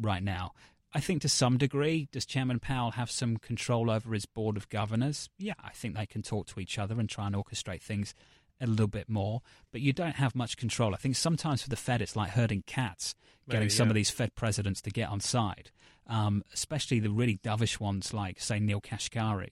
right 0.00 0.22
now. 0.22 0.52
I 0.94 1.00
think 1.00 1.22
to 1.22 1.28
some 1.28 1.56
degree, 1.56 2.08
does 2.12 2.26
Chairman 2.26 2.60
Powell 2.60 2.92
have 2.92 3.10
some 3.10 3.38
control 3.38 3.90
over 3.90 4.12
his 4.12 4.26
board 4.26 4.56
of 4.56 4.68
governors? 4.68 5.30
Yeah, 5.38 5.54
I 5.62 5.70
think 5.70 5.96
they 5.96 6.06
can 6.06 6.22
talk 6.22 6.46
to 6.48 6.60
each 6.60 6.78
other 6.78 7.00
and 7.00 7.08
try 7.08 7.26
and 7.26 7.34
orchestrate 7.34 7.82
things 7.82 8.14
a 8.60 8.66
little 8.66 8.88
bit 8.88 9.08
more, 9.08 9.40
but 9.72 9.80
you 9.80 9.92
don't 9.92 10.16
have 10.16 10.34
much 10.34 10.56
control. 10.56 10.94
I 10.94 10.98
think 10.98 11.16
sometimes 11.16 11.62
for 11.62 11.70
the 11.70 11.76
Fed, 11.76 12.02
it's 12.02 12.14
like 12.14 12.30
herding 12.30 12.62
cats, 12.66 13.14
getting 13.48 13.64
Maybe, 13.64 13.70
some 13.70 13.88
of 13.88 13.94
these 13.94 14.10
Fed 14.10 14.34
presidents 14.34 14.82
to 14.82 14.90
get 14.90 15.08
on 15.08 15.20
side, 15.20 15.70
um, 16.06 16.44
especially 16.52 17.00
the 17.00 17.10
really 17.10 17.38
dovish 17.42 17.80
ones 17.80 18.12
like, 18.12 18.40
say, 18.40 18.60
Neel 18.60 18.80
Kashkari 18.80 19.50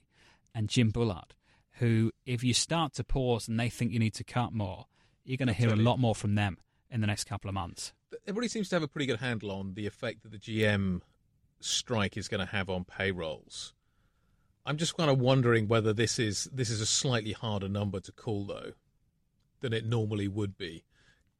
and 0.54 0.68
Jim 0.68 0.90
Bullard 0.90 1.34
who, 1.80 2.12
if 2.26 2.44
you 2.44 2.54
start 2.54 2.94
to 2.94 3.04
pause 3.04 3.48
and 3.48 3.58
they 3.58 3.68
think 3.68 3.92
you 3.92 3.98
need 3.98 4.14
to 4.14 4.24
cut 4.24 4.52
more, 4.52 4.86
you're 5.24 5.36
going 5.36 5.48
to 5.48 5.54
hear 5.54 5.72
a 5.72 5.76
lot 5.76 5.98
more 5.98 6.14
from 6.14 6.34
them 6.34 6.58
in 6.90 7.00
the 7.00 7.06
next 7.06 7.24
couple 7.24 7.48
of 7.48 7.54
months. 7.54 7.92
Everybody 8.26 8.48
seems 8.48 8.68
to 8.68 8.76
have 8.76 8.82
a 8.82 8.88
pretty 8.88 9.06
good 9.06 9.20
handle 9.20 9.50
on 9.50 9.74
the 9.74 9.86
effect 9.86 10.22
that 10.22 10.32
the 10.32 10.38
GM 10.38 11.00
strike 11.60 12.16
is 12.16 12.28
going 12.28 12.44
to 12.44 12.52
have 12.52 12.68
on 12.68 12.84
payrolls. 12.84 13.74
I'm 14.66 14.76
just 14.76 14.96
kind 14.96 15.10
of 15.10 15.18
wondering 15.18 15.68
whether 15.68 15.92
this 15.92 16.18
is 16.18 16.44
this 16.52 16.68
is 16.68 16.80
a 16.80 16.86
slightly 16.86 17.32
harder 17.32 17.68
number 17.68 17.98
to 18.00 18.12
call 18.12 18.44
though 18.44 18.72
than 19.60 19.72
it 19.72 19.86
normally 19.86 20.28
would 20.28 20.58
be, 20.58 20.84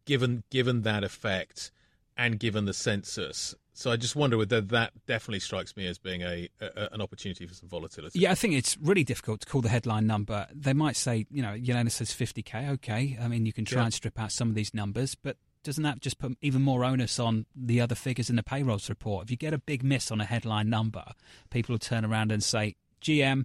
given 0.07 0.45
given 0.51 0.83
that 0.83 1.05
effect 1.05 1.71
and 2.17 2.39
given 2.39 2.65
the 2.65 2.73
census 2.73 3.55
so 3.73 3.91
I 3.91 3.97
just 3.97 4.17
wonder 4.17 4.37
whether 4.37 4.61
that 4.61 4.93
definitely 5.07 5.41
strikes 5.41 5.77
me 5.77 5.87
as 5.87 5.99
being 5.99 6.23
a, 6.23 6.49
a, 6.61 6.89
an 6.93 7.01
opportunity 7.01 7.47
for 7.47 7.55
some 7.55 7.69
volatility. 7.69 8.19
Yeah, 8.19 8.33
I 8.33 8.35
think 8.35 8.55
it's 8.55 8.77
really 8.79 9.05
difficult 9.05 9.41
to 9.41 9.47
call 9.47 9.61
the 9.61 9.69
headline 9.69 10.07
number. 10.07 10.47
They 10.53 10.73
might 10.73 10.97
say, 10.97 11.27
you 11.31 11.43
know, 11.43 11.55
Yelena 11.57 11.91
says 11.91 12.11
50k. 12.11 12.71
Okay, 12.73 13.19
I 13.21 13.29
mean 13.29 13.47
you 13.47 13.53
can 13.53 13.65
try 13.65 13.81
yeah. 13.81 13.87
and 13.87 13.95
strip 13.95 14.19
out 14.19 14.33
some 14.33 14.49
of 14.49 14.55
these 14.55 14.75
numbers, 14.75 15.15
but 15.15 15.37
doesn't 15.63 15.83
that 15.83 16.01
just 16.01 16.19
put 16.19 16.37
even 16.41 16.63
more 16.63 16.85
onus 16.85 17.19
on 17.19 17.47
the 17.55 17.81
other 17.81 17.95
figures 17.95 18.31
in 18.31 18.37
the 18.37 18.43
payrolls 18.43 18.89
report? 18.89 19.25
If 19.25 19.31
you 19.31 19.37
get 19.37 19.53
a 19.53 19.59
big 19.59 19.83
miss 19.83 20.11
on 20.11 20.21
a 20.21 20.25
headline 20.25 20.71
number, 20.71 21.05
people 21.51 21.75
will 21.75 21.79
turn 21.79 22.05
around 22.05 22.33
and 22.33 22.43
say, 22.43 22.77
GM, 23.03 23.45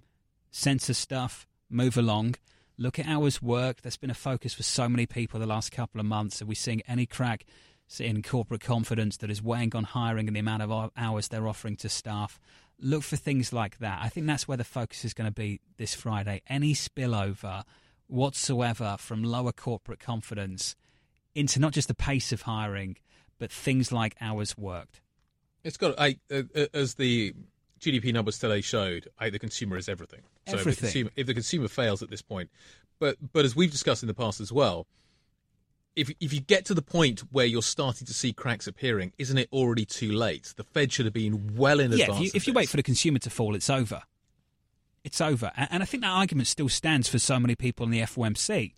census 0.50 0.98
stuff, 0.98 1.46
move 1.68 1.96
along. 1.96 2.36
Look 2.78 2.98
at 2.98 3.06
hours 3.06 3.42
worked. 3.42 3.82
That's 3.82 3.96
been 3.96 4.10
a 4.10 4.14
focus 4.14 4.54
for 4.54 4.62
so 4.62 4.88
many 4.88 5.06
people 5.06 5.40
the 5.40 5.46
last 5.46 5.72
couple 5.72 6.00
of 6.00 6.06
months. 6.06 6.40
Are 6.40 6.46
we 6.46 6.54
seeing 6.54 6.82
any 6.88 7.06
crack 7.06 7.44
in 7.98 8.22
corporate 8.22 8.60
confidence 8.60 9.16
that 9.18 9.30
is 9.30 9.42
weighing 9.42 9.74
on 9.74 9.84
hiring 9.84 10.26
and 10.26 10.36
the 10.36 10.40
amount 10.40 10.62
of 10.62 10.90
hours 10.96 11.28
they're 11.28 11.48
offering 11.48 11.76
to 11.76 11.88
staff. 11.88 12.40
Look 12.80 13.02
for 13.02 13.16
things 13.16 13.52
like 13.52 13.78
that. 13.78 14.00
I 14.02 14.08
think 14.08 14.26
that's 14.26 14.46
where 14.46 14.56
the 14.56 14.64
focus 14.64 15.04
is 15.04 15.14
going 15.14 15.28
to 15.28 15.34
be 15.34 15.60
this 15.78 15.94
Friday. 15.94 16.42
Any 16.48 16.74
spillover 16.74 17.64
whatsoever 18.08 18.96
from 18.98 19.22
lower 19.22 19.52
corporate 19.52 20.00
confidence 20.00 20.76
into 21.34 21.60
not 21.60 21.72
just 21.72 21.88
the 21.88 21.94
pace 21.94 22.32
of 22.32 22.42
hiring, 22.42 22.96
but 23.38 23.50
things 23.50 23.92
like 23.92 24.16
hours 24.20 24.56
worked? 24.56 25.00
It's 25.64 25.76
got, 25.76 25.98
I, 25.98 26.18
uh, 26.30 26.42
uh 26.54 26.66
as 26.74 26.94
the 26.94 27.34
GDP 27.80 28.12
numbers 28.12 28.38
today 28.38 28.60
showed, 28.60 29.08
I, 29.18 29.30
the 29.30 29.38
consumer 29.38 29.76
is 29.76 29.88
everything. 29.88 30.22
So 30.48 30.58
everything. 30.58 30.70
If, 30.70 30.76
the 30.76 30.80
consumer, 30.80 31.10
if 31.16 31.26
the 31.26 31.34
consumer 31.34 31.68
fails 31.68 32.02
at 32.02 32.10
this 32.10 32.22
point, 32.22 32.50
but 32.98 33.16
but 33.32 33.44
as 33.44 33.54
we've 33.54 33.70
discussed 33.70 34.02
in 34.02 34.06
the 34.06 34.14
past 34.14 34.40
as 34.40 34.52
well, 34.52 34.86
if 35.96 36.10
if 36.20 36.32
you 36.32 36.40
get 36.40 36.66
to 36.66 36.74
the 36.74 36.82
point 36.82 37.20
where 37.32 37.46
you're 37.46 37.62
starting 37.62 38.06
to 38.06 38.14
see 38.14 38.32
cracks 38.32 38.66
appearing, 38.66 39.12
isn't 39.18 39.38
it 39.38 39.48
already 39.52 39.84
too 39.84 40.12
late? 40.12 40.52
The 40.56 40.64
Fed 40.64 40.92
should 40.92 41.06
have 41.06 41.14
been 41.14 41.56
well 41.56 41.80
in 41.80 41.90
yeah, 41.92 42.04
advance. 42.04 42.18
If 42.18 42.24
you, 42.24 42.30
if 42.34 42.46
you 42.46 42.52
wait 42.52 42.68
for 42.68 42.76
the 42.76 42.82
consumer 42.82 43.18
to 43.20 43.30
fall, 43.30 43.54
it's 43.54 43.70
over. 43.70 44.02
It's 45.02 45.20
over, 45.20 45.52
and 45.56 45.82
I 45.82 45.86
think 45.86 46.02
that 46.02 46.10
argument 46.10 46.48
still 46.48 46.68
stands 46.68 47.08
for 47.08 47.18
so 47.18 47.38
many 47.38 47.54
people 47.54 47.84
in 47.84 47.92
the 47.92 48.00
FOMC. 48.00 48.74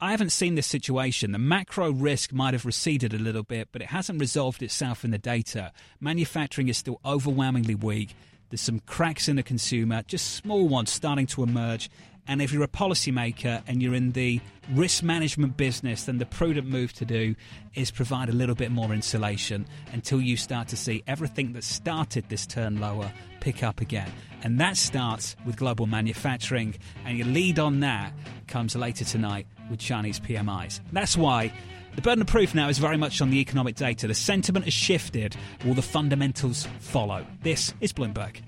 I 0.00 0.10
haven't 0.10 0.30
seen 0.30 0.56
this 0.56 0.66
situation. 0.66 1.32
The 1.32 1.38
macro 1.38 1.90
risk 1.90 2.32
might 2.32 2.54
have 2.54 2.66
receded 2.66 3.14
a 3.14 3.18
little 3.18 3.42
bit, 3.42 3.68
but 3.72 3.80
it 3.80 3.88
hasn't 3.88 4.20
resolved 4.20 4.62
itself 4.62 5.04
in 5.04 5.10
the 5.10 5.18
data. 5.18 5.72
Manufacturing 6.00 6.68
is 6.68 6.76
still 6.76 7.00
overwhelmingly 7.04 7.74
weak. 7.74 8.14
There's 8.50 8.60
some 8.60 8.80
cracks 8.80 9.28
in 9.28 9.36
the 9.36 9.42
consumer, 9.42 10.02
just 10.06 10.34
small 10.34 10.68
ones 10.68 10.90
starting 10.90 11.26
to 11.28 11.42
emerge. 11.42 11.90
And 12.28 12.42
if 12.42 12.52
you're 12.52 12.64
a 12.64 12.68
policymaker 12.68 13.62
and 13.66 13.82
you're 13.82 13.94
in 13.94 14.12
the 14.12 14.40
risk 14.72 15.02
management 15.02 15.56
business, 15.56 16.04
then 16.04 16.18
the 16.18 16.26
prudent 16.26 16.66
move 16.66 16.92
to 16.94 17.04
do 17.04 17.34
is 17.74 17.90
provide 17.90 18.28
a 18.28 18.32
little 18.32 18.54
bit 18.54 18.70
more 18.70 18.92
insulation 18.92 19.66
until 19.92 20.20
you 20.20 20.36
start 20.36 20.68
to 20.68 20.76
see 20.76 21.02
everything 21.06 21.52
that 21.52 21.64
started 21.64 22.28
this 22.28 22.46
turn 22.46 22.80
lower 22.80 23.12
pick 23.40 23.62
up 23.62 23.80
again. 23.80 24.10
And 24.42 24.58
that 24.60 24.76
starts 24.76 25.36
with 25.44 25.56
global 25.56 25.86
manufacturing. 25.86 26.76
And 27.04 27.16
your 27.16 27.28
lead 27.28 27.58
on 27.58 27.80
that 27.80 28.12
comes 28.48 28.74
later 28.74 29.04
tonight 29.04 29.46
with 29.70 29.78
Chinese 29.78 30.18
PMIs. 30.20 30.80
That's 30.92 31.16
why 31.16 31.52
the 31.94 32.02
burden 32.02 32.22
of 32.22 32.26
proof 32.26 32.54
now 32.54 32.68
is 32.68 32.78
very 32.78 32.96
much 32.96 33.20
on 33.20 33.30
the 33.30 33.38
economic 33.38 33.76
data. 33.76 34.06
The 34.06 34.14
sentiment 34.14 34.64
has 34.64 34.74
shifted, 34.74 35.36
will 35.64 35.74
the 35.74 35.82
fundamentals 35.82 36.68
follow? 36.80 37.24
This 37.42 37.72
is 37.80 37.92
Bloomberg. 37.92 38.42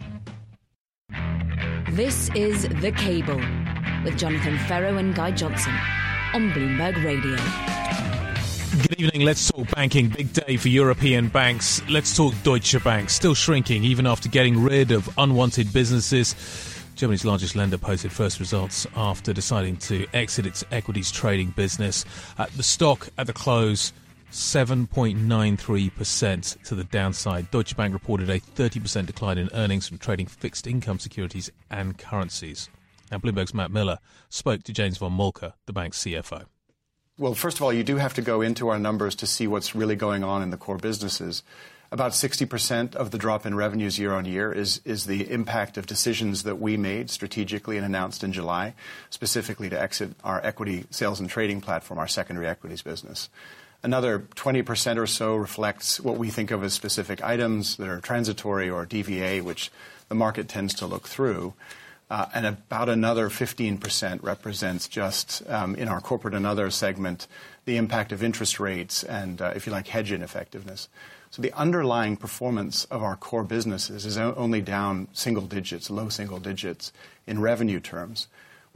This 1.99 2.31
is 2.37 2.69
The 2.81 2.93
Cable 2.93 3.41
with 4.05 4.17
Jonathan 4.19 4.57
Ferro 4.69 4.99
and 4.99 5.15
Guy 5.15 5.31
Johnson 5.31 5.73
on 6.33 6.51
Bloomberg 6.53 7.03
Radio. 7.03 7.37
Good 8.83 9.01
evening. 9.01 9.23
Let's 9.23 9.51
talk 9.51 9.69
banking. 9.75 10.09
Big 10.11 10.33
day 10.33 10.59
for 10.59 10.69
European 10.69 11.29
banks. 11.29 11.83
Let's 11.89 12.17
talk 12.17 12.35
Deutsche 12.45 12.85
Bank. 12.85 13.11
Still 13.11 13.35
shrinking 13.35 13.83
even 13.83 14.07
after 14.07 14.29
getting 14.29 14.63
rid 14.63 14.93
of 14.93 15.09
unwanted 15.19 15.73
businesses. 15.73 16.37
Germany's 16.95 17.25
largest 17.25 17.57
lender 17.57 17.79
posted 17.79 18.13
first 18.13 18.39
results 18.39 18.87
after 18.95 19.33
deciding 19.33 19.79
to 19.79 20.07
exit 20.15 20.47
its 20.47 20.63
equities 20.71 21.11
trading 21.11 21.51
business. 21.51 22.05
Uh, 22.39 22.47
the 22.57 22.63
stock 22.63 23.09
at 23.19 23.27
the 23.27 23.33
close 23.33 23.93
7.93% 24.31 26.63
to 26.65 26.75
the 26.75 26.85
downside. 26.85 27.51
Deutsche 27.51 27.75
Bank 27.77 27.95
reported 27.95 28.31
a 28.31 28.41
30% 28.41 29.07
decline 29.07 29.39
in 29.39 29.49
earnings 29.53 29.89
from 29.89 29.99
trading 29.99 30.27
fixed 30.27 30.67
income 30.67 30.99
securities 30.99 31.51
and 31.71 31.99
currencies. 31.99 32.69
Now, 33.11 33.19
Bloomberg's 33.19 33.55
Matt 33.55 33.71
Miller 33.71 33.99
spoke 34.29 34.63
to 34.65 34.73
James 34.73 34.99
von 34.99 35.13
Moltke, 35.13 35.55
the 35.67 35.73
bank's 35.73 36.05
CFO. 36.05 36.45
Well, 37.19 37.35
first 37.35 37.57
of 37.57 37.63
all, 37.63 37.73
you 37.73 37.83
do 37.83 37.97
have 37.97 38.15
to 38.15 38.23
go 38.23 38.43
into 38.43 38.69
our 38.69 38.79
numbers 38.79 39.17
to 39.17 39.27
see 39.27 39.49
what's 39.49 39.75
really 39.75 39.97
going 39.97 40.23
on 40.23 40.43
in 40.43 40.51
the 40.51 40.57
core 40.57 40.77
businesses. 40.77 41.43
About 41.91 42.13
60% 42.13 42.95
of 42.95 43.13
the 43.13 43.19
drop 43.19 43.47
in 43.47 43.55
revenues 43.55 43.99
year 43.99 44.13
on 44.13 44.27
year 44.27 44.53
is, 44.53 44.83
is 44.85 45.07
the 45.07 45.31
impact 45.31 45.79
of 45.79 45.87
decisions 45.87 46.43
that 46.43 46.61
we 46.61 46.77
made 46.77 47.09
strategically 47.09 47.79
and 47.79 47.87
announced 47.87 48.23
in 48.23 48.33
July, 48.33 48.75
specifically 49.09 49.71
to 49.71 49.81
exit 49.81 50.11
our 50.23 50.45
equity 50.45 50.85
sales 50.91 51.19
and 51.19 51.31
trading 51.31 51.63
platform, 51.63 51.99
our 51.99 52.07
secondary 52.07 52.47
equities 52.47 52.83
business. 52.83 53.31
Another 53.83 54.21
20% 54.21 54.97
or 54.97 55.07
so 55.07 55.37
reflects 55.37 56.01
what 56.01 56.19
we 56.19 56.31
think 56.31 56.51
of 56.51 56.65
as 56.65 56.75
specific 56.75 57.23
items 57.23 57.77
that 57.77 57.89
are 57.89 58.01
transitory 58.01 58.69
or 58.69 58.85
DVA, 58.85 59.41
which 59.41 59.71
the 60.09 60.17
market 60.17 60.49
tends 60.49 60.75
to 60.75 60.87
look 60.87 61.07
through. 61.07 61.55
Uh, 62.11 62.27
and 62.35 62.47
about 62.47 62.89
another 62.89 63.29
15% 63.29 64.23
represents 64.23 64.89
just 64.89 65.49
um, 65.49 65.77
in 65.77 65.87
our 65.87 66.01
corporate 66.01 66.35
and 66.35 66.47
other 66.47 66.71
segment 66.71 67.29
the 67.67 67.77
impact 67.77 68.13
of 68.13 68.23
interest 68.23 68.59
rates 68.59 69.05
and, 69.05 69.41
uh, 69.43 69.53
if 69.55 69.67
you 69.67 69.73
like, 69.73 69.87
hedge 69.89 70.11
ineffectiveness. 70.11 70.89
So 71.31 71.43
the 71.43 71.53
underlying 71.53 72.17
performance 72.17 72.85
of 72.87 73.03
our 73.03 73.15
core 73.15 73.45
businesses 73.45 74.07
is 74.07 74.17
only 74.17 74.63
down 74.63 75.09
single 75.13 75.45
digits, 75.45 75.91
low 75.91 76.09
single 76.09 76.39
digits 76.39 76.93
in 77.27 77.41
revenue 77.41 77.79
terms 77.79 78.27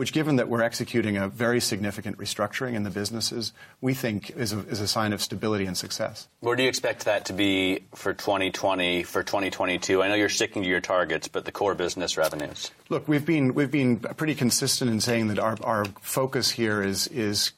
which, 0.03 0.13
given 0.13 0.35
that 0.35 0.49
we're 0.49 0.63
executing 0.63 1.17
a 1.17 1.29
very 1.29 1.61
significant 1.61 2.19
restructuring 2.19 2.75
in 2.75 2.83
the 2.83 2.91
businesses, 2.91 3.53
we 3.81 3.95
think 3.95 4.31
is 4.31 4.53
a, 4.53 4.59
is 4.67 4.81
a 4.81 4.89
sign 4.89 5.13
of 5.13 5.23
stability 5.23 5.65
and 5.65 5.77
success. 5.77 6.27
Where 6.41 6.57
do 6.57 6.65
you 6.65 6.69
expect 6.69 7.05
that 7.05 7.27
to 7.27 7.33
be 7.33 7.85
for 7.95 8.13
2020, 8.13 9.05
for 9.05 9.23
2022? 9.23 10.03
I 10.03 10.09
know 10.09 10.17
you're 10.17 10.29
sticking 10.29 10.65
to 10.65 10.69
your 10.69 10.81
targets, 10.81 11.29
but 11.29 11.45
the 11.45 11.53
core 11.53 11.77
business 11.77 12.17
revenues. 12.17 12.73
Look, 12.89 13.07
we've 13.07 13.25
been 13.25 13.55
we've 13.55 13.71
been 13.71 14.01
pretty 14.01 14.35
consistent 14.35 14.91
in 14.91 14.99
saying 14.99 15.29
that 15.29 15.39
our, 15.39 15.57
our 15.63 15.85
focus 16.01 16.51
here 16.51 16.83
is 16.83 17.07
is 17.07 17.53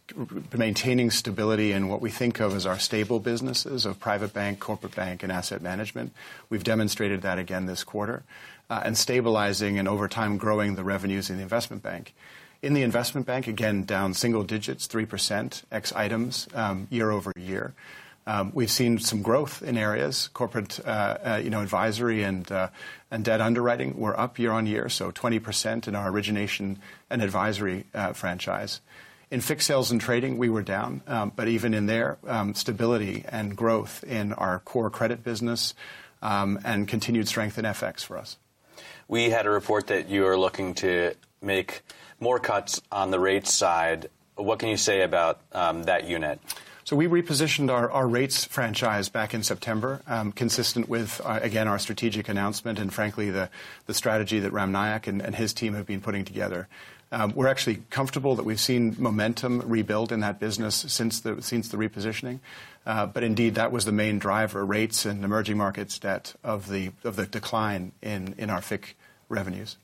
maintaining 0.55 1.11
stability 1.11 1.73
in 1.73 1.89
what 1.89 2.03
we 2.03 2.11
think 2.11 2.41
of 2.41 2.55
as 2.55 2.67
our 2.67 2.79
stable 2.79 3.21
businesses 3.21 3.87
of 3.87 3.99
private 3.99 4.35
bank, 4.35 4.61
corporate 4.61 4.95
bank, 4.95 5.23
and 5.23 5.33
asset 5.33 5.63
management. 5.63 6.13
We've 6.51 6.63
demonstrated 6.63 7.23
that 7.23 7.39
again 7.39 7.65
this 7.65 7.85
quarter 7.85 8.23
uh, 8.71 8.83
and 8.85 8.97
stabilizing 8.97 9.79
and 9.79 9.89
over 9.89 10.09
time 10.09 10.37
growing 10.37 10.75
the 10.75 10.85
revenues 10.85 11.31
in 11.31 11.37
the 11.37 11.43
investment 11.43 11.83
bank. 11.83 12.15
In 12.65 12.73
the 12.73 12.81
investment 12.81 13.27
bank, 13.27 13.47
again, 13.47 13.85
down 13.85 14.15
single 14.15 14.43
digits, 14.43 14.89
3% 14.89 15.65
ex 15.71 15.93
items 15.93 16.49
um, 16.55 16.89
year 16.89 17.11
over 17.11 17.31
year. 17.37 17.75
Um, 18.27 18.53
we've 18.55 18.71
seen 18.71 18.99
some 18.99 19.21
growth 19.21 19.63
in 19.63 19.77
areas, 19.77 20.29
corporate, 20.33 20.81
uh, 20.83 20.89
uh, 20.89 21.41
you 21.45 21.51
know, 21.51 21.61
advisory 21.61 22.23
and 22.23 22.51
uh, 22.51 22.69
and 23.11 23.23
debt 23.23 23.43
underwriting 23.43 23.99
were 23.99 24.19
up 24.19 24.39
year 24.39 24.51
on 24.51 24.65
year, 24.65 24.89
so 24.89 25.13
20% 25.13 25.89
in 25.89 25.95
our 25.95 26.09
origination 26.09 26.79
and 27.11 27.21
advisory 27.21 27.85
uh, 27.93 28.15
franchise. 28.15 28.81
In 29.31 29.43
fixed 29.43 29.67
sales 29.67 29.91
and 29.91 30.01
trading, 30.01 30.39
we 30.39 30.49
were 30.49 30.63
down, 30.63 31.03
um, 31.07 31.33
but 31.37 31.49
even 31.49 31.75
in 31.75 31.85
there, 31.85 32.17
um, 32.27 32.55
stability 32.55 33.27
and 33.29 33.55
growth 33.55 34.03
in 34.05 34.33
our 34.33 34.61
core 34.61 34.89
credit 34.89 35.23
business 35.23 35.75
um, 36.23 36.59
and 36.65 36.89
continued 36.89 37.29
strength 37.29 37.59
in 37.59 37.67
FX 37.67 38.07
for 38.07 38.17
us. 38.17 38.39
We 39.07 39.29
had 39.29 39.45
a 39.45 39.51
report 39.51 39.89
that 39.89 40.09
you 40.09 40.27
are 40.27 40.39
looking 40.39 40.73
to 40.77 41.13
make 41.45 41.83
more 42.21 42.39
cuts 42.39 42.81
on 42.91 43.11
the 43.11 43.21
rates 43.21 43.53
side. 43.53 44.09
What 44.37 44.59
can 44.59 44.69
you 44.69 44.77
say 44.77 45.03
about 45.03 45.41
um, 45.53 45.85
that 45.85 46.09
unit? 46.09 46.41
So 46.85 46.97
we 46.97 47.07
repositioned 47.07 47.71
our, 47.71 47.91
our 47.91 48.07
rates 48.07 48.45
franchise 48.45 49.09
back 49.09 49.33
in 49.33 49.43
September, 49.43 50.03
um, 50.07 50.33
consistent 50.33 50.87
with, 50.87 51.19
uh, 51.25 51.39
again, 51.41 51.67
our 51.67 51.79
strategic 51.79 52.29
announcement 52.29 52.79
and, 52.79 52.93
frankly, 52.93 53.31
the, 53.31 53.49
the 53.87 53.95
strategy 53.95 54.39
that 54.41 54.53
Ram 54.53 54.71
Nayak 54.71 55.07
and, 55.07 55.23
and 55.23 55.35
his 55.35 55.55
team 55.55 55.73
have 55.73 55.87
been 55.87 56.03
putting 56.03 56.27
together. 56.27 56.69
Um, 57.11 57.33
we're 57.35 57.47
actually 57.47 57.83
comfortable 57.89 58.35
that 58.37 58.45
we've 58.45 58.61
seen 58.61 58.97
momentum 58.99 59.63
rebuild 59.65 60.13
in 60.13 60.21
that 60.21 60.39
business 60.39 60.75
since 60.75 61.21
the, 61.21 61.41
since 61.41 61.69
the 61.69 61.79
repositioning. 61.79 62.41
Uh, 62.85 63.07
but 63.07 63.23
indeed, 63.23 63.55
that 63.55 63.73
was 63.73 63.87
the 63.87 63.93
main 63.93 64.19
driver, 64.19 64.63
rates 64.67 65.07
and 65.07 65.25
emerging 65.25 65.57
markets 65.57 65.99
debt, 65.99 66.35
of 66.45 66.69
the, 66.69 66.91
of 67.03 67.17
the 67.17 67.25
decline 67.25 67.93
in, 68.03 68.35
in 68.37 68.51
our 68.51 68.61
FIC 68.61 68.95
revenues. 69.31 69.79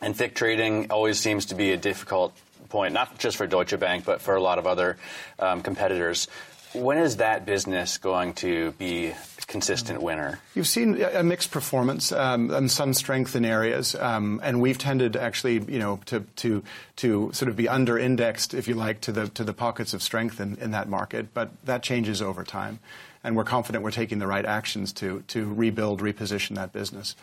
And 0.00 0.16
FIC 0.16 0.34
trading 0.34 0.90
always 0.90 1.18
seems 1.18 1.46
to 1.46 1.54
be 1.54 1.72
a 1.72 1.76
difficult 1.76 2.34
point, 2.70 2.94
not 2.94 3.18
just 3.18 3.36
for 3.36 3.46
Deutsche 3.46 3.78
Bank, 3.78 4.04
but 4.04 4.20
for 4.20 4.34
a 4.34 4.40
lot 4.40 4.58
of 4.58 4.66
other 4.66 4.96
um, 5.38 5.62
competitors. 5.62 6.28
When 6.72 6.98
is 6.98 7.16
that 7.16 7.44
business 7.44 7.98
going 7.98 8.34
to 8.34 8.70
be 8.72 9.08
a 9.08 9.16
consistent 9.48 10.00
winner? 10.00 10.38
You've 10.54 10.68
seen 10.68 11.02
a 11.02 11.22
mixed 11.22 11.50
performance 11.50 12.12
um, 12.12 12.50
and 12.52 12.70
some 12.70 12.94
strength 12.94 13.34
in 13.34 13.44
areas, 13.44 13.96
um, 13.96 14.40
and 14.44 14.60
we've 14.60 14.78
tended 14.78 15.16
actually, 15.16 15.54
you 15.64 15.80
know, 15.80 15.98
to 16.06 16.20
to 16.36 16.62
to 16.96 17.30
sort 17.32 17.48
of 17.48 17.56
be 17.56 17.68
under 17.68 17.98
indexed, 17.98 18.54
if 18.54 18.68
you 18.68 18.74
like, 18.74 19.00
to 19.02 19.12
the 19.12 19.28
to 19.30 19.42
the 19.42 19.52
pockets 19.52 19.92
of 19.94 20.00
strength 20.00 20.40
in, 20.40 20.56
in 20.58 20.70
that 20.70 20.88
market. 20.88 21.34
But 21.34 21.50
that 21.64 21.82
changes 21.82 22.22
over 22.22 22.44
time, 22.44 22.78
and 23.24 23.36
we're 23.36 23.42
confident 23.42 23.82
we're 23.82 23.90
taking 23.90 24.20
the 24.20 24.28
right 24.28 24.46
actions 24.46 24.92
to 24.94 25.24
to 25.26 25.52
rebuild, 25.52 26.00
reposition 26.00 26.54
that 26.54 26.72
business. 26.72 27.16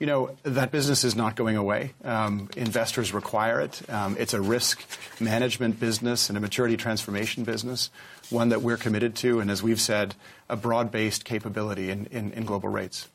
You 0.00 0.06
know, 0.06 0.36
that 0.44 0.72
business 0.72 1.04
is 1.04 1.14
not 1.14 1.36
going 1.36 1.56
away. 1.56 1.92
Um, 2.02 2.48
investors 2.56 3.12
require 3.12 3.60
it. 3.60 3.82
Um, 3.90 4.16
it's 4.18 4.32
a 4.32 4.40
risk 4.40 4.82
management 5.20 5.78
business 5.78 6.30
and 6.30 6.38
a 6.38 6.40
maturity 6.40 6.78
transformation 6.78 7.44
business, 7.44 7.90
one 8.30 8.48
that 8.48 8.62
we're 8.62 8.78
committed 8.78 9.14
to, 9.16 9.40
and 9.40 9.50
as 9.50 9.62
we've 9.62 9.80
said, 9.80 10.14
a 10.48 10.56
broad 10.56 10.90
based 10.90 11.26
capability 11.26 11.90
in, 11.90 12.06
in, 12.06 12.32
in, 12.32 12.46
global 12.46 12.70
rates. 12.70 13.08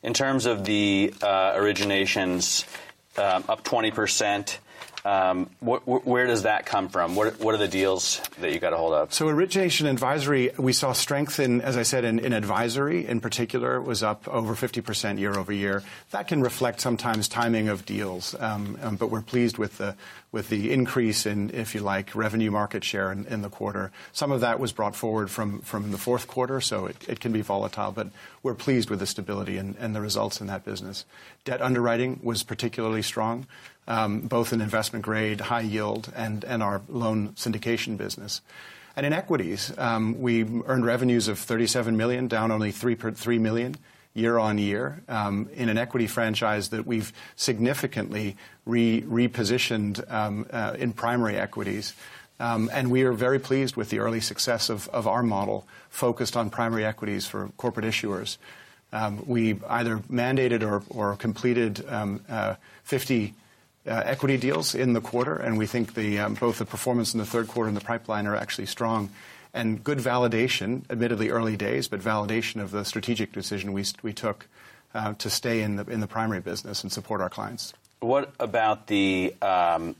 In 0.00 0.14
terms 0.14 0.46
of 0.46 0.64
the 0.64 1.12
uh, 1.20 1.54
originations, 1.54 2.64
um, 3.18 3.44
up 3.48 3.64
20%. 3.64 4.58
Um, 5.08 5.48
wh- 5.66 5.80
wh- 5.84 6.06
where 6.06 6.26
does 6.26 6.42
that 6.42 6.66
come 6.66 6.90
from? 6.90 7.16
What, 7.16 7.40
what 7.40 7.54
are 7.54 7.58
the 7.58 7.66
deals 7.66 8.20
that 8.40 8.52
you 8.52 8.58
got 8.58 8.74
a 8.74 8.76
hold 8.76 8.92
of? 8.92 9.14
So 9.14 9.26
origination 9.26 9.86
advisory, 9.86 10.50
we 10.58 10.74
saw 10.74 10.92
strength 10.92 11.40
in, 11.40 11.62
as 11.62 11.78
I 11.78 11.82
said, 11.82 12.04
in, 12.04 12.18
in 12.18 12.34
advisory 12.34 13.06
in 13.06 13.20
particular 13.20 13.80
was 13.80 14.02
up 14.02 14.28
over 14.28 14.54
50% 14.54 15.18
year 15.18 15.38
over 15.38 15.50
year. 15.50 15.82
That 16.10 16.28
can 16.28 16.42
reflect 16.42 16.82
sometimes 16.82 17.26
timing 17.26 17.68
of 17.70 17.86
deals, 17.86 18.34
um, 18.38 18.78
um, 18.82 18.96
but 18.96 19.10
we're 19.10 19.22
pleased 19.22 19.56
with 19.56 19.78
the 19.78 19.96
with 20.30 20.50
the 20.50 20.72
increase 20.72 21.24
in, 21.24 21.48
if 21.54 21.74
you 21.74 21.80
like, 21.80 22.14
revenue 22.14 22.50
market 22.50 22.84
share 22.84 23.10
in, 23.10 23.24
in 23.26 23.40
the 23.40 23.48
quarter. 23.48 23.90
Some 24.12 24.30
of 24.30 24.42
that 24.42 24.60
was 24.60 24.72
brought 24.72 24.94
forward 24.94 25.30
from 25.30 25.60
from 25.60 25.90
the 25.90 25.96
fourth 25.96 26.26
quarter, 26.26 26.60
so 26.60 26.84
it, 26.84 26.96
it 27.08 27.20
can 27.20 27.32
be 27.32 27.40
volatile, 27.40 27.92
but 27.92 28.08
we're 28.42 28.54
pleased 28.54 28.90
with 28.90 29.00
the 29.00 29.06
stability 29.06 29.56
and, 29.56 29.76
and 29.76 29.94
the 29.94 30.00
results 30.00 30.40
in 30.40 30.46
that 30.46 30.64
business. 30.64 31.04
Debt 31.44 31.60
underwriting 31.60 32.20
was 32.22 32.42
particularly 32.42 33.02
strong 33.02 33.46
um, 33.88 34.20
both 34.20 34.52
in 34.52 34.60
investment 34.60 35.04
grade, 35.04 35.40
high 35.40 35.62
yield, 35.62 36.12
and, 36.14 36.44
and 36.44 36.62
our 36.62 36.82
loan 36.88 37.30
syndication 37.30 37.96
business. 37.96 38.42
And 38.94 39.06
in 39.06 39.12
equities, 39.12 39.72
um, 39.78 40.20
we 40.20 40.44
earned 40.66 40.84
revenues 40.84 41.26
of 41.28 41.38
37 41.38 41.96
million, 41.96 42.28
down 42.28 42.50
only 42.50 42.70
3, 42.70 42.94
per, 42.94 43.10
3 43.10 43.38
million 43.38 43.76
year 44.14 44.38
on 44.38 44.58
year 44.58 45.02
um, 45.08 45.48
in 45.54 45.68
an 45.68 45.78
equity 45.78 46.06
franchise 46.06 46.70
that 46.70 46.86
we've 46.86 47.12
significantly 47.36 48.36
re- 48.66 49.02
repositioned 49.02 50.12
um, 50.12 50.46
uh, 50.50 50.74
in 50.78 50.92
primary 50.92 51.36
equities. 51.36 51.94
Um, 52.40 52.70
and 52.72 52.90
we 52.90 53.02
are 53.02 53.12
very 53.12 53.38
pleased 53.38 53.76
with 53.76 53.90
the 53.90 53.98
early 53.98 54.20
success 54.20 54.70
of, 54.70 54.88
of 54.88 55.06
our 55.06 55.22
model 55.22 55.66
focused 55.90 56.36
on 56.36 56.50
primary 56.50 56.84
equities 56.84 57.26
for 57.26 57.50
corporate 57.56 57.86
issuers. 57.86 58.36
Um, 58.92 59.22
we 59.26 59.60
either 59.68 59.98
mandated 60.10 60.62
or, 60.62 60.82
or 60.90 61.16
completed 61.16 61.84
um, 61.88 62.20
uh, 62.28 62.54
50 62.84 63.34
uh, 63.86 64.02
equity 64.04 64.36
deals 64.36 64.74
in 64.74 64.92
the 64.92 65.00
quarter, 65.00 65.34
and 65.34 65.58
we 65.58 65.66
think 65.66 65.94
the, 65.94 66.18
um, 66.18 66.34
both 66.34 66.58
the 66.58 66.64
performance 66.64 67.12
in 67.14 67.18
the 67.18 67.26
third 67.26 67.48
quarter 67.48 67.68
and 67.68 67.76
the 67.76 67.84
pipeline 67.84 68.26
are 68.26 68.36
actually 68.36 68.66
strong. 68.66 69.10
And 69.52 69.82
good 69.82 69.98
validation, 69.98 70.82
admittedly 70.90 71.30
early 71.30 71.56
days, 71.56 71.88
but 71.88 72.00
validation 72.00 72.60
of 72.62 72.70
the 72.70 72.84
strategic 72.84 73.32
decision 73.32 73.72
we, 73.72 73.84
we 74.02 74.12
took 74.12 74.46
uh, 74.94 75.14
to 75.14 75.30
stay 75.30 75.62
in 75.62 75.76
the, 75.76 75.84
in 75.84 76.00
the 76.00 76.06
primary 76.06 76.40
business 76.40 76.82
and 76.82 76.92
support 76.92 77.20
our 77.20 77.30
clients. 77.30 77.72
What 78.00 78.32
about 78.38 78.86
the 78.86 79.34
um, 79.42 79.96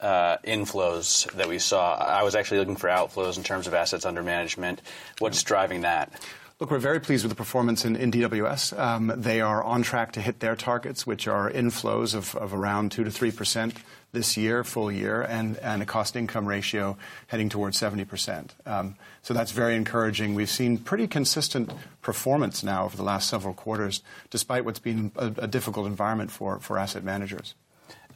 uh, 0.00 0.38
inflows 0.44 1.30
that 1.32 1.48
we 1.48 1.58
saw? 1.58 1.94
I 1.94 2.22
was 2.22 2.34
actually 2.34 2.58
looking 2.58 2.76
for 2.76 2.88
outflows 2.88 3.36
in 3.36 3.44
terms 3.44 3.66
of 3.66 3.74
assets 3.74 4.04
under 4.04 4.22
management. 4.22 4.82
What's 5.18 5.42
driving 5.42 5.82
that? 5.82 6.12
Look, 6.60 6.70
we're 6.70 6.78
very 6.78 7.00
pleased 7.00 7.24
with 7.24 7.30
the 7.30 7.36
performance 7.36 7.86
in, 7.86 7.96
in 7.96 8.12
DWS. 8.12 8.78
Um, 8.78 9.10
they 9.16 9.40
are 9.40 9.64
on 9.64 9.80
track 9.80 10.12
to 10.12 10.20
hit 10.20 10.40
their 10.40 10.54
targets, 10.54 11.06
which 11.06 11.26
are 11.26 11.50
inflows 11.50 12.14
of, 12.14 12.34
of 12.36 12.52
around 12.52 12.92
2 12.92 13.04
to 13.04 13.10
3 13.10 13.30
percent 13.30 13.78
this 14.12 14.36
year, 14.36 14.62
full 14.62 14.92
year, 14.92 15.22
and, 15.22 15.56
and 15.58 15.82
a 15.82 15.86
cost 15.86 16.16
income 16.16 16.44
ratio 16.44 16.98
heading 17.28 17.48
towards 17.48 17.78
70 17.78 18.04
percent. 18.04 18.54
Um, 18.66 18.96
so 19.22 19.32
that's 19.32 19.52
very 19.52 19.74
encouraging. 19.74 20.34
We've 20.34 20.50
seen 20.50 20.76
pretty 20.76 21.06
consistent 21.06 21.72
performance 22.02 22.62
now 22.62 22.84
over 22.84 22.96
the 22.96 23.04
last 23.04 23.30
several 23.30 23.54
quarters, 23.54 24.02
despite 24.28 24.66
what's 24.66 24.80
been 24.80 25.12
a, 25.16 25.32
a 25.38 25.46
difficult 25.46 25.86
environment 25.86 26.30
for, 26.30 26.58
for 26.58 26.76
asset 26.76 27.02
managers. 27.02 27.54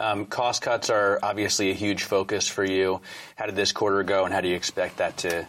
Um, 0.01 0.26
cost 0.26 0.62
cuts 0.62 0.90
are 0.90 1.18
obviously 1.22 1.70
a 1.70 1.74
huge 1.74 2.05
focus 2.05 2.49
for 2.49 2.64
you. 2.64 3.01
How 3.36 3.47
did 3.47 3.57
this 3.57 3.72
quarter 3.72 4.03
go, 4.03 4.24
and 4.24 4.34
how 4.34 4.40
do 4.40 4.49
you 4.49 4.57
expect 4.57 4.99
that 4.99 5.16
to 5.18 5.47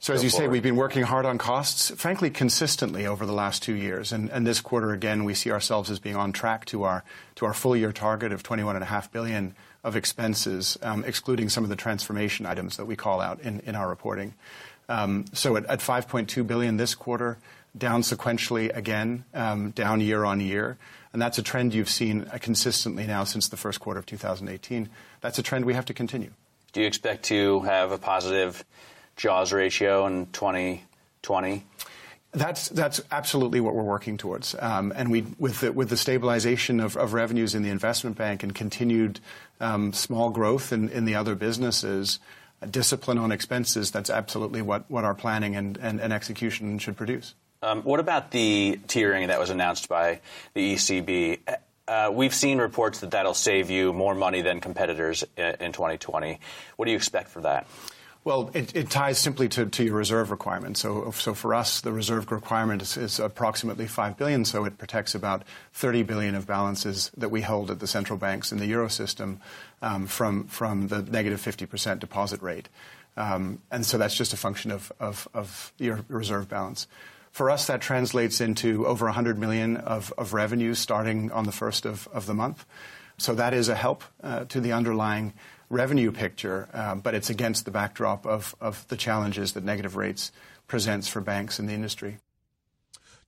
so 0.00 0.14
as 0.14 0.22
you 0.22 0.30
say, 0.30 0.46
we've 0.46 0.62
been 0.62 0.76
working 0.76 1.02
hard 1.02 1.26
on 1.26 1.38
costs, 1.38 1.90
frankly, 1.90 2.30
consistently 2.30 3.04
over 3.04 3.26
the 3.26 3.32
last 3.32 3.64
two 3.64 3.74
years. 3.74 4.12
And, 4.12 4.30
and, 4.30 4.46
this 4.46 4.60
quarter, 4.60 4.92
again, 4.92 5.24
we 5.24 5.34
see 5.34 5.50
ourselves 5.50 5.90
as 5.90 5.98
being 5.98 6.14
on 6.14 6.32
track 6.32 6.66
to 6.66 6.84
our 6.84 7.02
to 7.34 7.46
our 7.46 7.52
full 7.52 7.76
year 7.76 7.92
target 7.92 8.30
of 8.30 8.44
21.5 8.44 9.10
billion 9.10 9.56
of 9.82 9.96
expenses, 9.96 10.78
um, 10.82 11.02
excluding 11.04 11.48
some 11.48 11.64
of 11.64 11.70
the 11.70 11.76
transformation 11.76 12.46
items 12.46 12.76
that 12.76 12.84
we 12.84 12.94
call 12.94 13.20
out 13.20 13.40
in, 13.40 13.58
in 13.60 13.74
our 13.74 13.88
reporting. 13.88 14.34
Um, 14.88 15.24
so 15.32 15.56
at, 15.56 15.66
at 15.66 15.80
5.2 15.80 16.46
billion 16.46 16.76
this 16.76 16.94
quarter, 16.94 17.38
down 17.76 18.02
sequentially 18.02 18.74
again, 18.76 19.24
um, 19.34 19.70
down 19.70 20.00
year 20.00 20.24
on 20.24 20.40
year. 20.40 20.78
And 21.12 21.22
that's 21.22 21.38
a 21.38 21.42
trend 21.42 21.74
you've 21.74 21.88
seen 21.88 22.26
consistently 22.40 23.06
now 23.06 23.24
since 23.24 23.48
the 23.48 23.56
first 23.56 23.80
quarter 23.80 23.98
of 23.98 24.06
2018. 24.06 24.88
That's 25.20 25.38
a 25.38 25.42
trend 25.42 25.64
we 25.64 25.74
have 25.74 25.86
to 25.86 25.94
continue. 25.94 26.30
Do 26.72 26.80
you 26.80 26.86
expect 26.86 27.24
to 27.24 27.60
have 27.60 27.92
a 27.92 27.98
positive 27.98 28.64
Jaws 29.16 29.52
ratio 29.52 30.06
in 30.06 30.26
2020? 30.26 31.64
That's 32.32 32.68
that's 32.68 33.00
absolutely 33.10 33.60
what 33.60 33.74
we're 33.74 33.82
working 33.82 34.18
towards, 34.18 34.54
um, 34.60 34.92
and 34.94 35.10
we 35.10 35.22
with 35.38 35.60
the, 35.60 35.72
with 35.72 35.88
the 35.88 35.96
stabilization 35.96 36.78
of, 36.78 36.94
of, 36.94 37.14
revenues 37.14 37.54
in 37.54 37.62
the 37.62 37.70
investment 37.70 38.18
bank 38.18 38.42
and 38.42 38.54
continued 38.54 39.18
um, 39.60 39.94
small 39.94 40.28
growth 40.28 40.70
in, 40.70 40.90
in 40.90 41.06
the 41.06 41.14
other 41.14 41.34
businesses, 41.34 42.18
discipline 42.70 43.16
on 43.16 43.32
expenses. 43.32 43.90
That's 43.90 44.10
absolutely 44.10 44.60
what, 44.60 44.90
what 44.90 45.04
our 45.04 45.14
planning 45.14 45.56
and, 45.56 45.78
and, 45.78 46.00
and 46.00 46.12
execution 46.12 46.78
should 46.78 46.98
produce. 46.98 47.34
Um, 47.62 47.82
what 47.82 48.00
about 48.00 48.30
the 48.30 48.78
tiering 48.86 49.28
that 49.28 49.40
was 49.40 49.50
announced 49.50 49.88
by 49.88 50.20
the 50.54 50.74
ECB? 50.74 51.40
Uh, 51.88 52.10
we've 52.12 52.34
seen 52.34 52.58
reports 52.58 53.00
that 53.00 53.10
that'll 53.10 53.34
save 53.34 53.70
you 53.70 53.92
more 53.92 54.14
money 54.14 54.42
than 54.42 54.60
competitors 54.60 55.24
in, 55.36 55.56
in 55.60 55.72
2020. 55.72 56.38
What 56.76 56.84
do 56.84 56.90
you 56.90 56.96
expect 56.96 57.28
for 57.28 57.40
that? 57.40 57.66
Well, 58.24 58.50
it, 58.52 58.76
it 58.76 58.90
ties 58.90 59.18
simply 59.18 59.48
to, 59.50 59.66
to, 59.66 59.84
your 59.84 59.94
reserve 59.94 60.30
requirement. 60.30 60.76
So, 60.76 61.10
so 61.12 61.32
for 61.32 61.54
us, 61.54 61.80
the 61.80 61.92
reserve 61.92 62.30
requirement 62.30 62.82
is, 62.82 62.96
is, 62.96 63.20
approximately 63.20 63.86
five 63.86 64.18
billion. 64.18 64.44
So 64.44 64.64
it 64.66 64.76
protects 64.76 65.14
about 65.14 65.44
30 65.72 66.02
billion 66.02 66.34
of 66.34 66.46
balances 66.46 67.10
that 67.16 67.30
we 67.30 67.40
hold 67.40 67.70
at 67.70 67.80
the 67.80 67.86
central 67.86 68.18
banks 68.18 68.52
in 68.52 68.58
the 68.58 68.66
euro 68.66 68.90
system 68.90 69.40
um, 69.80 70.06
from 70.06 70.44
from 70.44 70.88
the 70.88 71.02
negative 71.02 71.40
50 71.40 71.64
percent 71.66 72.00
deposit 72.00 72.42
rate. 72.42 72.68
Um, 73.16 73.62
and 73.70 73.86
so 73.86 73.96
that's 73.96 74.14
just 74.14 74.32
a 74.32 74.36
function 74.36 74.70
of, 74.70 74.92
of, 75.00 75.26
of 75.32 75.72
your 75.78 76.04
reserve 76.08 76.48
balance. 76.48 76.86
For 77.38 77.52
us, 77.52 77.68
that 77.68 77.80
translates 77.80 78.40
into 78.40 78.84
over 78.84 79.04
100 79.04 79.38
million 79.38 79.76
of, 79.76 80.12
of 80.18 80.32
revenue 80.32 80.74
starting 80.74 81.30
on 81.30 81.44
the 81.44 81.52
first 81.52 81.86
of, 81.86 82.08
of 82.12 82.26
the 82.26 82.34
month. 82.34 82.66
So 83.16 83.32
that 83.36 83.54
is 83.54 83.68
a 83.68 83.76
help 83.76 84.02
uh, 84.24 84.46
to 84.46 84.60
the 84.60 84.72
underlying 84.72 85.34
revenue 85.70 86.10
picture, 86.10 86.68
uh, 86.74 86.96
but 86.96 87.14
it's 87.14 87.30
against 87.30 87.64
the 87.64 87.70
backdrop 87.70 88.26
of, 88.26 88.56
of 88.60 88.88
the 88.88 88.96
challenges 88.96 89.52
that 89.52 89.62
negative 89.62 89.94
rates 89.94 90.32
presents 90.66 91.06
for 91.06 91.20
banks 91.20 91.60
in 91.60 91.66
the 91.66 91.74
industry. 91.74 92.18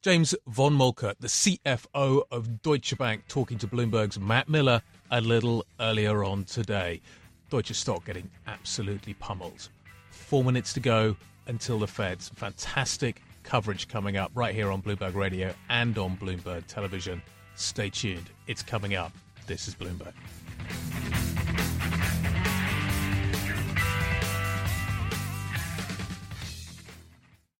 James 0.02 0.34
von 0.44 0.74
Moltke, 0.74 1.14
the 1.20 1.28
CFO 1.28 2.22
of 2.32 2.62
Deutsche 2.62 2.98
Bank, 2.98 3.28
talking 3.28 3.58
to 3.58 3.68
Bloomberg's 3.68 4.18
Matt 4.18 4.48
Miller 4.48 4.82
a 5.12 5.20
little 5.20 5.64
earlier 5.78 6.24
on 6.24 6.42
today. 6.42 7.00
Deutsche 7.48 7.74
stock 7.74 8.04
getting 8.06 8.28
absolutely 8.48 9.14
pummeled. 9.14 9.68
Four 10.10 10.42
minutes 10.42 10.72
to 10.72 10.80
go 10.80 11.14
until 11.46 11.78
the 11.78 11.86
Fed. 11.86 12.20
Some 12.20 12.34
fantastic 12.34 13.22
coverage 13.42 13.88
coming 13.88 14.16
up 14.16 14.30
right 14.34 14.54
here 14.54 14.70
on 14.70 14.82
Bloomberg 14.82 15.14
Radio 15.14 15.54
and 15.68 15.96
on 15.98 16.16
Bloomberg 16.16 16.66
Television. 16.66 17.22
Stay 17.54 17.90
tuned. 17.90 18.30
It's 18.46 18.62
coming 18.62 18.94
up. 18.94 19.12
This 19.46 19.68
is 19.68 19.74
Bloomberg. 19.74 20.14